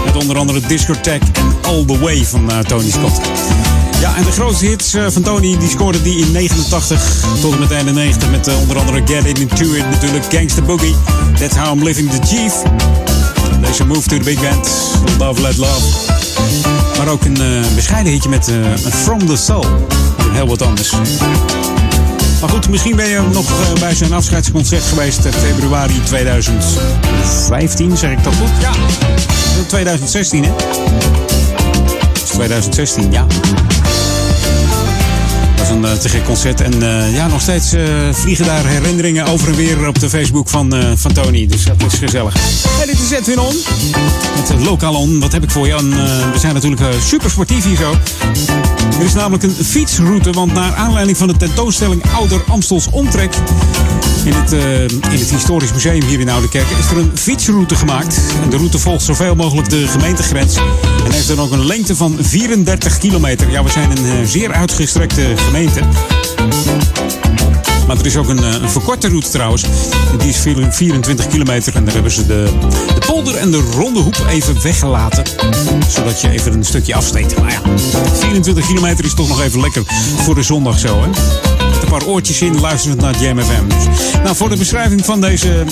Met 0.04 0.16
onder 0.16 0.38
andere 0.38 0.60
Discotheque 0.60 1.26
en 1.32 1.55
All 1.66 1.84
The 1.84 1.98
Way 1.98 2.24
van 2.24 2.50
eh, 2.50 2.58
Tony 2.58 2.90
Scott. 2.90 3.20
Ja, 4.00 4.16
en 4.16 4.24
de 4.24 4.32
grootste 4.32 4.66
hits 4.66 4.94
eh, 4.94 5.04
van 5.08 5.22
Tony, 5.22 5.56
die 5.58 5.68
scoorde 5.68 6.02
die 6.02 6.16
in 6.18 6.32
89 6.32 7.24
tot 7.40 7.52
en 7.52 7.58
met 7.58 7.70
91. 7.70 8.30
Met 8.30 8.46
eh, 8.46 8.60
onder 8.60 8.78
andere 8.78 9.02
Get 9.06 9.24
It 9.24 9.38
Into 9.38 9.64
It, 9.64 9.90
natuurlijk 9.90 10.24
Gangsta 10.30 10.62
Boogie. 10.62 10.94
That's 11.38 11.56
How 11.56 11.76
I'm 11.76 11.82
Living 11.82 12.10
the 12.10 12.26
Chief. 12.26 12.52
Deze 13.60 13.84
Move 13.84 14.08
to 14.08 14.16
the 14.16 14.24
Big 14.24 14.40
Band, 14.40 14.68
Love 15.18 15.40
Let 15.40 15.56
Love. 15.56 16.12
Maar 16.98 17.08
ook 17.08 17.24
een 17.24 17.38
bescheiden 17.74 18.12
hitje 18.12 18.28
met 18.28 18.50
From 19.02 19.26
the 19.26 19.36
Soul. 19.36 19.64
Heel 20.32 20.46
wat 20.46 20.62
anders. 20.62 20.92
Maar 22.40 22.50
goed, 22.50 22.68
misschien 22.68 22.96
ben 22.96 23.08
je 23.08 23.20
nog 23.32 23.78
bij 23.80 23.94
zijn 23.94 24.12
afscheidsconcert 24.12 24.84
geweest 24.84 25.24
in 25.24 25.32
februari 25.32 26.00
2015, 26.04 27.96
zeg 27.96 28.10
ik 28.10 28.24
dat 28.24 28.34
goed? 28.34 28.50
Ja, 28.60 28.70
2016 29.66 30.44
hè? 30.44 30.50
Dat 32.12 32.22
is 32.22 32.28
2016, 32.28 33.12
ja. 33.12 33.26
Dat 35.56 35.68
was 35.68 35.68
een 35.68 35.84
eh, 35.84 35.92
te 35.92 36.08
gek 36.08 36.24
concert. 36.24 36.60
En 36.60 36.82
eh, 36.82 37.14
ja, 37.14 37.26
nog 37.26 37.40
steeds 37.40 37.72
eh, 37.72 37.82
vliegen 38.12 38.44
daar 38.44 38.66
herinneringen 38.66 39.26
over 39.26 39.48
en 39.48 39.54
weer 39.54 39.88
op 39.88 40.00
de 40.00 40.08
Facebook 40.08 40.48
van, 40.48 40.74
van 40.96 41.12
Tony. 41.12 41.46
Dus 41.46 41.64
dat 41.64 41.82
is 41.92 41.98
gezellig. 41.98 42.34
Hey, 42.68 42.86
dit 42.86 43.00
is 43.00 43.10
Edwin 43.10 43.38
On. 43.38 43.56
Met 44.36 44.48
het 44.48 44.60
lokaal 44.60 44.94
on. 44.94 45.20
Wat 45.20 45.32
heb 45.32 45.42
ik 45.42 45.50
voor 45.50 45.66
je? 45.66 45.74
En, 45.74 45.90
we 46.32 46.38
zijn 46.38 46.54
natuurlijk 46.54 46.82
super 47.00 47.30
sportief 47.30 47.64
hier 47.64 47.76
zo. 47.76 47.94
Er 48.98 49.04
is 49.04 49.14
namelijk 49.14 49.42
een 49.42 49.54
fietsroute, 49.64 50.30
want 50.30 50.52
naar 50.52 50.74
aanleiding 50.74 51.16
van 51.16 51.28
de 51.28 51.36
tentoonstelling 51.36 52.02
Ouder 52.12 52.42
Amstels 52.48 52.90
Omtrek 52.90 53.34
in 54.26 54.32
het, 54.32 54.52
eh, 54.52 54.82
in 54.82 55.18
het 55.18 55.30
Historisch 55.30 55.72
Museum 55.72 56.02
hier 56.02 56.20
in 56.20 56.28
Oudekerk 56.28 56.66
is 56.78 56.90
er 56.90 56.96
een 56.96 57.10
fietsroute 57.14 57.74
gemaakt. 57.74 58.20
En 58.42 58.50
de 58.50 58.56
route 58.56 58.78
volgt 58.78 59.04
zoveel 59.04 59.34
mogelijk 59.34 59.68
de 59.68 59.86
gemeentegrens. 59.86 60.56
En 61.04 61.12
heeft 61.12 61.28
dan 61.28 61.40
ook 61.40 61.52
een 61.52 61.66
lengte 61.66 61.96
van 61.96 62.16
34 62.20 62.98
kilometer. 62.98 63.50
Ja, 63.50 63.62
we 63.62 63.70
zijn 63.70 63.90
een 63.90 64.06
eh, 64.06 64.26
zeer 64.26 64.52
uitgestrekte 64.52 65.32
gemeente. 65.36 65.80
Maar 67.86 67.96
er 67.98 68.06
is 68.06 68.16
ook 68.16 68.28
een, 68.28 68.44
eh, 68.44 68.52
een 68.62 68.70
verkorte 68.70 69.08
route 69.08 69.28
trouwens. 69.30 69.64
Die 70.18 70.28
is 70.28 70.36
vier- 70.36 70.66
24 70.72 71.26
kilometer. 71.26 71.74
En 71.76 71.84
daar 71.84 71.94
hebben 71.94 72.12
ze 72.12 72.26
de, 72.26 72.48
de 72.94 73.06
polder 73.06 73.34
en 73.34 73.50
de 73.50 73.70
ronde 73.76 74.00
hoep 74.00 74.24
even 74.28 74.62
weggelaten. 74.62 75.24
Zodat 75.88 76.20
je 76.20 76.30
even 76.30 76.52
een 76.52 76.64
stukje 76.64 76.94
afsteekt. 76.94 77.40
Maar 77.40 77.50
ja, 77.50 77.60
24 78.18 78.66
kilometer 78.66 79.04
is 79.04 79.14
toch 79.14 79.28
nog 79.28 79.42
even 79.42 79.60
lekker 79.60 79.82
voor 80.16 80.34
de 80.34 80.42
zondag 80.42 80.78
zo, 80.78 81.02
hè? 81.02 81.08
Een 81.82 81.88
paar 81.88 82.06
oortjes 82.06 82.40
in, 82.40 82.60
luisterend 82.60 83.00
naar 83.00 83.20
Jam 83.20 83.40
FM. 83.40 83.66
Nou, 84.22 84.36
voor 84.36 84.48
de 84.48 84.56
beschrijving 84.56 85.04
van 85.04 85.20
deze 85.20 85.64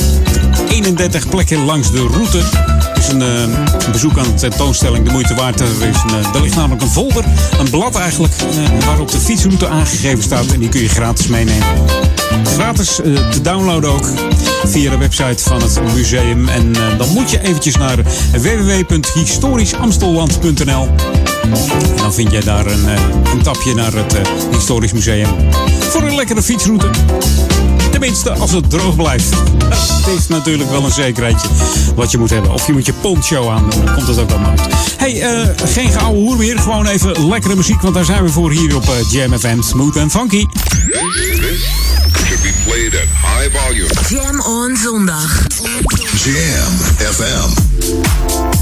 31 0.69 1.29
plekken 1.29 1.65
langs 1.65 1.91
de 1.91 2.07
route 2.12 2.43
is 3.07 3.12
een, 3.12 3.23
eh, 3.23 3.43
een 3.87 3.93
bezoek 3.93 4.19
aan 4.19 4.25
de 4.25 4.35
tentoonstelling 4.35 5.07
de 5.07 5.12
moeite 5.12 5.35
waard. 5.35 5.61
Er, 5.61 5.66
is 5.66 5.73
een, 5.81 6.35
eh, 6.35 6.43
ligt 6.43 6.57
namelijk 6.57 6.83
een 6.83 6.91
folder, 6.91 7.25
een 7.59 7.71
blad 7.71 7.97
eigenlijk, 7.97 8.33
eh, 8.33 8.47
waarop 8.87 9.11
de 9.11 9.19
fietsroute 9.19 9.69
aangegeven 9.69 10.23
staat. 10.23 10.47
En 10.47 10.59
die 10.59 10.69
kun 10.69 10.81
je 10.81 10.89
gratis 10.89 11.27
meenemen. 11.27 11.66
Gratis 12.45 12.95
te 13.31 13.41
downloaden 13.43 13.91
ook 13.91 14.09
via 14.65 14.91
de 14.91 14.99
website 14.99 15.43
van 15.43 15.62
het 15.62 15.81
museum. 15.95 16.49
En 16.49 16.73
dan 16.99 17.09
moet 17.12 17.31
je 17.31 17.43
eventjes 17.43 17.77
naar 17.77 17.99
www.historischamstelland.nl. 18.33 20.89
En 21.53 21.97
dan 21.97 22.15
vind 22.15 22.31
jij 22.31 22.41
daar 22.41 22.66
een, 22.66 22.89
eh, 22.89 23.03
een 23.33 23.43
tapje 23.43 23.75
naar 23.75 23.93
het 23.93 24.15
eh, 24.15 24.23
Historisch 24.51 24.93
Museum. 24.93 25.29
Voor 25.91 26.03
een 26.03 26.15
lekkere 26.15 26.43
fietsroute. 26.43 26.91
Tenminste, 27.91 28.33
als 28.33 28.53
het 28.53 28.71
droog 28.71 28.97
blijft. 28.97 29.35
Het 29.69 30.19
is 30.19 30.29
natuurlijk 30.29 30.71
wel 30.71 30.85
een 30.85 30.93
zekerheidje 30.93 31.49
wat 31.95 32.11
je 32.11 32.19
moet 32.19 32.31
hebben. 32.31 32.53
Of 32.53 32.66
je 32.66 32.73
moet 32.73 32.87
je 32.87 32.93
poncho 32.93 33.51
aan, 33.51 33.71
dan 33.71 33.95
komt 33.95 34.07
het 34.07 34.19
ook 34.19 34.31
allemaal 34.31 34.51
uit. 34.51 34.61
hey, 34.97 35.23
eh, 35.23 35.49
geen 35.65 35.91
geouwe 35.91 36.16
hoer 36.16 36.37
meer. 36.37 36.59
Gewoon 36.59 36.87
even 36.87 37.29
lekkere 37.29 37.55
muziek, 37.57 37.81
want 37.81 37.95
daar 37.95 38.05
zijn 38.05 38.25
we 38.25 38.29
voor 38.31 38.51
hier 38.51 38.77
op 38.77 38.89
eh, 38.89 39.11
Jam 39.11 39.39
FM. 39.39 39.62
Smooth 39.62 39.97
and 39.97 40.11
funky. 40.11 40.47
Should 42.27 42.43
be 42.43 42.53
played 42.65 42.95
at 42.95 43.09
high 43.39 43.57
volume. 43.57 43.91
Jam 44.09 44.41
on 44.41 44.77
zondag. 44.77 45.47
Jam 46.25 46.75
FM. 47.12 48.54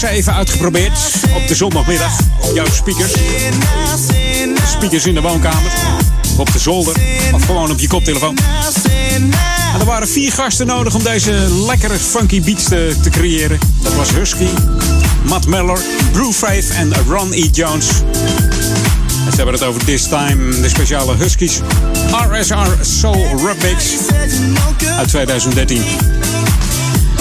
Bassen 0.00 0.16
even 0.16 0.34
uitgeprobeerd 0.34 0.98
op 1.34 1.48
de 1.48 1.54
zondagmiddag 1.54 2.18
jouw 2.54 2.66
speakers? 2.72 3.12
Speakers 4.70 5.06
in 5.06 5.14
de 5.14 5.20
woonkamer, 5.20 5.72
op 6.36 6.52
de 6.52 6.58
zolder 6.58 6.96
of 7.32 7.44
gewoon 7.44 7.70
op 7.70 7.78
je 7.78 7.86
koptelefoon. 7.86 8.38
En 9.10 9.30
er 9.80 9.84
waren 9.84 10.08
vier 10.08 10.32
gasten 10.32 10.66
nodig 10.66 10.94
om 10.94 11.02
deze 11.02 11.32
lekkere 11.66 11.98
funky 11.98 12.42
beats 12.42 12.64
te, 12.64 12.96
te 13.02 13.10
creëren. 13.10 13.58
Dat 13.82 13.94
was 13.94 14.10
Husky, 14.10 14.46
Matt 15.22 15.46
Miller, 15.46 15.78
Brew 16.12 16.32
Faith 16.32 16.70
en 16.70 16.92
Ron 17.08 17.32
E. 17.32 17.48
Jones. 17.52 17.88
En 19.24 19.30
ze 19.30 19.36
hebben 19.36 19.54
het 19.54 19.64
over 19.64 19.84
This 19.84 20.08
Time, 20.08 20.60
de 20.60 20.68
speciale 20.68 21.14
Huskies 21.14 21.60
RSR 22.30 22.68
Soul 22.80 23.26
Rub 23.44 23.62
Mix 23.62 23.84
uit 24.98 25.08
2013. 25.08 25.82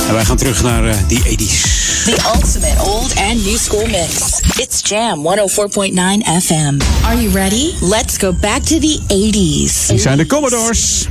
En 0.07 0.13
wij 0.13 0.25
gaan 0.25 0.37
terug 0.37 0.63
naar 0.63 0.87
eh, 0.87 0.95
die 1.07 1.19
80s. 1.19 1.74
The 1.85 2.19
ultimate 2.35 2.79
old 2.79 3.13
and 3.19 3.37
new 3.43 3.57
school 3.57 3.85
mix. 3.85 4.41
It's 4.59 4.81
Jam 4.81 5.19
104.9 5.19 5.93
FM. 6.23 6.81
Are 7.05 7.13
you 7.13 7.29
ready? 7.29 7.75
Let's 7.79 8.17
go 8.17 8.31
back 8.31 8.63
to 8.63 8.79
the 8.79 8.99
80s. 9.07 9.87
Die 9.87 9.99
zijn 9.99 10.17
de 10.17 10.25
Commodores. 10.25 11.07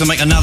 To 0.00 0.06
make 0.06 0.22
another 0.22 0.39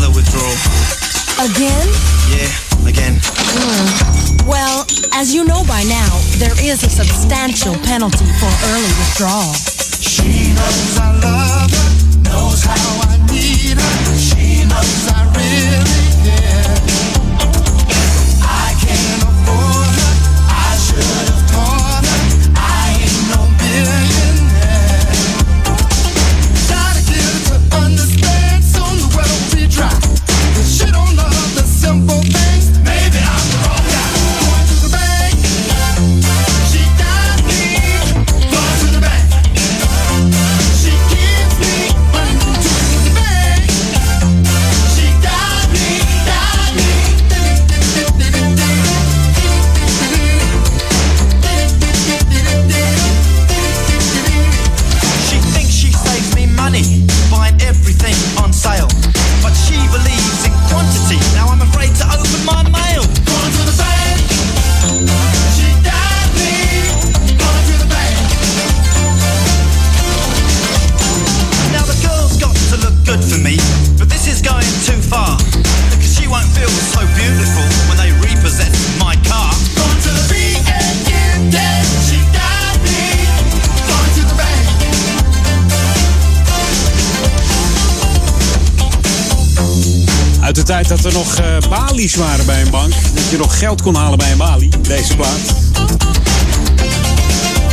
waren 92.18 92.45
bij 92.45 92.61
een 92.61 92.69
bank. 92.69 92.94
Dat 93.14 93.30
je 93.30 93.38
nog 93.38 93.60
geld 93.60 93.81
kon 93.81 93.95
halen 93.95 94.18
bij 94.18 94.31
een 94.31 94.38
balie. 94.38 94.69
Deze 94.81 95.15
plaat. 95.15 95.38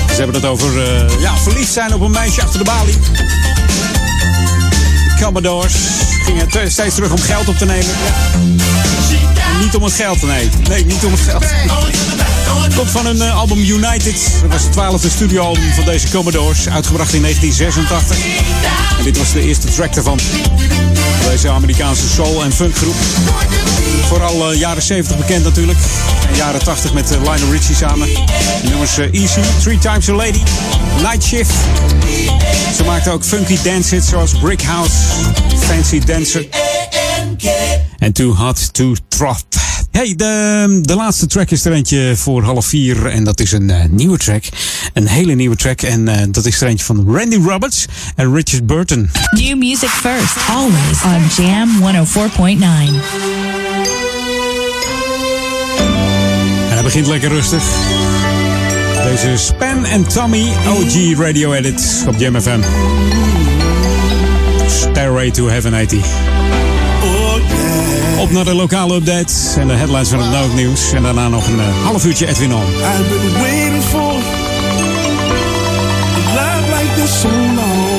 Ze 0.09 0.15
hebben 0.21 0.35
het 0.35 0.45
over 0.45 0.83
eh, 0.83 1.21
ja, 1.21 1.37
verliefd 1.37 1.73
zijn 1.73 1.95
op 1.95 2.01
een 2.01 2.11
meisje 2.11 2.43
achter 2.43 2.59
de 2.59 2.65
balie. 2.65 2.95
Commodores 5.23 5.75
gingen 6.25 6.49
te- 6.49 6.65
steeds 6.69 6.95
terug 6.95 7.11
om 7.11 7.19
geld 7.19 7.49
op 7.49 7.59
te 7.59 7.65
nemen. 7.65 7.87
Niet 9.62 9.75
om 9.75 9.83
het 9.83 9.93
geld, 9.93 10.23
nee. 10.23 10.49
Nee, 10.69 10.85
niet 10.85 11.05
om 11.05 11.12
het 11.12 11.21
geld. 11.21 11.45
Komt 12.77 12.91
van 12.91 13.07
hun 13.07 13.23
eh, 13.23 13.37
album 13.39 13.59
United. 13.59 14.15
Dat 14.43 14.51
was 14.53 14.62
het 14.62 14.73
twaalfde 14.73 15.09
studioalbum 15.11 15.73
van 15.75 15.85
deze 15.85 16.11
Commodores. 16.11 16.69
Uitgebracht 16.69 17.12
in 17.12 17.21
1986. 17.21 18.16
En 18.99 19.05
dit 19.05 19.19
was 19.19 19.32
de 19.32 19.41
eerste 19.41 19.69
track 19.69 19.95
daarvan. 19.95 20.19
Deze 21.31 21.49
Amerikaanse 21.51 22.09
soul- 22.09 22.45
en 22.45 22.53
funkgroep. 22.53 22.95
Vooral 24.09 24.51
eh, 24.53 24.59
jaren 24.59 24.82
70 24.82 25.16
bekend 25.16 25.45
natuurlijk. 25.45 25.78
En 26.31 26.36
jaren 26.36 26.65
80 26.65 26.93
met 26.93 27.11
eh, 27.11 27.19
Lionel 27.19 27.51
Richie 27.51 27.74
samen. 27.74 28.07
De 28.62 28.69
nummers 28.69 28.99
eh, 28.99 29.12
Easy, 29.20 29.41
Three 29.62 29.78
Times 29.78 30.09
a 30.09 30.12
Lady, 30.12 30.43
Night 31.03 31.23
Shift. 31.24 31.55
Ze 32.77 32.85
maakten 32.85 33.12
ook 33.12 33.24
funky 33.24 33.59
dance 33.62 33.95
hits 33.95 34.09
zoals 34.09 34.32
Brick 34.39 34.62
House, 34.62 34.93
Fancy 35.59 35.99
Dancer. 35.99 36.47
En 37.99 38.12
Too 38.12 38.35
Hot 38.35 38.73
to 38.74 38.95
Trot. 39.09 39.64
Hey, 39.95 40.15
de, 40.16 40.79
de 40.83 40.95
laatste 40.95 41.27
track 41.27 41.51
is 41.51 41.65
er 41.65 41.73
eentje 41.73 42.16
voor 42.16 42.43
half 42.43 42.66
vier. 42.66 43.07
En 43.07 43.25
dat 43.25 43.41
is 43.41 43.53
een 43.53 43.71
eh, 43.71 43.85
nieuwe 43.91 44.19
track. 44.19 44.45
Een 44.93 45.07
hele 45.07 45.35
nieuwe 45.35 45.57
track. 45.57 45.83
En 45.83 46.09
eh, 46.09 46.27
dat 46.29 46.45
is 46.45 46.61
er 46.61 46.69
eentje 46.69 46.85
van 46.85 47.16
Randy 47.16 47.37
Roberts 47.37 47.87
en 48.16 48.35
Richard 48.35 48.66
Burton. 48.66 49.11
New 49.31 49.59
music 49.59 49.89
first, 49.89 50.37
always 50.49 51.03
on 51.05 51.45
Jam 51.45 51.69
104.9. 51.81 52.65
Hij 56.69 56.83
begint 56.83 57.07
lekker 57.07 57.29
rustig. 57.29 57.62
Deze 59.05 59.37
Span 59.37 59.85
en 59.85 60.09
Tommy 60.09 60.53
OG 60.69 61.19
Radio 61.19 61.53
Edit 61.53 62.05
op 62.09 62.15
Jam 62.19 62.41
FM. 62.41 62.61
Stairway 64.69 65.31
to 65.31 65.49
Heaven 65.49 65.73
80 65.73 66.74
op 68.25 68.31
naar 68.31 68.45
de 68.45 68.55
lokale 68.55 68.95
update 68.95 69.61
en 69.61 69.69
de 69.69 69.75
headlines 69.75 70.09
van 70.09 70.19
het 70.19 70.31
Nauw 70.31 70.53
Nieuws. 70.53 70.93
En 70.93 71.03
daarna 71.03 71.29
nog 71.29 71.49
een 71.49 71.61
eh, 71.61 71.85
half 71.85 72.05
uurtje 72.05 72.27
Edwin 72.27 72.55
On. 72.55 72.65
Like. 77.07 77.94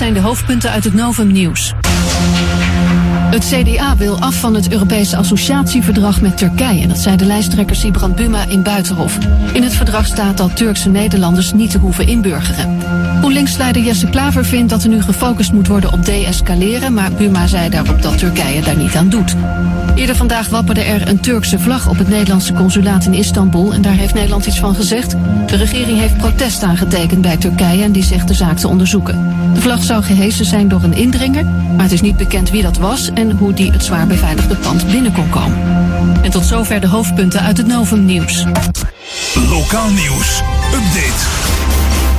Zijn 0.00 0.14
de 0.14 0.20
hoofdpunten 0.20 0.70
uit 0.70 0.84
het 0.84 0.94
Novum 0.94 1.32
Nieuws. 1.32 1.74
CDA 3.50 3.96
wil 3.96 4.18
af 4.18 4.34
van 4.34 4.54
het 4.54 4.72
Europese 4.72 5.16
associatieverdrag 5.16 6.20
met 6.20 6.36
Turkije. 6.36 6.86
Dat 6.86 6.98
zei 6.98 7.16
de 7.16 7.24
lijsttrekker 7.24 7.76
Sibrand 7.76 8.14
Buma 8.14 8.44
in 8.48 8.62
Buitenhof. 8.62 9.18
In 9.52 9.62
het 9.62 9.74
verdrag 9.74 10.06
staat 10.06 10.36
dat 10.36 10.56
Turkse 10.56 10.88
Nederlanders 10.88 11.52
niet 11.52 11.70
te 11.70 11.78
hoeven 11.78 12.06
inburgeren. 12.06 12.78
GroenLinks-leider 13.18 13.82
Jesse 13.82 14.06
Klaver 14.06 14.44
vindt 14.44 14.70
dat 14.70 14.82
er 14.82 14.88
nu 14.88 15.02
gefocust 15.02 15.52
moet 15.52 15.66
worden 15.66 15.92
op 15.92 16.04
de-escaleren... 16.04 16.94
maar 16.94 17.12
Buma 17.12 17.46
zei 17.46 17.70
daarop 17.70 18.02
dat 18.02 18.18
Turkije 18.18 18.62
daar 18.62 18.76
niet 18.76 18.96
aan 18.96 19.08
doet. 19.08 19.36
Eerder 19.94 20.16
vandaag 20.16 20.48
wapperde 20.48 20.80
er 20.80 21.08
een 21.08 21.20
Turkse 21.20 21.58
vlag 21.58 21.88
op 21.88 21.98
het 21.98 22.08
Nederlandse 22.08 22.52
consulaat 22.52 23.04
in 23.04 23.14
Istanbul... 23.14 23.74
en 23.74 23.82
daar 23.82 23.92
heeft 23.92 24.14
Nederland 24.14 24.46
iets 24.46 24.58
van 24.58 24.74
gezegd. 24.74 25.10
De 25.46 25.56
regering 25.56 25.98
heeft 25.98 26.16
protest 26.16 26.62
aangetekend 26.62 27.20
bij 27.20 27.36
Turkije 27.36 27.82
en 27.82 27.92
die 27.92 28.04
zegt 28.04 28.28
de 28.28 28.34
zaak 28.34 28.58
te 28.58 28.68
onderzoeken. 28.68 29.34
De 29.54 29.60
vlag 29.60 29.82
zou 29.82 30.02
gehesen 30.02 30.44
zijn 30.44 30.68
door 30.68 30.82
een 30.82 30.94
indringer, 30.94 31.44
maar 31.44 31.82
het 31.82 31.92
is 31.92 32.00
niet 32.00 32.16
bekend 32.16 32.50
wie 32.50 32.62
dat 32.62 32.78
was... 32.78 33.10
en 33.12 33.36
hoe 33.40 33.52
die 33.52 33.72
het 33.72 33.84
zwaar 33.84 34.06
beveiligde 34.06 34.56
pand 34.56 34.90
binnen 34.90 35.12
kon 35.12 35.30
komen. 35.30 35.58
En 36.22 36.30
tot 36.30 36.44
zover 36.44 36.80
de 36.80 36.88
hoofdpunten 36.88 37.40
uit 37.40 37.56
het 37.56 37.66
Novum 37.66 38.04
Nieuws. 38.04 38.44
Lokaal 39.48 39.90
nieuws. 39.90 40.42
Update. 40.74 41.24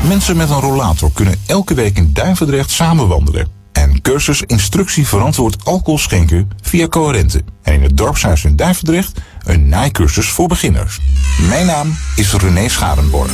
Mensen 0.07 0.38
met 0.38 0.49
een 0.49 0.60
rollator 0.60 1.11
kunnen 1.14 1.35
elke 1.45 1.73
week 1.73 1.98
in 1.98 2.10
Duivendrecht 2.14 2.72
samen 2.72 3.07
wandelen. 3.07 3.48
En 3.72 4.02
cursus 4.02 4.41
instructie 4.41 5.07
verantwoord 5.07 5.65
alcohol 5.65 5.98
schenken 5.98 6.49
via 6.61 6.88
Coherente. 6.88 7.43
En 7.64 7.73
in 7.73 7.81
het 7.81 7.98
dorpshuis 7.98 8.43
in 8.43 8.56
Duivendrecht 8.56 9.19
een 9.45 9.69
naaicursus 9.69 10.27
voor 10.27 10.48
beginners. 10.48 10.99
Mijn 11.49 11.65
naam 11.65 11.98
is 12.15 12.34
René 12.34 12.69
Scharenborg. 12.69 13.31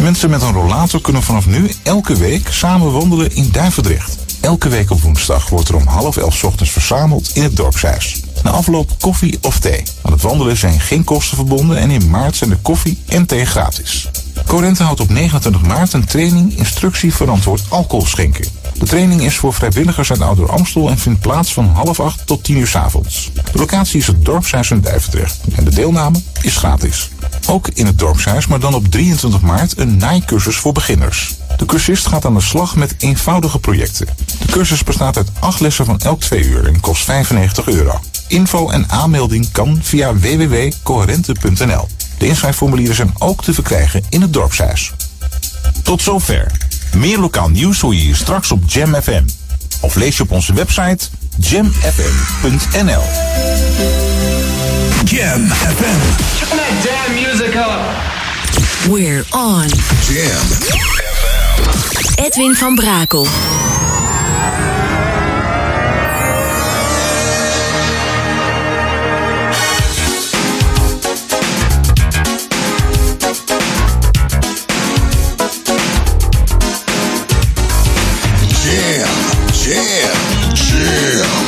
Mensen 0.00 0.30
met 0.30 0.42
een 0.42 0.52
rollator 0.52 1.00
kunnen 1.00 1.22
vanaf 1.22 1.46
nu 1.46 1.70
elke 1.82 2.16
week 2.16 2.48
samen 2.50 2.92
wandelen 2.92 3.34
in 3.34 3.48
Duivendrecht. 3.52 4.27
Elke 4.40 4.68
week 4.68 4.90
op 4.90 5.00
woensdag 5.00 5.48
wordt 5.48 5.68
er 5.68 5.76
om 5.76 5.86
half 5.86 6.16
elf 6.16 6.44
ochtends 6.44 6.72
verzameld 6.72 7.30
in 7.34 7.42
het 7.42 7.56
dorpshuis. 7.56 8.22
Na 8.42 8.50
afloop 8.50 8.90
koffie 9.00 9.38
of 9.40 9.58
thee. 9.58 9.82
Aan 10.02 10.12
het 10.12 10.22
wandelen 10.22 10.56
zijn 10.56 10.80
geen 10.80 11.04
kosten 11.04 11.36
verbonden 11.36 11.78
en 11.78 11.90
in 11.90 12.10
maart 12.10 12.36
zijn 12.36 12.50
de 12.50 12.56
koffie 12.56 12.98
en 13.06 13.26
thee 13.26 13.44
gratis. 13.44 14.10
Corente 14.46 14.82
houdt 14.82 15.00
op 15.00 15.08
29 15.08 15.62
maart 15.62 15.92
een 15.92 16.04
training 16.04 16.58
instructie 16.58 17.14
verantwoord 17.14 17.62
alcohol 17.68 18.06
schenken. 18.06 18.48
De 18.78 18.86
training 18.86 19.22
is 19.22 19.36
voor 19.36 19.54
vrijwilligers 19.54 20.10
uit 20.10 20.20
Ouder 20.20 20.50
Amstel 20.50 20.88
en 20.88 20.98
vindt 20.98 21.20
plaats 21.20 21.52
van 21.52 21.66
half 21.66 22.00
acht 22.00 22.26
tot 22.26 22.44
10 22.44 22.56
uur 22.56 22.66
's 22.66 22.74
avonds. 22.74 23.30
De 23.52 23.58
locatie 23.58 24.00
is 24.00 24.06
het 24.06 24.24
dorpshuis 24.24 24.70
in 24.70 24.80
Duivendrecht 24.80 25.38
en 25.56 25.64
de 25.64 25.70
deelname 25.70 26.18
is 26.42 26.56
gratis. 26.56 27.10
Ook 27.48 27.68
in 27.74 27.86
het 27.86 27.98
dorpshuis, 27.98 28.46
maar 28.46 28.60
dan 28.60 28.74
op 28.74 28.90
23 28.90 29.40
maart, 29.40 29.78
een 29.78 29.96
naaicursus 29.96 30.56
voor 30.56 30.72
beginners. 30.72 31.34
De 31.58 31.64
cursist 31.66 32.06
gaat 32.06 32.24
aan 32.24 32.34
de 32.34 32.40
slag 32.40 32.76
met 32.76 32.94
eenvoudige 32.98 33.58
projecten. 33.58 34.06
De 34.38 34.52
cursus 34.52 34.84
bestaat 34.84 35.16
uit 35.16 35.30
acht 35.38 35.60
lessen 35.60 35.84
van 35.84 36.00
elk 36.00 36.20
twee 36.20 36.44
uur 36.44 36.66
en 36.66 36.80
kost 36.80 37.04
95 37.04 37.68
euro. 37.68 38.00
Info 38.28 38.70
en 38.70 38.84
aanmelding 38.88 39.50
kan 39.52 39.78
via 39.82 40.14
www.coherente.nl. 40.14 41.88
De 42.18 42.26
inschrijfformulieren 42.26 42.94
zijn 42.94 43.14
ook 43.18 43.42
te 43.42 43.54
verkrijgen 43.54 44.02
in 44.08 44.20
het 44.20 44.32
dorpshuis. 44.32 44.92
Tot 45.82 46.02
zover. 46.02 46.52
Meer 46.96 47.18
lokaal 47.18 47.48
nieuws 47.48 47.80
hoor 47.80 47.94
je 47.94 48.00
hier 48.00 48.16
straks 48.16 48.50
op 48.50 48.62
Jam 48.66 48.94
FM. 48.94 49.24
Of 49.80 49.94
lees 49.94 50.16
je 50.16 50.22
op 50.22 50.30
onze 50.30 50.54
website 50.54 51.08
jamfm.nl. 51.36 53.02
Jam 55.04 55.48
FM. 55.48 55.98
Turn 56.38 56.56
that 56.56 56.84
damn 56.84 57.14
music 57.14 57.54
up. 57.54 58.17
We're 58.86 59.24
on. 59.32 59.68
Jam. 60.06 60.46
Edwin 62.16 62.54
van 62.54 62.76
Brakel. 62.76 63.26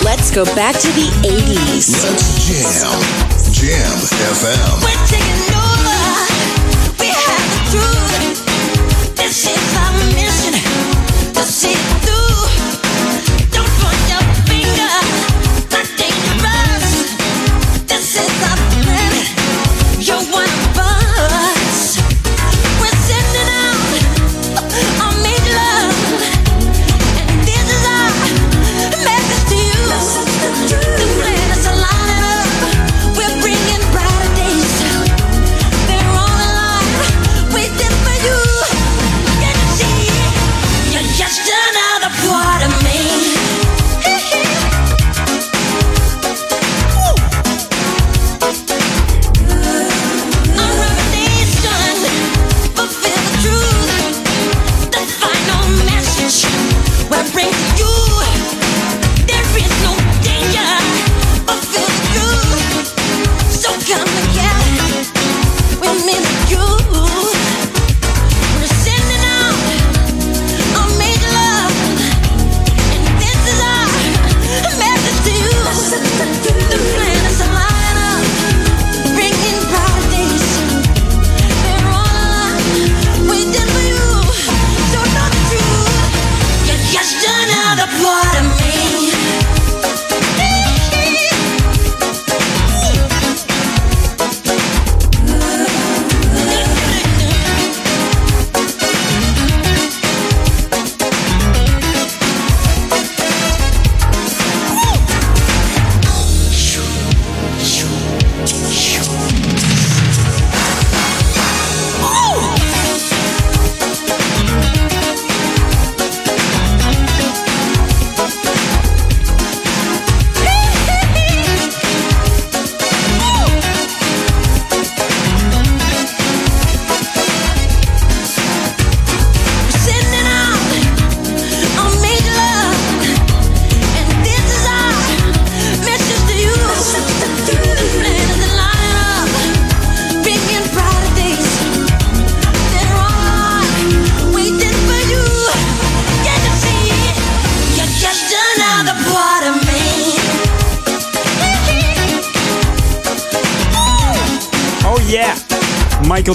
Let's 0.04 0.30
go 0.30 0.44
back 0.54 0.76
to 0.80 0.88
the 0.88 1.08
80s. 1.22 1.90
Let's 2.02 2.46
jam. 2.46 3.00
Jam 3.52 3.98
FM. 4.34 5.59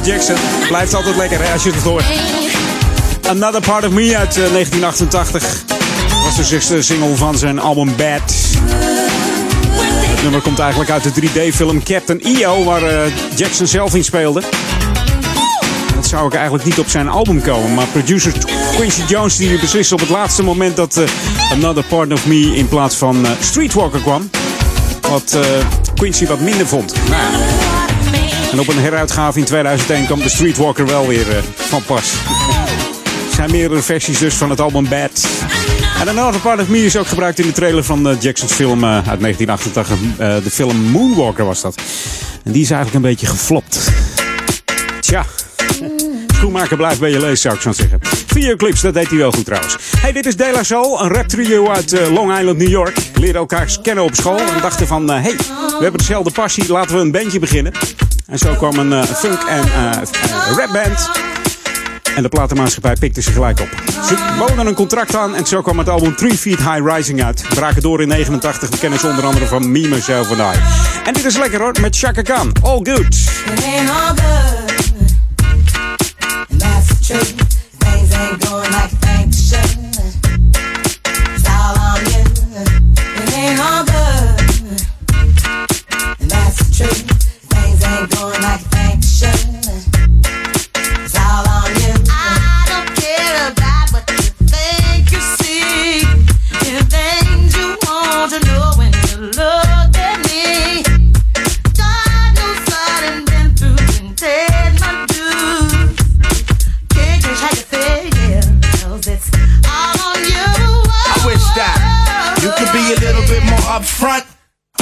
Jackson. 0.03 0.35
Blijft 0.67 0.93
altijd 0.93 1.15
lekker 1.15 1.39
hè, 1.43 1.53
als 1.53 1.63
je 1.63 1.71
het 1.71 1.83
hoort. 1.83 2.03
Another 3.27 3.61
Part 3.61 3.85
of 3.85 3.91
Me 3.91 4.17
uit 4.17 4.37
eh, 4.37 4.51
1988. 4.51 5.63
Was 6.23 6.35
de 6.35 6.43
zesde 6.43 6.81
single 6.81 7.15
van 7.15 7.37
zijn 7.37 7.59
album 7.59 7.95
Bad. 7.95 8.33
Het 10.05 10.21
nummer 10.21 10.41
komt 10.41 10.59
eigenlijk 10.59 10.91
uit 10.91 11.03
de 11.03 11.21
3D-film 11.21 11.83
Captain 11.83 12.21
EO, 12.21 12.63
waar 12.63 12.83
eh, 12.83 13.11
Jackson 13.35 13.67
zelf 13.67 13.95
in 13.95 14.03
speelde. 14.03 14.41
Dat 15.95 16.05
zou 16.05 16.27
ik 16.27 16.33
eigenlijk 16.33 16.65
niet 16.65 16.79
op 16.79 16.89
zijn 16.89 17.09
album 17.09 17.41
komen. 17.41 17.73
Maar 17.73 17.87
producer 17.87 18.33
Quincy 18.75 19.01
Jones 19.07 19.37
die 19.37 19.59
besliste 19.59 19.93
op 19.93 19.99
het 19.99 20.09
laatste 20.09 20.43
moment 20.43 20.75
dat 20.75 20.97
eh, 20.97 21.03
Another 21.51 21.83
Part 21.83 22.13
of 22.13 22.25
Me 22.25 22.55
in 22.55 22.67
plaats 22.67 22.95
van 22.95 23.25
eh, 23.25 23.31
Streetwalker 23.39 24.01
kwam. 24.01 24.29
Wat 25.09 25.33
eh, 25.33 25.41
Quincy 25.95 26.25
wat 26.25 26.39
minder 26.39 26.67
vond. 26.67 26.93
Nou. 27.09 27.64
En 28.55 28.61
op 28.61 28.67
een 28.67 28.79
heruitgave 28.79 29.39
in 29.39 29.45
2001 29.45 30.05
kwam 30.05 30.19
de 30.19 30.29
Streetwalker 30.29 30.85
wel 30.85 31.07
weer 31.07 31.37
eh, 31.37 31.43
van 31.55 31.83
pas. 31.83 32.13
Er 33.29 33.35
zijn 33.35 33.51
meerdere 33.51 33.81
versies 33.81 34.19
dus 34.19 34.33
van 34.33 34.49
het 34.49 34.61
album 34.61 34.89
Bad. 34.89 35.27
En 35.99 36.07
Another 36.07 36.41
Part 36.41 36.61
of 36.61 36.67
Me 36.67 36.85
is 36.85 36.97
ook 36.97 37.07
gebruikt 37.07 37.39
in 37.39 37.47
de 37.47 37.51
trailer 37.51 37.83
van 37.83 38.09
eh, 38.09 38.21
Jackson's 38.21 38.53
film 38.53 38.83
eh, 38.83 38.89
uit 38.89 39.19
1988. 39.19 39.91
Eh, 40.17 40.43
de 40.43 40.51
film 40.51 40.77
Moonwalker 40.77 41.45
was 41.45 41.61
dat. 41.61 41.75
En 42.43 42.51
die 42.51 42.61
is 42.61 42.71
eigenlijk 42.71 43.05
een 43.05 43.11
beetje 43.11 43.27
geflopt. 43.27 43.91
Tja. 44.99 45.25
Schoenmaker 46.33 46.77
blijft 46.77 46.99
bij 46.99 47.09
je 47.09 47.19
lees, 47.19 47.41
zou 47.41 47.55
ik 47.55 47.61
zo 47.61 47.71
zeggen. 47.71 47.99
Videoclips, 48.27 48.81
dat 48.81 48.93
deed 48.93 49.07
hij 49.07 49.17
wel 49.17 49.31
goed 49.31 49.45
trouwens. 49.45 49.75
Hey, 49.97 50.11
dit 50.11 50.25
is 50.25 50.35
De 50.35 50.51
La 50.53 50.63
Soul, 50.63 51.01
een 51.01 51.09
rap 51.09 51.27
trio 51.27 51.69
uit 51.69 52.09
Long 52.11 52.37
Island, 52.37 52.57
New 52.57 52.69
York. 52.69 52.97
Leerden 53.13 53.41
elkaar 53.41 53.77
kennen 53.81 54.03
op 54.03 54.15
school 54.15 54.39
en 54.39 54.61
dachten 54.61 54.87
van... 54.87 55.11
eh, 55.11 55.21
hey, 55.21 55.35
we 55.35 55.77
hebben 55.79 55.97
dezelfde 55.97 56.31
passie, 56.31 56.71
laten 56.71 56.95
we 56.95 57.01
een 57.01 57.11
bandje 57.11 57.39
beginnen. 57.39 57.73
En 58.27 58.37
zo 58.37 58.53
kwam 58.53 58.77
een 58.77 58.93
eh, 58.93 59.03
funk- 59.03 59.43
en 59.43 59.63
eh, 59.63 59.91
eh, 59.91 60.57
rapband. 60.57 61.09
En 62.15 62.23
de 62.23 62.29
platenmaatschappij 62.29 62.95
pikte 62.99 63.21
ze 63.21 63.31
gelijk 63.31 63.59
op. 63.59 63.69
Ze 64.07 64.35
boden 64.37 64.67
een 64.67 64.73
contract 64.73 65.15
aan 65.15 65.35
en 65.35 65.45
zo 65.45 65.61
kwam 65.61 65.77
het 65.77 65.89
album 65.89 66.15
Three 66.15 66.37
Feet 66.37 66.57
High 66.57 66.95
Rising 66.95 67.23
uit. 67.23 67.43
Braken 67.53 67.81
door 67.81 68.01
in 68.01 68.07
89, 68.07 68.69
we 68.69 68.77
kennen 68.77 68.99
ze 68.99 69.07
onder 69.07 69.25
andere 69.25 69.45
van 69.45 69.71
Me, 69.71 69.87
Myself 69.87 70.29
and 70.29 70.55
I. 70.55 70.59
En 71.05 71.13
dit 71.13 71.25
is 71.25 71.37
lekker 71.37 71.59
hoor, 71.59 71.75
met 71.81 71.97
Chaka 71.97 72.21
Khan. 72.21 72.51
All 72.61 72.79
good. 72.83 73.15
It 73.53 73.63
ain't 73.63 73.89
all 73.89 74.13
good. 74.15 74.73
And 76.49 76.59
that's 76.59 76.95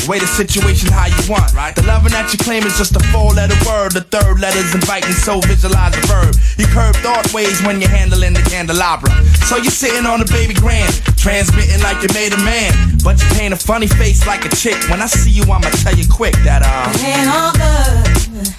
Way 0.08 0.20
the 0.20 0.28
situation 0.28 0.92
how 0.92 1.08
you 1.08 1.32
want, 1.32 1.54
right? 1.54 1.74
The 1.74 1.82
loving 1.88 2.12
that 2.12 2.28
you 2.34 2.38
claim 2.38 2.64
is 2.68 2.78
just 2.78 2.96
a 2.96 3.00
four-letter 3.16 3.56
word. 3.64 3.94
The 3.94 4.04
third 4.04 4.40
letter's 4.40 4.76
inviting, 4.76 5.16
so 5.16 5.40
visualize 5.40 5.96
the 5.96 6.04
verb. 6.12 6.36
You 6.60 6.68
curve 6.68 6.96
thought 7.00 7.32
ways 7.34 7.64
when 7.64 7.80
you're 7.80 7.90
handling 7.90 8.34
the 8.34 8.44
candelabra. 8.44 9.10
So 9.48 9.56
you're 9.56 9.72
sitting 9.72 10.06
on 10.06 10.20
a 10.22 10.26
baby 10.28 10.54
grand, 10.54 10.92
transmitting 11.16 11.80
like 11.82 12.04
you 12.04 12.12
made 12.14 12.34
a 12.36 12.42
man, 12.44 13.00
but 13.04 13.16
you 13.16 13.28
paint 13.40 13.54
a 13.54 13.58
funny 13.58 13.88
face 13.88 14.28
like 14.28 14.44
a 14.44 14.52
chick. 14.52 14.76
When 14.92 15.02
I 15.02 15.08
see 15.08 15.32
you, 15.32 15.44
I'ma 15.44 15.72
tell 15.80 15.96
you 15.96 16.04
quick 16.12 16.36
that 16.44 16.68
uh. 16.68 16.92
It 17.00 17.08
ain't 17.08 17.32
all 17.32 17.56
good. 17.56 18.52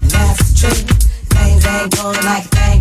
That's 0.00 0.40
the 0.48 0.56
truth. 0.56 0.88
Things 1.28 1.66
ain't 1.66 1.92
going 1.92 2.24
like 2.24 2.48
they 2.56 2.75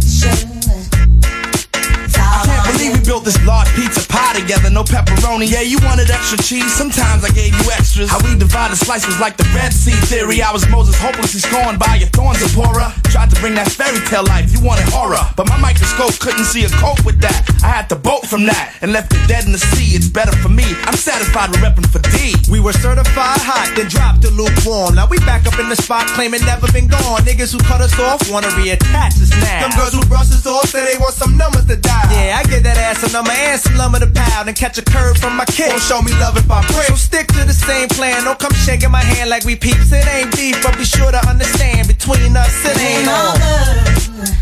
all 2.76 2.82
I 2.82 2.92
can't 2.92 2.92
believe 2.92 2.94
we 3.00 3.06
built 3.06 3.24
this 3.24 3.40
large 3.46 3.68
pizza 3.76 4.08
pie 4.08 4.40
together, 4.40 4.70
no 4.70 4.84
pepperoni. 4.84 5.50
Yeah, 5.50 5.62
you 5.62 5.78
wanted 5.84 6.10
extra 6.10 6.38
cheese, 6.38 6.74
sometimes 6.74 7.24
I 7.24 7.30
gave 7.30 7.54
you 7.54 7.72
extras. 7.72 8.10
How 8.10 8.20
we 8.24 8.38
divided 8.38 8.76
slices 8.78 9.08
was 9.08 9.20
like 9.20 9.38
the 9.38 9.48
Red 9.56 9.74
Sea 9.74 9.96
theory. 10.08 10.42
I 10.42 10.52
was 10.52 10.68
Moses 10.70 10.96
hopelessly 11.00 11.40
scorned 11.40 11.80
by 11.80 11.96
your 11.96 12.10
thorns, 12.10 12.42
and 12.42 12.52
Zipporah. 12.52 12.94
Tried 13.12 13.30
to 13.32 13.40
bring 13.40 13.56
that 13.56 13.72
fairy 13.72 14.00
tale 14.08 14.26
life, 14.26 14.52
you 14.52 14.62
wanted 14.62 14.88
horror. 14.90 15.22
But 15.36 15.48
my 15.48 15.58
microscope 15.58 16.20
couldn't 16.20 16.46
see 16.46 16.66
a 16.66 16.70
cope 16.82 17.04
with 17.06 17.20
that. 17.22 17.48
I 17.64 17.68
had 17.68 17.88
to 17.90 17.96
bolt 17.96 18.28
from 18.28 18.46
that 18.46 18.76
and 18.82 18.92
left 18.92 19.14
it 19.14 19.24
dead 19.28 19.46
in 19.46 19.52
the 19.52 19.62
sea. 19.76 19.96
It's 19.96 20.10
better 20.10 20.36
for 20.44 20.50
me. 20.50 20.66
I'm 20.86 20.98
satisfied 20.98 21.50
with 21.52 21.62
repping 21.64 21.88
for 21.88 22.04
D. 22.12 22.36
We 22.52 22.60
were 22.60 22.74
certified 22.74 23.42
hot, 23.42 23.72
then 23.76 23.88
dropped 23.88 24.22
the 24.22 24.32
lukewarm. 24.32 24.96
Now 24.96 25.08
we 25.08 25.18
back 25.24 25.48
up 25.48 25.58
in 25.60 25.70
the 25.70 25.76
spot, 25.76 26.08
claiming 26.18 26.44
never 26.46 26.68
been 26.72 26.88
gone. 26.88 27.24
Niggas 27.24 27.54
who 27.54 27.60
cut 27.60 27.82
us 27.82 27.96
off 28.00 28.30
wanna 28.30 28.52
reattach 28.60 29.16
us 29.22 29.32
now. 29.32 29.68
Them 29.68 29.72
girls 29.78 29.94
who 29.94 30.04
brush 30.06 30.30
us 30.34 30.46
off 30.46 30.68
say 30.70 30.84
they 30.84 31.00
want 31.00 31.14
some 31.14 31.38
numbers 31.38 31.66
to 31.66 31.78
die. 31.78 32.10
Yeah, 32.12 32.42
I 32.42 32.44
get 32.44 32.65
that 32.66 32.78
ass 32.82 33.06
a 33.06 33.14
number 33.14 33.32
and 33.32 33.62
some 33.62 33.78
lumber 33.78 34.00
to 34.00 34.10
pound 34.10 34.50
and 34.50 34.58
catch 34.58 34.78
a 34.78 34.82
curve 34.82 35.18
from 35.18 35.38
my 35.38 35.46
kick. 35.46 35.70
Don't 35.70 35.82
show 35.82 36.02
me 36.02 36.12
love 36.18 36.36
if 36.36 36.50
I 36.50 36.66
break. 36.74 36.90
So 36.90 36.96
stick 36.96 37.28
to 37.38 37.46
the 37.46 37.54
same 37.54 37.88
plan. 37.90 38.24
Don't 38.26 38.40
come 38.40 38.54
shaking 38.66 38.90
my 38.92 39.04
hand 39.06 39.30
like 39.30 39.46
we 39.46 39.56
peeps. 39.56 39.92
It 39.94 40.08
ain't 40.10 40.36
beef, 40.36 40.58
but 40.64 40.76
be 40.78 40.84
sure 40.84 41.12
to 41.12 41.22
understand 41.30 41.88
between 41.88 42.36
us 42.36 42.66
it 42.66 42.78
ain't 42.82 43.08
all 43.08 43.30
on. 43.30 43.38
good. 43.38 44.34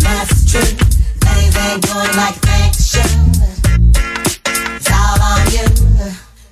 That's 0.00 0.32
the 0.32 0.44
truth. 0.48 0.80
Things 1.20 1.54
ain't 1.68 1.84
going 1.84 2.14
like 2.16 2.40
they 2.40 2.72
should. 2.72 3.12
It's 4.48 4.88
all 4.88 5.20
on 5.20 5.44
you. 5.52 5.68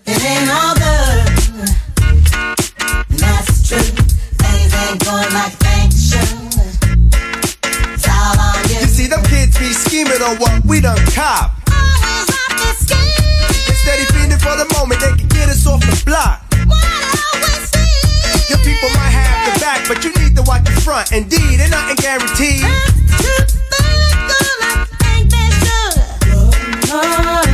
It 0.05 0.21
ain't 0.21 0.51
all 0.53 0.75
good. 0.77 1.25
That's 3.17 3.49
the 3.57 3.61
truth. 3.73 3.97
Things 4.37 4.73
ain't 4.85 5.01
going 5.01 5.33
like 5.33 5.57
they 5.65 5.89
should. 5.97 6.56
Scheming 9.97 10.21
on 10.21 10.37
what 10.37 10.53
we 10.67 10.81
done 10.81 10.99
cop. 11.17 11.57
Instead 13.65 13.97
of 14.01 14.09
fiending 14.13 14.41
for 14.45 14.53
the 14.61 14.69
moment, 14.77 15.01
they 15.01 15.13
can 15.17 15.29
get 15.29 15.49
us 15.49 15.67
off 15.67 15.81
the 15.81 16.03
block. 16.05 16.45
Your 18.51 18.59
people 18.59 18.91
might 18.93 19.09
have 19.09 19.55
the 19.55 19.61
back, 19.61 19.89
but 19.89 20.05
you 20.05 20.13
need 20.21 20.37
to 20.37 20.43
watch 20.43 20.65
the 20.65 20.77
front. 20.85 21.13
Indeed, 21.13 21.61
ain't 21.61 21.71
nothing 21.71 21.97
guaranteed. 21.97 22.61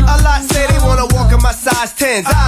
A 0.02 0.16
lot 0.26 0.42
say 0.42 0.66
they 0.66 0.78
wanna 0.82 1.06
walk 1.14 1.30
in 1.30 1.40
my 1.40 1.52
size 1.52 1.94
10s. 1.94 2.26
Alright, 2.26 2.41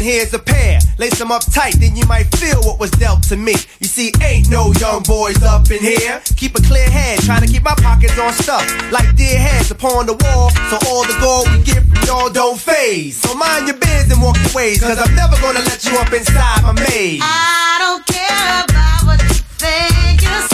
then 0.00 0.08
here's 0.08 0.32
a 0.34 0.38
pair. 0.38 0.78
Lace 0.98 1.18
them 1.18 1.30
up 1.30 1.42
tight, 1.52 1.74
then 1.78 1.96
you 1.96 2.06
might 2.06 2.24
feel 2.36 2.60
what 2.62 2.78
was 2.78 2.90
dealt 2.92 3.22
to 3.24 3.36
me. 3.36 3.54
You 3.80 3.86
see, 3.86 4.12
ain't 4.22 4.50
no 4.50 4.72
young 4.80 5.02
boys 5.02 5.42
up 5.42 5.70
in 5.70 5.80
here. 5.80 6.20
Keep 6.36 6.56
a 6.56 6.62
clear 6.62 6.88
head, 6.88 7.20
trying 7.20 7.42
to 7.42 7.46
keep 7.46 7.62
my 7.62 7.74
pockets 7.76 8.18
on 8.18 8.32
stuff. 8.32 8.64
Like 8.92 9.14
dear 9.16 9.38
heads 9.38 9.70
upon 9.70 10.06
the 10.06 10.14
wall, 10.14 10.50
so 10.70 10.76
all 10.88 11.04
the 11.04 11.16
gold 11.20 11.48
we 11.52 11.62
get 11.64 11.82
from 11.84 12.02
y'all 12.06 12.30
don't 12.30 12.58
phase. 12.58 13.20
So 13.20 13.34
mind 13.34 13.68
your 13.68 13.76
biz 13.76 14.10
and 14.10 14.22
walk 14.22 14.36
your 14.36 14.54
ways, 14.54 14.80
cause 14.80 14.98
I'm 14.98 15.14
never 15.14 15.36
gonna 15.40 15.60
let 15.60 15.84
you 15.84 15.96
up 15.98 16.12
inside 16.12 16.62
my 16.62 16.72
maze. 16.72 17.20
I 17.22 17.76
don't 17.80 18.06
care 18.06 18.64
about 18.64 19.06
what 19.06 19.22
you 19.22 19.42
think 19.58 20.22
you 20.22 20.49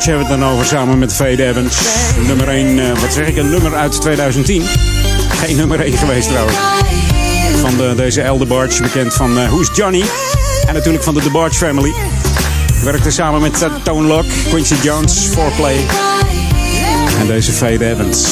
Barge 0.00 0.16
hebben 0.16 0.28
we 0.28 0.34
het 0.34 0.50
dan 0.50 0.58
over 0.58 0.66
samen 0.66 0.98
met 0.98 1.14
Fade 1.14 1.46
Evans. 1.46 1.76
Nummer 2.26 2.48
1, 2.48 3.00
wat 3.00 3.12
zeg 3.12 3.26
ik, 3.26 3.36
een 3.36 3.50
nummer 3.50 3.74
uit 3.74 4.00
2010. 4.00 4.62
Geen 5.28 5.56
nummer 5.56 5.80
1 5.80 5.92
geweest 5.92 6.28
trouwens. 6.28 6.56
Van 7.60 7.76
de, 7.76 7.92
deze 7.96 8.22
Elder 8.22 8.46
Barge, 8.46 8.82
bekend 8.82 9.14
van 9.14 9.38
eh, 9.38 9.48
Who's 9.48 9.70
Johnny. 9.72 10.04
En 10.66 10.74
natuurlijk 10.74 11.04
van 11.04 11.14
de 11.14 11.20
The 11.20 11.30
Barge 11.30 11.54
Family. 11.54 11.92
Werkte 12.84 13.10
samen 13.10 13.40
met 13.40 13.62
uh, 13.62 13.68
Tone 13.82 14.06
Lock, 14.06 14.24
Quincy 14.48 14.74
Jones, 14.82 15.26
Foreplay. 15.26 15.76
En 17.20 17.26
deze 17.26 17.52
Fade 17.52 17.86
Evans. 17.86 18.24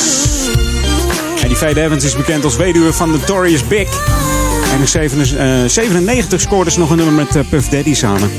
En 1.43 1.49
die 1.49 1.57
Fade 1.57 1.83
Evans 1.83 2.05
is 2.05 2.17
bekend 2.17 2.45
als 2.45 2.57
weduwe 2.57 2.93
van 2.93 3.11
Notorious 3.11 3.67
Big. 3.67 3.89
En 4.73 4.81
in 4.81 5.71
97 5.71 6.41
scoorde 6.41 6.71
ze 6.71 6.79
nog 6.79 6.91
een 6.91 6.97
nummer 6.97 7.15
met 7.15 7.37
eh, 7.37 7.43
Puff 7.51 7.69
Daddy 7.69 7.95
samen. 7.95 8.31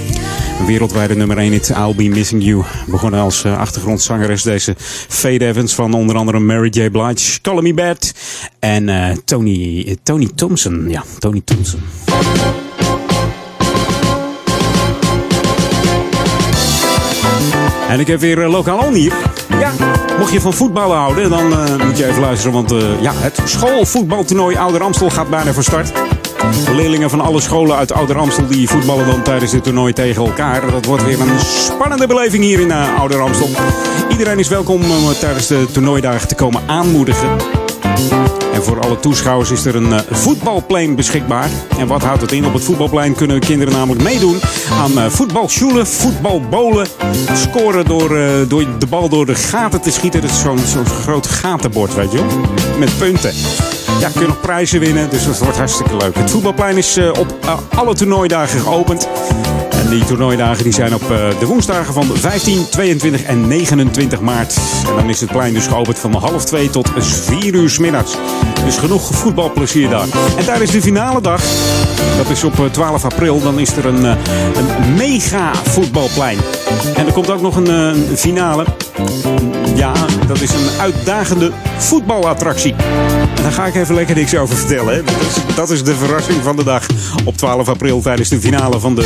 Wereldwijde 0.65 1.15
nummer 1.15 1.37
1 1.37 1.51
hit, 1.51 1.69
I'll 1.69 1.95
Be 1.95 2.03
Missing 2.03 2.43
You. 2.43 2.63
Begonnen 2.87 3.19
als 3.19 3.43
eh, 3.43 3.57
achtergrondzangeres 3.57 4.43
deze 4.43 4.75
Fade 5.07 5.45
Evans 5.45 5.73
van 5.73 5.93
onder 5.93 6.15
andere 6.15 6.39
Mary 6.39 6.69
J. 6.69 6.89
Blige, 6.89 7.41
Call 7.41 7.61
Me 7.61 7.73
Bad 7.73 8.13
en 8.59 8.89
eh, 8.89 9.17
Tony, 9.25 9.83
eh, 9.87 9.95
Tony 10.03 10.29
Thompson. 10.35 10.85
Ja, 10.89 11.03
Tony 11.19 11.41
Thompson. 11.45 11.79
En 17.89 17.99
ik 17.99 18.07
heb 18.07 18.19
weer 18.19 18.47
lokaal 18.47 18.77
on 18.77 18.93
hier. 18.93 19.13
Ja, 19.59 19.71
mocht 20.19 20.31
je 20.31 20.41
van 20.41 20.53
voetballen 20.53 20.97
houden, 20.97 21.29
dan 21.29 21.47
moet 21.85 21.97
je 21.97 22.05
even 22.05 22.21
luisteren. 22.21 22.53
Want 22.53 22.73
ja, 23.01 23.13
het 23.15 23.39
schoolvoetbaltoernooi 23.45 24.55
Ouder 24.55 24.83
Amstel 24.83 25.09
gaat 25.09 25.29
bijna 25.29 25.53
van 25.53 25.63
start. 25.63 25.91
Leerlingen 26.73 27.09
van 27.09 27.21
alle 27.21 27.41
scholen 27.41 27.75
uit 27.75 27.91
Ouder 27.91 28.17
Amstel 28.17 28.47
die 28.47 28.69
voetballen 28.69 29.05
dan 29.05 29.21
tijdens 29.21 29.51
dit 29.51 29.63
toernooi 29.63 29.93
tegen 29.93 30.25
elkaar. 30.25 30.71
Dat 30.71 30.85
wordt 30.85 31.03
weer 31.03 31.21
een 31.21 31.39
spannende 31.39 32.07
beleving 32.07 32.43
hier 32.43 32.59
in 32.59 32.67
uh, 32.67 32.99
Ouder 32.99 33.21
Amstel. 33.21 33.49
Iedereen 34.09 34.39
is 34.39 34.47
welkom 34.47 34.81
om 34.81 35.13
tijdens 35.19 35.47
de 35.47 35.65
toernooidagen 35.71 36.27
te 36.27 36.35
komen 36.35 36.61
aanmoedigen. 36.67 37.29
En 38.53 38.63
voor 38.63 38.79
alle 38.79 38.99
toeschouwers 38.99 39.51
is 39.51 39.65
er 39.65 39.75
een 39.75 39.89
uh, 39.89 39.99
voetbalplein 40.09 40.95
beschikbaar. 40.95 41.49
En 41.77 41.87
wat 41.87 42.03
houdt 42.03 42.21
het 42.21 42.31
in? 42.31 42.45
Op 42.45 42.53
het 42.53 42.63
voetbalplein 42.63 43.15
kunnen 43.15 43.39
kinderen 43.39 43.73
namelijk 43.73 44.03
meedoen 44.03 44.39
aan 44.81 45.11
voetbalschoelen, 45.11 45.87
voetbalbolen. 45.87 46.87
Scoren 47.33 47.85
door, 47.85 48.09
door 48.47 48.65
de 48.79 48.87
bal 48.89 49.09
door 49.09 49.25
de 49.25 49.35
gaten 49.35 49.81
te 49.81 49.91
schieten. 49.91 50.21
Dat 50.21 50.29
is 50.29 50.41
zo'n 50.41 50.85
groot 50.85 51.27
gatenbord, 51.27 51.93
weet 51.93 52.11
je. 52.11 52.21
Met 52.79 52.97
punten. 52.97 53.31
Ja, 53.99 54.09
kun 54.09 54.21
je 54.21 54.27
nog 54.27 54.41
prijzen 54.41 54.79
winnen, 54.79 55.09
dus 55.09 55.25
dat 55.25 55.39
wordt 55.39 55.57
hartstikke 55.57 55.97
leuk. 55.97 56.15
Het 56.15 56.31
voetbalplein 56.31 56.77
is 56.77 56.97
op 57.19 57.35
alle 57.75 57.95
toernooidagen 57.95 58.59
geopend. 58.59 59.07
En 59.71 59.89
die 59.89 60.03
toernooidagen 60.05 60.63
die 60.63 60.73
zijn 60.73 60.93
op 60.93 61.07
de 61.39 61.45
woensdagen 61.45 61.93
van 61.93 62.05
15, 62.13 62.69
22 62.69 63.23
en 63.23 63.47
29 63.47 64.19
maart. 64.19 64.57
En 64.87 64.95
dan 64.95 65.09
is 65.09 65.21
het 65.21 65.31
plein 65.31 65.53
dus 65.53 65.67
geopend 65.67 65.99
van 65.99 66.13
half 66.13 66.45
2 66.45 66.69
tot 66.69 66.89
4 66.97 67.53
uur 67.53 67.77
middags. 67.79 68.17
Dus 68.65 68.77
genoeg 68.77 69.09
voetbalplezier 69.13 69.89
daar. 69.89 70.07
En 70.37 70.45
tijdens 70.45 70.71
de 70.71 70.81
finale 70.81 71.21
dag, 71.21 71.41
dat 72.17 72.29
is 72.29 72.43
op 72.43 72.69
12 72.71 73.05
april, 73.05 73.41
dan 73.41 73.59
is 73.59 73.71
er 73.71 73.85
een, 73.85 74.03
een 74.03 74.93
mega 74.97 75.51
voetbalplein. 75.55 76.37
En 76.95 77.05
er 77.05 77.13
komt 77.13 77.29
ook 77.29 77.41
nog 77.41 77.55
een 77.55 77.95
finale. 78.15 78.65
Ja, 79.79 79.93
dat 80.27 80.41
is 80.41 80.53
een 80.53 80.79
uitdagende 80.79 81.51
voetbalattractie. 81.77 82.75
En 83.35 83.43
daar 83.43 83.51
ga 83.51 83.65
ik 83.65 83.75
even 83.75 83.95
lekker 83.95 84.15
niks 84.15 84.35
over 84.35 84.55
vertellen. 84.55 84.93
Hè. 84.93 85.03
Dat, 85.03 85.21
is, 85.21 85.55
dat 85.55 85.69
is 85.69 85.83
de 85.83 85.95
verrassing 85.95 86.43
van 86.43 86.55
de 86.55 86.63
dag 86.63 86.85
op 87.25 87.37
12 87.37 87.69
april 87.69 88.01
tijdens 88.01 88.29
de 88.29 88.39
finale 88.39 88.79
van, 88.79 88.95
de, 88.95 89.01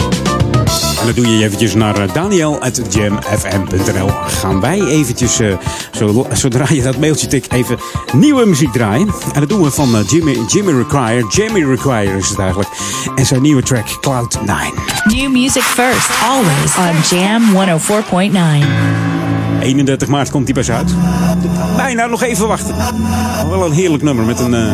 En 1.07 1.15
dan 1.15 1.25
doe 1.25 1.37
je 1.39 1.45
eventjes 1.45 1.75
naar 1.75 1.97
eh, 2.01 2.13
daniel.jamfm.nl. 2.13 4.09
Gaan 4.27 4.61
wij 4.61 4.81
eventjes, 4.81 5.41
eh, 5.41 5.53
zo- 5.93 6.27
zodra 6.33 6.65
je 6.69 6.83
dat 6.83 6.97
mailtje 6.99 7.27
tikt, 7.27 7.53
even 7.53 7.79
nieuwe 8.13 8.47
muziek 8.47 8.73
draaien. 8.73 9.09
En 9.33 9.41
dat 9.41 9.49
doen 9.49 9.63
we 9.63 9.71
van 9.71 9.97
eh, 9.97 10.09
Jimmy, 10.09 10.39
Jimmy 10.47 10.73
Require. 10.73 11.27
Jamie 11.31 11.67
Require 11.67 12.17
is 12.17 12.29
het 12.29 12.39
eigenlijk. 12.39 12.69
En 13.15 13.27
zijn 13.27 13.43
nieuwe 13.43 13.63
track 13.63 13.87
Cloud 14.01 14.39
9. 14.47 14.73
New 15.05 15.33
music 15.33 15.63
first, 15.63 16.09
always 16.29 16.77
on 16.77 17.19
Jam 17.19 17.43
104.9. 17.53 19.44
31 19.65 20.09
maart 20.09 20.31
komt 20.31 20.47
die 20.47 20.55
pas 20.55 20.71
uit. 20.71 20.95
Bijna 21.77 22.07
nog 22.07 22.23
even 22.23 22.49
wachten. 22.49 22.75
Wel 23.49 23.65
een 23.65 23.73
heerlijk 23.73 24.03
nummer 24.03 24.25
met 24.25 24.41
een, 24.41 24.55
eh, 24.55 24.73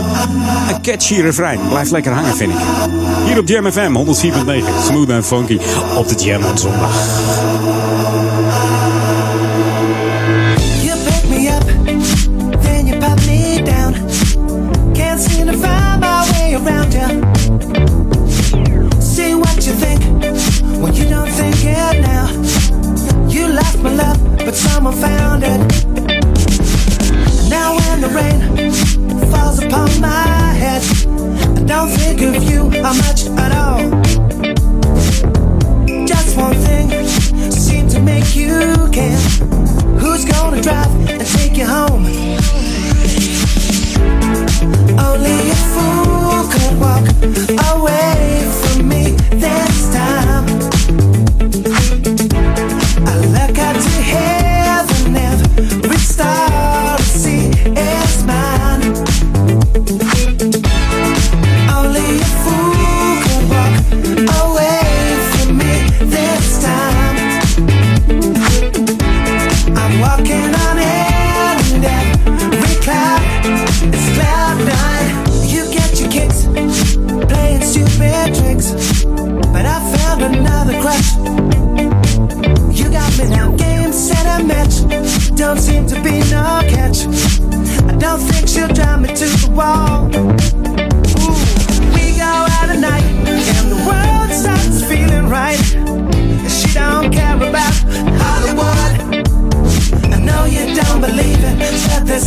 een 0.69 0.83
catchy 0.83 1.21
refrein. 1.21 1.61
Blijft 1.69 1.91
lekker 1.91 2.13
hangen, 2.13 2.37
vind 2.37 2.53
ik. 2.53 2.59
Hier 3.27 3.39
op 3.39 3.49
Jam 3.49 3.73
FM 3.73 3.95
104.9. 3.95 4.73
Smooth 4.87 5.09
en 5.09 5.25
funky 5.25 5.59
op 5.97 6.09
de 6.09 6.25
Jam 6.25 6.45
op 6.45 6.59
zondag. 6.59 6.91
Don't 31.81 31.89
think 31.99 32.21
of 32.21 32.43
you 32.45 32.69
how 32.83 32.93
much 32.93 33.25
at 33.39 33.53
all. 33.53 33.81
Just 36.07 36.37
one 36.37 36.55
thing 36.55 36.91
seemed 37.51 37.91
to 37.91 38.01
make 38.01 38.37
you 38.37 38.87
care. 38.93 39.17
Who's 39.99 40.27
gonna 40.27 40.61
drive 40.61 40.93
and 41.09 41.27
take 41.27 41.57
you 41.57 41.65
home? 41.65 42.05
Only 45.09 45.39
a 45.55 45.61
fool 45.73 46.49
could 46.53 46.75
walk 46.85 47.07
away 47.73 48.20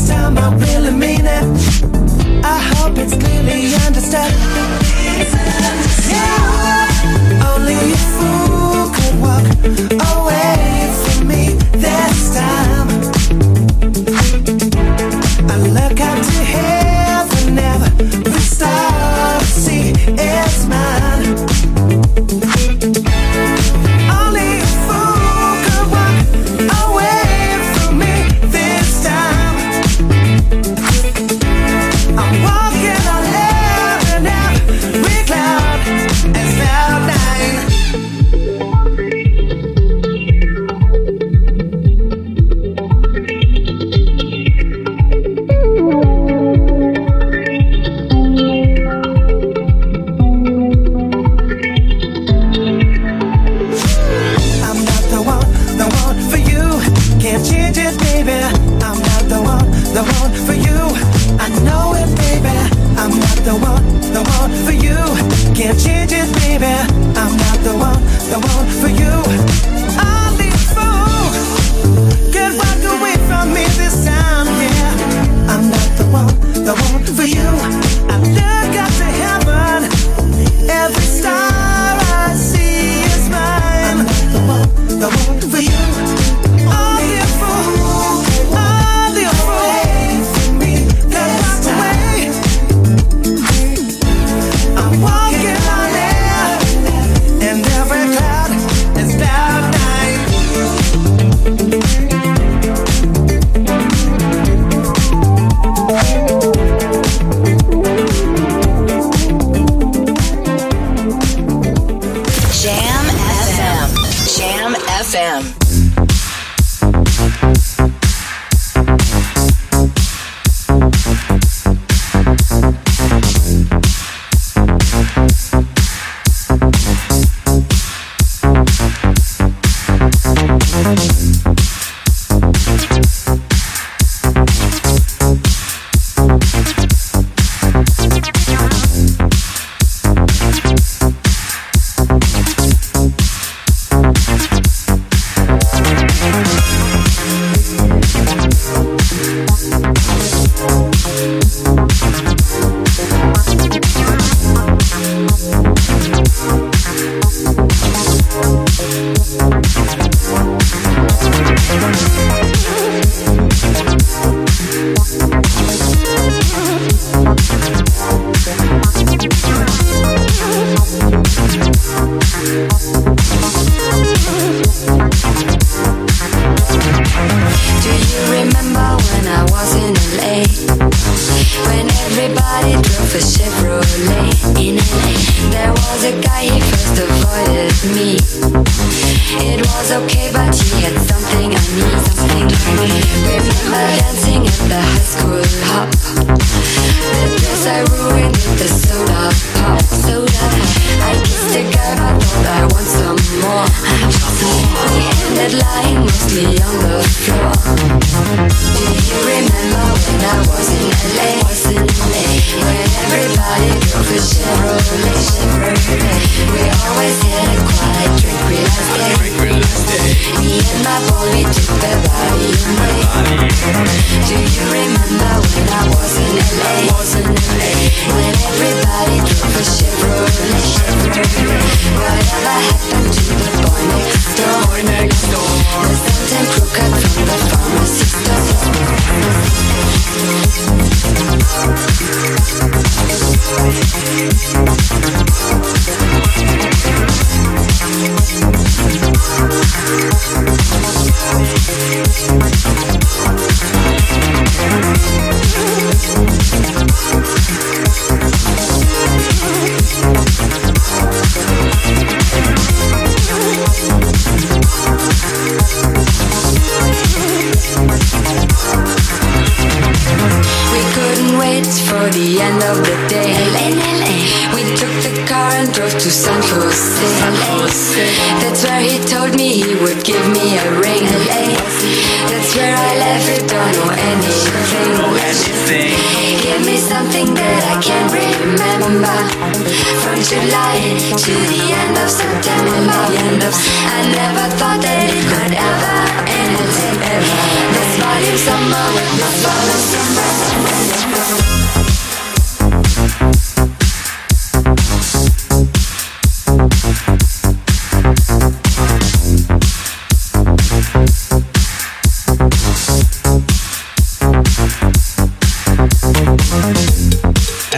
time 0.07 0.37
I 0.37 0.53
really 0.55 0.91
mean 0.91 1.25
it. 1.25 2.43
I 2.43 2.59
hope 2.75 2.97
it's 2.97 3.15
clearly 3.15 3.73
understood. 3.85 4.42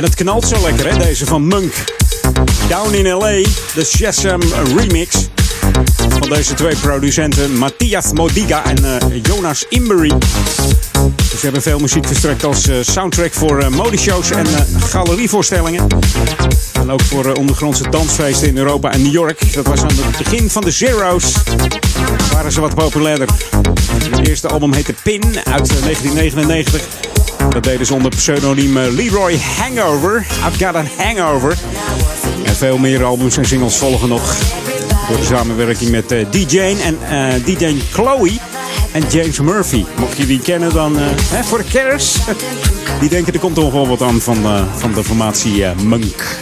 Het 0.06 0.16
knalt 0.16 0.48
zo 0.48 0.62
lekker, 0.62 0.92
hè? 0.92 0.98
Deze 0.98 1.26
van 1.26 1.48
Munk. 1.48 1.74
Down 2.70 2.94
in 2.94 3.08
LA, 3.08 3.32
de 3.74 3.86
Shazam 3.86 4.42
remix. 4.76 5.30
Van 6.10 6.30
deze 6.30 6.54
twee 6.54 6.76
producenten, 6.76 7.58
Matthias 7.58 8.12
Modiga 8.14 8.66
en 8.66 9.00
eh, 9.00 9.24
Jonas 9.24 9.66
Imbery. 9.70 10.12
Ze 11.38 11.42
hebben 11.42 11.62
veel 11.62 11.80
muziek 11.80 12.08
verstrekt 12.08 12.44
als 12.44 12.68
eh, 12.68 12.76
soundtrack 12.82 13.34
voor 13.34 13.60
eh, 13.60 13.68
modeshows 13.70 14.32
en 14.32 14.46
galerievoorstellingen. 14.80 15.88
En 16.74 16.92
ook 16.92 17.02
voor 17.02 17.34
ondergrondse 17.34 17.90
dansfeesten 17.90 18.48
in 18.48 18.58
Europa 18.58 18.92
en 18.92 19.02
New 19.02 19.14
York. 19.14 19.54
Dat 19.54 19.68
was 19.68 19.82
aan 19.82 19.88
het 19.88 20.18
begin 20.18 20.50
van 20.50 20.62
de 20.62 20.72
Zero's. 20.72 21.34
Waren 22.34 22.52
ze 22.52 22.62
wat 22.62 22.76
populairder. 22.76 23.28
Het 24.04 24.28
eerste 24.28 24.48
album 24.48 24.74
heette 24.74 24.94
Pin 25.04 25.24
uit 25.24 25.70
eh, 25.70 25.84
1999. 25.84 27.05
Dat 27.50 27.64
deden 27.64 27.86
ze 27.86 27.94
onder 27.94 28.12
pseudoniem 28.12 28.78
eh, 28.78 28.92
Leroy 28.92 29.40
Hangover. 29.58 30.26
I've 30.48 30.66
got 30.66 30.76
a 30.76 30.84
hangover. 30.98 31.58
En 32.44 32.56
veel 32.56 32.78
meer 32.78 33.04
albums 33.04 33.38
en 33.38 33.46
singles 33.46 33.76
volgen 33.76 34.10
nog. 34.10 34.36
Door 35.08 35.18
de 35.18 35.26
samenwerking 35.26 35.92
met 35.92 36.12
eh, 36.12 36.26
DJ 36.30 36.60
en 36.60 36.98
eh, 37.10 37.46
DJ 37.46 37.82
Chloe 37.92 38.32
en 38.92 39.04
James 39.10 39.40
Murphy. 39.40 39.86
Mocht 39.96 40.18
je 40.18 40.26
die 40.26 40.40
kennen 40.40 40.74
dan 40.74 40.98
hè, 40.98 41.44
voor 41.44 41.58
de 41.58 41.64
kerst. 41.64 42.18
Die 43.00 43.10
denken 43.10 43.34
er 43.34 43.40
komt 43.40 43.56
toch 43.56 43.72
wel 43.72 43.88
wat 43.88 44.02
aan 44.02 44.22
van, 44.22 44.38
van 44.78 44.94
de 44.94 45.04
formatie 45.04 45.66
eh, 45.66 45.78
Munk. 45.78 46.40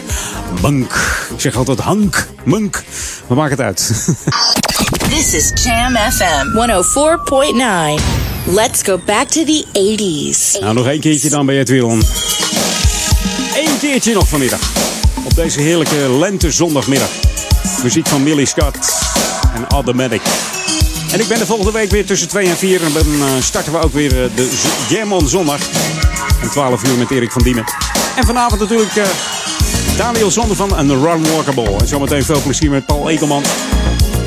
Munk. 0.62 0.94
Ik 1.34 1.42
zeg 1.42 1.56
altijd 1.56 1.80
Hank. 1.80 2.28
Munk. 2.44 2.84
Maar 3.28 3.38
maakt 3.38 3.52
het 3.52 3.62
uit. 3.62 3.88
This 5.10 5.34
is 5.34 5.64
Jam 5.64 5.96
FM 5.96 6.48
104.9. 8.04 8.23
Let's 8.46 8.82
go 8.84 8.98
back 9.06 9.28
to 9.28 9.44
the 9.44 9.66
80s. 9.74 10.60
Nou, 10.62 10.74
nog 10.74 10.88
één 10.88 11.00
keertje 11.00 11.30
dan 11.30 11.46
bij 11.46 11.56
het 11.56 11.70
wiel. 11.70 11.90
Eén 13.56 13.80
keertje 13.80 14.14
nog 14.14 14.28
vanmiddag. 14.28 14.60
Op 15.26 15.36
deze 15.36 15.62
heerlijke 15.62 15.96
lente-zondagmiddag. 16.20 17.10
Muziek 17.84 18.08
van 18.08 18.24
Millie 18.24 18.46
Scott 18.46 18.78
en 19.56 19.68
Automatic. 19.68 20.22
En 21.12 21.20
ik 21.20 21.28
ben 21.28 21.40
de 21.40 21.46
volgende 21.46 21.72
week 21.72 21.90
weer 21.90 22.06
tussen 22.06 22.28
2 22.28 22.48
en 22.48 22.58
4. 22.58 22.84
En 22.84 22.94
dan 22.94 23.06
eh, 23.06 23.42
starten 23.42 23.72
we 23.72 23.80
ook 23.80 23.94
weer 23.94 24.24
eh, 24.24 24.30
de 24.36 24.52
Jam 24.90 25.14
on 25.14 25.28
zondag. 25.28 25.60
Om 26.42 26.50
12 26.50 26.88
uur 26.88 26.98
met 26.98 27.12
Erik 27.12 27.32
van 27.32 27.44
Diemen. 27.44 27.64
En 28.16 28.26
vanavond 28.26 28.62
natuurlijk 28.62 28.96
eh, 28.96 29.06
Daniel 29.98 30.32
Zonder 30.32 30.56
van 30.56 30.78
een 30.78 31.04
Run 31.04 31.26
Walkable. 31.32 31.78
En 31.78 31.88
zometeen 31.88 32.24
veel 32.24 32.42
plezier 32.42 32.70
met 32.70 32.86
Paul 32.86 33.10
Ekelman. 33.10 33.44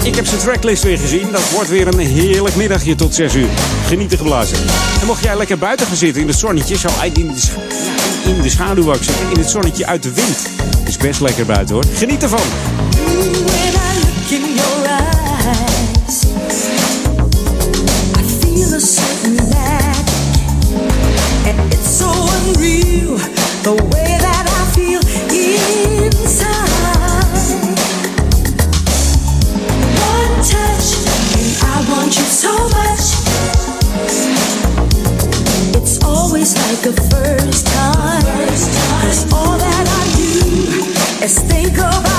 Ik 0.07 0.15
heb 0.15 0.27
zijn 0.27 0.41
tracklist 0.41 0.83
weer 0.83 0.99
gezien. 0.99 1.33
Dat 1.33 1.51
wordt 1.51 1.69
weer 1.69 1.87
een 1.87 1.99
heerlijk 1.99 2.57
middagje 2.57 2.95
tot 2.95 3.15
6 3.15 3.35
uur. 3.35 3.49
Genieten 3.87 4.19
geblazen. 4.19 4.59
En 5.01 5.07
mocht 5.07 5.23
jij 5.23 5.37
lekker 5.37 5.59
buiten 5.59 5.87
gaan 5.87 5.97
zitten 5.97 6.23
in 6.23 6.29
het 6.29 6.39
zonnetje, 6.39 6.77
zo 6.77 6.89
uit 7.01 7.19
in 7.19 7.27
de, 7.27 8.31
in 8.31 8.43
de 8.43 8.49
schaduw 8.49 8.95
zeggen, 8.95 9.31
in 9.31 9.39
het 9.39 9.51
zonnetje 9.51 9.87
uit 9.87 10.03
de 10.03 10.13
wind. 10.13 10.49
Is 10.85 10.97
best 10.97 11.21
lekker 11.21 11.47
buiten 11.47 11.75
hoor. 11.75 11.85
Geniet 11.95 12.23
ervan. 12.23 12.41
When 13.47 13.75
I 13.75 13.97
the 36.87 37.03
first 37.11 37.67
time. 37.67 38.23
'Cause 38.23 39.27
all 39.33 39.59
that 39.59 39.87
I 40.01 40.05
do 40.15 41.25
is 41.25 41.35
think 41.51 41.77
about 41.79 42.16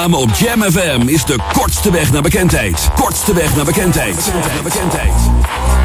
Radioreclame 0.00 0.32
op 0.32 0.34
Jam 0.34 0.62
FM 0.72 1.08
is 1.08 1.24
de 1.24 1.36
kortste 1.52 1.90
weg 1.90 2.12
naar 2.12 2.22
bekendheid. 2.22 2.88
Kortste 2.94 3.34
weg 3.34 3.56
naar 3.56 3.64
bekendheid. 3.64 4.32
Naar 4.32 4.62
bekendheid. 4.62 5.12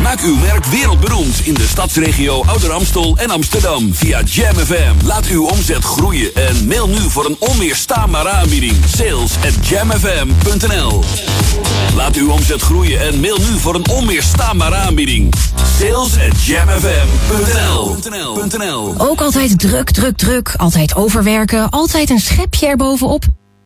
Maak 0.02 0.22
uw 0.22 0.36
merk 0.36 0.66
wereldberoemd 0.66 1.40
in 1.44 1.54
de 1.54 1.68
stadsregio 1.68 2.44
Ouder 2.44 2.72
Amstel 2.72 3.18
en 3.18 3.30
Amsterdam 3.30 3.94
via 3.94 4.22
Jam 4.22 4.56
FM. 4.56 5.06
Laat 5.06 5.26
uw 5.26 5.46
omzet 5.48 5.84
groeien 5.84 6.36
en 6.36 6.68
mail 6.68 6.88
nu 6.88 7.10
voor 7.10 7.26
een 7.26 7.36
onweerstaanbare 7.40 8.30
aanbieding. 8.30 8.74
Sales 8.98 9.32
at 9.46 9.68
jamfm.nl 9.68 11.04
Laat 11.96 12.16
uw 12.16 12.32
omzet 12.32 12.62
groeien 12.62 13.00
en 13.00 13.20
mail 13.20 13.38
nu 13.38 13.60
voor 13.60 13.76
een 13.76 13.90
onweerstaanbare 13.90 14.76
aanbieding. 14.76 15.34
Sales 15.80 16.14
at 16.30 16.44
jamfm.nl 16.44 17.96
Ook 18.98 19.22
altijd 19.22 19.60
druk, 19.60 19.92
druk, 19.92 20.18
druk. 20.18 20.54
Altijd 20.58 20.96
overwerken. 20.96 21.70
Altijd 21.70 22.10
een 22.10 22.20
schepje 22.20 22.68
erbovenop. 22.68 23.26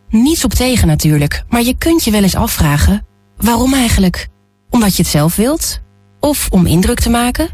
Niets 0.10 0.44
op 0.44 0.53
tegen 0.53 0.88
natuurlijk. 0.88 1.44
Maar 1.49 1.64
je 1.64 1.76
kunt 1.77 2.03
je 2.03 2.11
wel 2.11 2.23
eens 2.23 2.36
afvragen. 2.36 3.06
Waarom 3.38 3.73
eigenlijk? 3.73 4.27
Omdat 4.69 4.95
je 4.95 5.02
het 5.02 5.11
zelf 5.11 5.36
wilt? 5.36 5.81
Of 6.19 6.48
om 6.49 6.65
indruk 6.65 6.99
te 6.99 7.10
maken? 7.10 7.49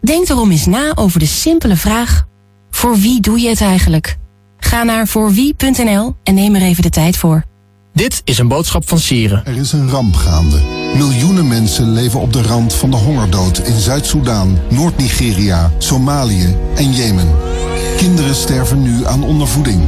Denk 0.00 0.28
erom 0.28 0.50
eens 0.50 0.66
na 0.66 0.92
over 0.94 1.18
de 1.18 1.26
simpele 1.26 1.76
vraag. 1.76 2.24
Voor 2.70 2.96
wie 2.96 3.20
doe 3.20 3.40
je 3.40 3.48
het 3.48 3.60
eigenlijk? 3.60 4.16
Ga 4.58 4.82
naar 4.82 5.06
voorwie.nl 5.06 6.14
en 6.22 6.34
neem 6.34 6.54
er 6.54 6.62
even 6.62 6.82
de 6.82 6.90
tijd 6.90 7.16
voor. 7.16 7.44
Dit 7.92 8.20
is 8.24 8.38
een 8.38 8.48
boodschap 8.48 8.88
van 8.88 8.98
Sieren. 8.98 9.42
Er 9.46 9.56
is 9.56 9.72
een 9.72 9.88
ramp 9.90 10.14
gaande. 10.14 10.58
Miljoenen 10.96 11.48
mensen 11.48 11.92
leven 11.92 12.20
op 12.20 12.32
de 12.32 12.42
rand 12.42 12.74
van 12.74 12.90
de 12.90 12.96
hongerdood 12.96 13.58
in 13.58 13.78
Zuid-Soedan, 13.78 14.58
Noord-Nigeria, 14.68 15.72
Somalië 15.78 16.56
en 16.76 16.92
Jemen. 16.92 17.28
Kinderen 17.96 18.34
sterven 18.34 18.82
nu 18.82 19.06
aan 19.06 19.22
ondervoeding. 19.22 19.82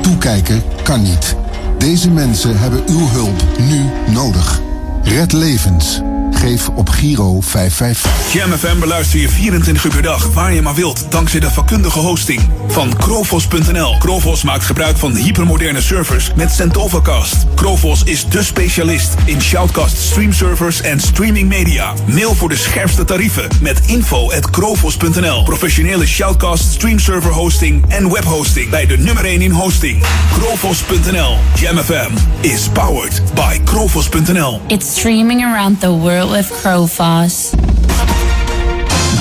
Toekijken 0.00 0.62
kan 0.82 1.02
niet. 1.02 1.36
Deze 1.82 2.10
mensen 2.10 2.58
hebben 2.58 2.82
uw 2.88 3.08
hulp 3.08 3.42
nu 3.58 4.12
nodig. 4.14 4.60
Red 5.02 5.32
levens. 5.32 6.11
Geef 6.34 6.68
op 6.68 6.88
Giro 6.88 7.40
555. 7.40 8.32
Jam 8.32 8.50
FM 8.50 8.78
beluister 8.78 9.20
je 9.20 9.28
24 9.28 9.84
uur 9.84 9.90
per 9.90 10.02
dag, 10.02 10.32
waar 10.32 10.52
je 10.52 10.62
maar 10.62 10.74
wilt, 10.74 11.06
dankzij 11.08 11.40
de 11.40 11.50
vakkundige 11.50 11.98
hosting 11.98 12.40
van 12.66 12.96
Krovos.nl. 12.96 13.98
Krovos 13.98 14.42
maakt 14.42 14.64
gebruik 14.64 14.96
van 14.96 15.14
hypermoderne 15.14 15.80
servers 15.80 16.30
met 16.36 16.52
Centovacast. 16.52 17.46
Krovos 17.54 18.02
is 18.04 18.28
de 18.28 18.42
specialist 18.42 19.14
in 19.24 19.40
shoutcast 19.40 19.96
streamservers 19.96 20.80
en 20.80 21.00
streaming 21.00 21.48
media. 21.48 21.92
Mail 22.06 22.34
voor 22.34 22.48
de 22.48 22.56
scherpste 22.56 23.04
tarieven 23.04 23.48
met 23.60 23.80
info 23.86 24.32
at 24.32 24.50
Krovos.nl. 24.50 25.42
Professionele 25.42 26.06
shoutcast 26.06 26.72
streamserver 26.72 27.32
hosting 27.32 27.84
en 27.88 28.12
webhosting 28.12 28.70
bij 28.70 28.86
de 28.86 28.98
nummer 28.98 29.24
1 29.24 29.40
in 29.40 29.50
hosting. 29.50 30.04
Krovos.nl. 30.32 31.36
Jam 31.54 31.76
FM 31.76 32.10
is 32.40 32.68
powered 32.68 33.22
by 33.34 33.60
Krovos.nl. 33.64 34.60
It's 34.66 34.96
streaming 34.98 35.44
around 35.44 35.80
the 35.80 35.90
world 35.90 36.21
with 36.30 36.50
Crowfoss. 36.60 37.50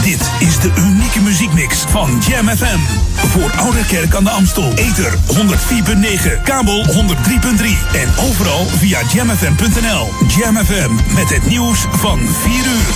Dit 0.03 0.31
is 0.39 0.59
de 0.59 0.71
unieke 0.77 1.19
muziekmix 1.19 1.77
van 1.87 2.21
Jam 2.27 2.47
FM. 2.47 2.79
Voor 3.15 3.51
Oude 3.57 3.85
Kerk 3.85 4.15
aan 4.15 4.23
de 4.23 4.29
Amstel. 4.29 4.73
Ether 4.75 5.13
104.9, 5.13 6.43
kabel 6.43 6.85
103.3 6.85 6.93
en 7.93 8.09
overal 8.29 8.65
via 8.65 8.99
jamfm.nl. 9.13 10.09
Jam 10.27 10.57
FM 10.65 11.13
met 11.15 11.29
het 11.29 11.45
nieuws 11.45 11.85
van 11.91 12.19
4 12.19 12.53
uur. 12.53 12.93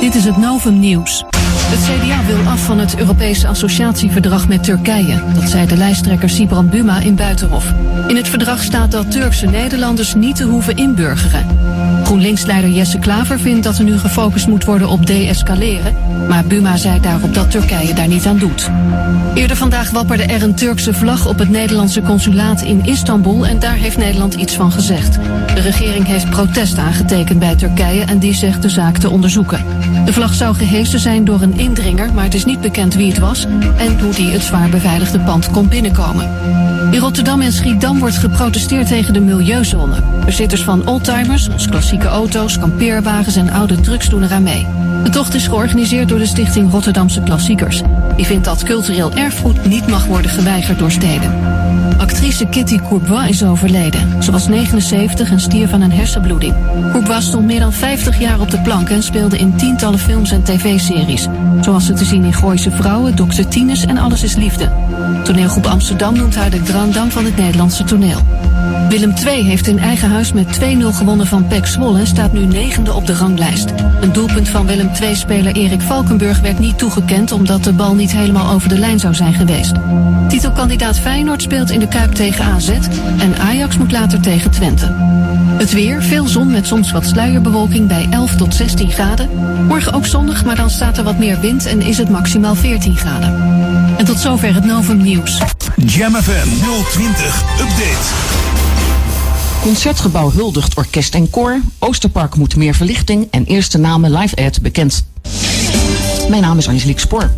Dit 0.00 0.14
is 0.14 0.24
het 0.24 0.36
Novum 0.36 0.78
Nieuws. 0.78 1.33
Het 1.66 1.80
CDA 1.80 2.24
wil 2.26 2.46
af 2.46 2.64
van 2.64 2.78
het 2.78 2.98
Europese 2.98 3.48
associatieverdrag 3.48 4.48
met 4.48 4.64
Turkije. 4.64 5.22
Dat 5.34 5.48
zei 5.48 5.66
de 5.66 5.76
lijsttrekker 5.76 6.28
Sibran 6.28 6.68
Buma 6.68 6.98
in 6.98 7.14
Buitenhof. 7.14 7.72
In 8.08 8.16
het 8.16 8.28
verdrag 8.28 8.62
staat 8.62 8.90
dat 8.90 9.10
Turkse 9.10 9.46
Nederlanders 9.46 10.14
niet 10.14 10.36
te 10.36 10.44
hoeven 10.44 10.76
inburgeren. 10.76 11.46
GroenLinks-leider 12.04 12.70
Jesse 12.70 12.98
Klaver 12.98 13.38
vindt 13.38 13.64
dat 13.64 13.78
er 13.78 13.84
nu 13.84 13.98
gefocust 13.98 14.46
moet 14.46 14.64
worden 14.64 14.88
op 14.88 15.06
deescaleren. 15.06 15.96
Maar 16.28 16.44
Buma 16.44 16.76
zei 16.76 17.00
daarop 17.00 17.34
dat 17.34 17.50
Turkije 17.50 17.94
daar 17.94 18.08
niet 18.08 18.26
aan 18.26 18.38
doet. 18.38 18.70
Eerder 19.34 19.56
vandaag 19.56 19.90
wapperde 19.90 20.22
er 20.22 20.42
een 20.42 20.54
Turkse 20.54 20.94
vlag 20.94 21.26
op 21.26 21.38
het 21.38 21.48
Nederlandse 21.48 22.02
consulaat 22.02 22.62
in 22.62 22.84
Istanbul 22.84 23.46
en 23.46 23.58
daar 23.58 23.74
heeft 23.74 23.96
Nederland 23.96 24.34
iets 24.34 24.54
van 24.54 24.72
gezegd. 24.72 25.14
De 25.54 25.60
regering 25.60 26.06
heeft 26.06 26.30
protest 26.30 26.78
aangetekend 26.78 27.38
bij 27.38 27.54
Turkije 27.54 28.04
en 28.04 28.18
die 28.18 28.34
zegt 28.34 28.62
de 28.62 28.68
zaak 28.68 28.98
te 28.98 29.10
onderzoeken. 29.10 29.64
De 30.04 30.12
vlag 30.12 30.34
zou 30.34 30.54
gehesen 30.54 31.00
zijn 31.00 31.24
door 31.24 31.42
een 31.42 31.53
indringer, 31.56 32.14
maar 32.14 32.24
het 32.24 32.34
is 32.34 32.44
niet 32.44 32.60
bekend 32.60 32.94
wie 32.94 33.08
het 33.08 33.18
was 33.18 33.46
en 33.76 34.00
hoe 34.00 34.14
die 34.14 34.30
het 34.30 34.42
zwaar 34.42 34.68
beveiligde 34.68 35.20
pand 35.20 35.50
kon 35.50 35.68
binnenkomen. 35.68 36.30
In 36.90 37.00
Rotterdam 37.00 37.40
en 37.40 37.52
Schiedam 37.52 37.98
wordt 37.98 38.18
geprotesteerd 38.18 38.86
tegen 38.86 39.12
de 39.12 39.20
milieuzone. 39.20 40.02
Bezitters 40.24 40.62
van 40.62 40.86
oldtimers, 40.86 41.44
zoals 41.44 41.68
klassieke 41.68 42.06
auto's, 42.06 42.58
kampeerwagens 42.58 43.36
en 43.36 43.50
oude 43.50 43.80
trucks 43.80 44.08
doen 44.08 44.22
eraan 44.22 44.42
mee. 44.42 44.66
De 45.04 45.10
tocht 45.10 45.34
is 45.34 45.46
georganiseerd 45.46 46.08
door 46.08 46.18
de 46.18 46.26
stichting 46.26 46.70
Rotterdamse 46.70 47.22
Klassiekers. 47.22 47.82
Die 48.16 48.26
vindt 48.26 48.44
dat 48.44 48.62
cultureel 48.62 49.12
erfgoed 49.12 49.66
niet 49.66 49.86
mag 49.86 50.06
worden 50.06 50.30
geweigerd 50.30 50.78
door 50.78 50.90
steden. 50.90 51.32
Actrice 51.98 52.46
Kitty 52.46 52.78
Courbois 52.88 53.28
is 53.28 53.44
overleden. 53.44 54.22
Ze 54.22 54.32
was 54.32 54.48
79 54.48 55.30
en 55.30 55.40
stierf 55.40 55.72
aan 55.72 55.80
een 55.80 55.92
hersenbloeding. 55.92 56.54
Courbois 56.90 57.24
stond 57.24 57.46
meer 57.46 57.60
dan 57.60 57.72
50 57.72 58.18
jaar 58.18 58.40
op 58.40 58.50
de 58.50 58.60
plank 58.60 58.88
en 58.88 59.02
speelde 59.02 59.38
in 59.38 59.56
tientallen 59.56 59.98
films 59.98 60.30
en 60.30 60.42
tv-series. 60.42 61.28
Zoals 61.60 61.86
ze 61.86 61.92
te 61.92 62.04
zien 62.04 62.24
in 62.24 62.32
Gooise 62.32 62.70
Vrouwen, 62.70 63.14
Dr. 63.14 63.42
Tines 63.48 63.86
en 63.86 63.98
Alles 63.98 64.22
is 64.22 64.36
Liefde. 64.36 64.70
Toneelgroep 65.24 65.66
Amsterdam 65.66 66.16
noemt 66.16 66.34
haar 66.34 66.50
de 66.50 66.64
Grand 66.64 66.94
Dame 66.94 67.10
van 67.10 67.24
het 67.24 67.36
Nederlandse 67.36 67.84
toneel. 67.84 68.20
Willem 68.88 69.14
II 69.26 69.42
heeft 69.42 69.66
in 69.66 69.78
eigen 69.78 70.10
huis 70.10 70.32
met 70.32 70.60
2-0 70.60 70.62
gewonnen 70.92 71.26
van 71.26 71.46
PEC 71.46 71.66
Zwolle 71.66 71.98
en 71.98 72.06
staat 72.06 72.32
nu 72.32 72.44
negende 72.44 72.92
op 72.92 73.06
de 73.06 73.14
ranglijst. 73.14 73.72
Een 74.00 74.12
doelpunt 74.12 74.48
van 74.48 74.66
Willem 74.66 74.90
II-speler 75.00 75.54
Erik 75.54 75.80
Valkenburg 75.80 76.40
werd 76.40 76.58
niet 76.58 76.78
toegekend 76.78 77.32
omdat 77.32 77.64
de 77.64 77.72
bal 77.72 77.94
niet 77.94 78.12
helemaal 78.12 78.52
over 78.52 78.68
de 78.68 78.78
lijn 78.78 78.98
zou 78.98 79.14
zijn 79.14 79.34
geweest. 79.34 79.72
Titelkandidaat 80.28 80.98
Feyenoord 80.98 81.42
speelt 81.42 81.70
in 81.70 81.80
de 81.84 81.90
Kuip 81.90 82.12
tegen 82.12 82.44
AZ 82.44 82.68
en 83.18 83.38
Ajax 83.38 83.78
moet 83.78 83.92
later 83.92 84.20
tegen 84.20 84.50
Twente. 84.50 84.86
Het 85.58 85.72
weer, 85.72 86.02
veel 86.02 86.26
zon 86.26 86.50
met 86.50 86.66
soms 86.66 86.92
wat 86.92 87.06
sluierbewolking 87.06 87.88
bij 87.88 88.06
11 88.10 88.36
tot 88.36 88.54
16 88.54 88.90
graden. 88.90 89.28
Morgen 89.66 89.92
ook 89.92 90.06
zonnig, 90.06 90.44
maar 90.44 90.56
dan 90.56 90.70
staat 90.70 90.98
er 90.98 91.04
wat 91.04 91.18
meer 91.18 91.40
wind 91.40 91.66
en 91.66 91.80
is 91.80 91.98
het 91.98 92.08
maximaal 92.08 92.54
14 92.54 92.96
graden. 92.96 93.28
En 93.98 94.04
tot 94.04 94.18
zover 94.18 94.54
het 94.54 94.64
Novum 94.64 95.02
Nieuws. 95.02 95.38
Jam 95.76 96.14
FM 96.14 96.48
020 96.90 97.42
Update. 97.60 98.06
Concertgebouw 99.60 100.30
huldigt 100.32 100.76
orkest 100.76 101.14
en 101.14 101.30
koor. 101.30 101.60
Oosterpark 101.78 102.36
moet 102.36 102.56
meer 102.56 102.74
verlichting 102.74 103.28
en 103.30 103.44
eerste 103.44 103.78
namen 103.78 104.12
live 104.12 104.36
ad 104.36 104.62
bekend. 104.62 105.06
Mijn 106.28 106.42
naam 106.42 106.58
is 106.58 106.68
Angelique 106.68 107.00
Spoor. 107.00 107.30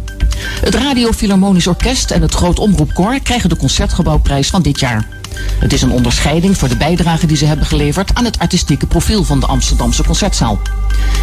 Het 0.61 0.75
Radio 0.75 1.11
Philharmonisch 1.13 1.67
Orkest 1.67 2.11
en 2.11 2.23
het 2.23 2.35
Groot 2.35 2.59
Omroepkoor 2.59 3.21
krijgen 3.23 3.49
de 3.49 3.57
Concertgebouwprijs 3.57 4.49
van 4.49 4.63
dit 4.63 4.81
jaar. 4.81 5.16
Het 5.59 5.73
is 5.73 5.83
een 5.83 5.91
onderscheiding 5.91 6.59
voor 6.59 6.69
de 6.69 6.77
bijdrage 6.77 7.27
die 7.27 7.37
ze 7.37 7.45
hebben 7.47 7.67
geleverd 7.67 8.15
aan 8.15 8.25
het 8.25 8.39
artistieke 8.39 8.87
profiel 8.87 9.25
van 9.25 9.41
de 9.41 9.47
Amsterdamse 9.47 10.05
Concertzaal. 10.05 10.61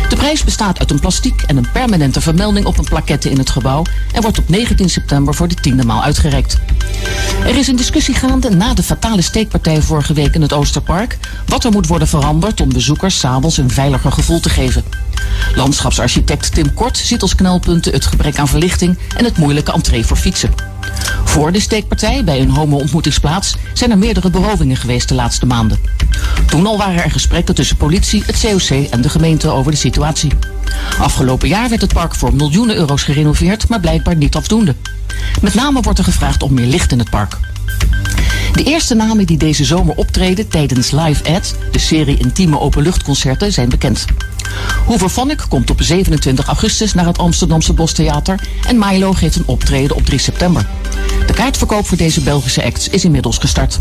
De 0.10 0.16
prijs 0.16 0.44
bestaat 0.44 0.80
uit 0.80 0.92
een 0.92 1.00
plastiek 1.00 1.42
en 1.42 1.58
een 1.58 1.72
permanente 1.72 2.22
vermelding 2.22 2.66
op 2.66 2.78
een 2.78 2.84
plaquette 2.84 3.30
in 3.30 3.38
het 3.38 3.50
gebouw 3.50 3.84
en 4.14 4.22
wordt 4.22 4.40
op 4.40 4.50
19 4.50 4.90
september 4.90 5.34
voor 5.34 5.48
de 5.48 5.56
tiende 5.56 5.86
maal 5.86 6.04
uitgereikt. 6.04 6.58
Er 7.46 7.58
is 7.58 7.68
een 7.68 7.76
discussie 7.76 8.14
gaande 8.14 8.50
na 8.50 8.74
de 8.74 8.84
fatale 8.84 9.22
steekpartij 9.22 9.82
vorige 9.82 10.14
week 10.14 10.36
in 10.36 10.42
het 10.42 10.54
Oosterpark 10.54 11.18
wat 11.46 11.64
er 11.64 11.72
moet 11.72 11.88
worden 11.88 12.08
veranderd 12.08 12.62
om 12.62 12.74
bezoekers 12.74 13.20
s'avonds 13.20 13.58
een 13.58 13.72
veiliger 13.72 14.12
gevoel 14.12 14.40
te 14.40 14.50
geven. 14.50 14.84
Landschapsarchitect 15.56 16.54
Tim 16.54 16.74
Kort 16.74 16.98
ziet 16.98 17.22
als 17.22 17.36
knelpunten 17.36 17.94
het 17.94 18.06
gebrek 18.06 18.38
aan 18.38 18.48
verlichting 18.48 18.98
en 19.18 19.24
het 19.24 19.38
moeilijke 19.38 19.72
entree 19.72 20.06
voor 20.06 20.18
fietsen. 20.18 20.73
Voor 21.34 21.52
de 21.52 21.60
steekpartij 21.60 22.24
bij 22.24 22.40
een 22.40 22.50
homo-ontmoetingsplaats 22.50 23.56
zijn 23.74 23.92
er 23.92 23.98
meerdere 23.98 24.30
berovingen 24.30 24.78
geweest 24.78 25.10
de 25.10 25.16
laatste 25.16 25.46
maanden. 25.46 25.80
Toen 26.48 26.66
al 26.66 26.78
waren 26.78 27.04
er 27.04 27.12
gesprekken 27.12 27.56
tussen 27.56 27.78
politie, 27.78 28.24
het 28.26 28.40
COC 28.42 28.90
en 28.90 29.02
de 29.02 29.10
gemeente 29.10 29.50
over 29.50 29.72
de 29.72 29.78
situatie. 29.78 30.32
Afgelopen 31.00 31.48
jaar 31.48 31.70
werd 31.70 31.82
het 31.82 31.94
park 31.94 32.16
voor 32.16 32.36
miljoenen 32.36 32.76
euro's 32.76 33.04
gerenoveerd, 33.04 33.68
maar 33.70 33.80
blijkbaar 33.80 34.16
niet 34.16 34.36
afdoende. 34.36 34.76
Met 35.42 35.54
name 35.54 35.82
wordt 35.82 36.00
er 36.00 36.06
gevraagd 36.06 36.44
om 36.44 36.54
meer 36.54 36.66
licht 36.66 36.92
in 36.92 37.00
het 37.00 37.10
park. 37.10 37.38
De 38.54 38.64
eerste 38.64 38.96
namen 38.96 39.26
die 39.26 39.38
deze 39.38 39.66
zomer 39.66 39.96
optreden 39.96 40.48
tijdens 40.48 40.92
Live 40.92 41.34
Ad, 41.36 41.56
de 41.72 41.80
serie 41.80 42.18
intieme 42.18 42.60
openluchtconcerten, 42.60 43.54
zijn 43.54 43.70
bekend. 43.70 44.06
Hoover 44.86 45.10
Phonic 45.10 45.46
komt 45.50 45.70
op 45.70 45.82
27 45.82 46.46
augustus 46.46 46.94
naar 46.94 47.06
het 47.06 47.18
Amsterdamse 47.18 47.74
Bostheater 47.74 48.40
en 48.68 48.80
Milo 48.80 49.14
geeft 49.14 49.36
een 49.36 49.44
optreden 49.46 49.96
op 49.96 50.06
3 50.06 50.20
september. 50.20 50.66
De 51.28 51.34
kaartverkoop 51.34 51.88
voor 51.88 51.98
deze 51.98 52.22
Belgische 52.22 52.64
acts 52.64 52.90
is 52.90 53.06
inmiddels 53.06 53.38
gestart. 53.38 53.80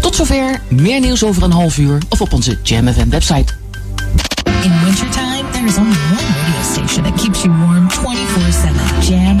Tot 0.00 0.14
zover, 0.14 0.60
meer 0.68 1.00
nieuws 1.00 1.24
over 1.24 1.42
een 1.42 1.52
half 1.52 1.78
uur 1.78 1.98
of 2.08 2.20
op 2.20 2.32
onze 2.32 2.58
Jam 2.62 2.92
FM 2.92 3.08
website. 3.08 3.52
In 4.62 4.84
wintertime, 4.84 5.34
is 5.66 5.78
only 5.78 5.96
one 6.12 6.28
radio 6.38 6.62
station 6.62 7.04
that 7.04 7.16
keeps 7.16 7.42
you 7.42 7.50
warm 7.50 7.88
24-7. 7.88 9.08
Jam 9.08 9.40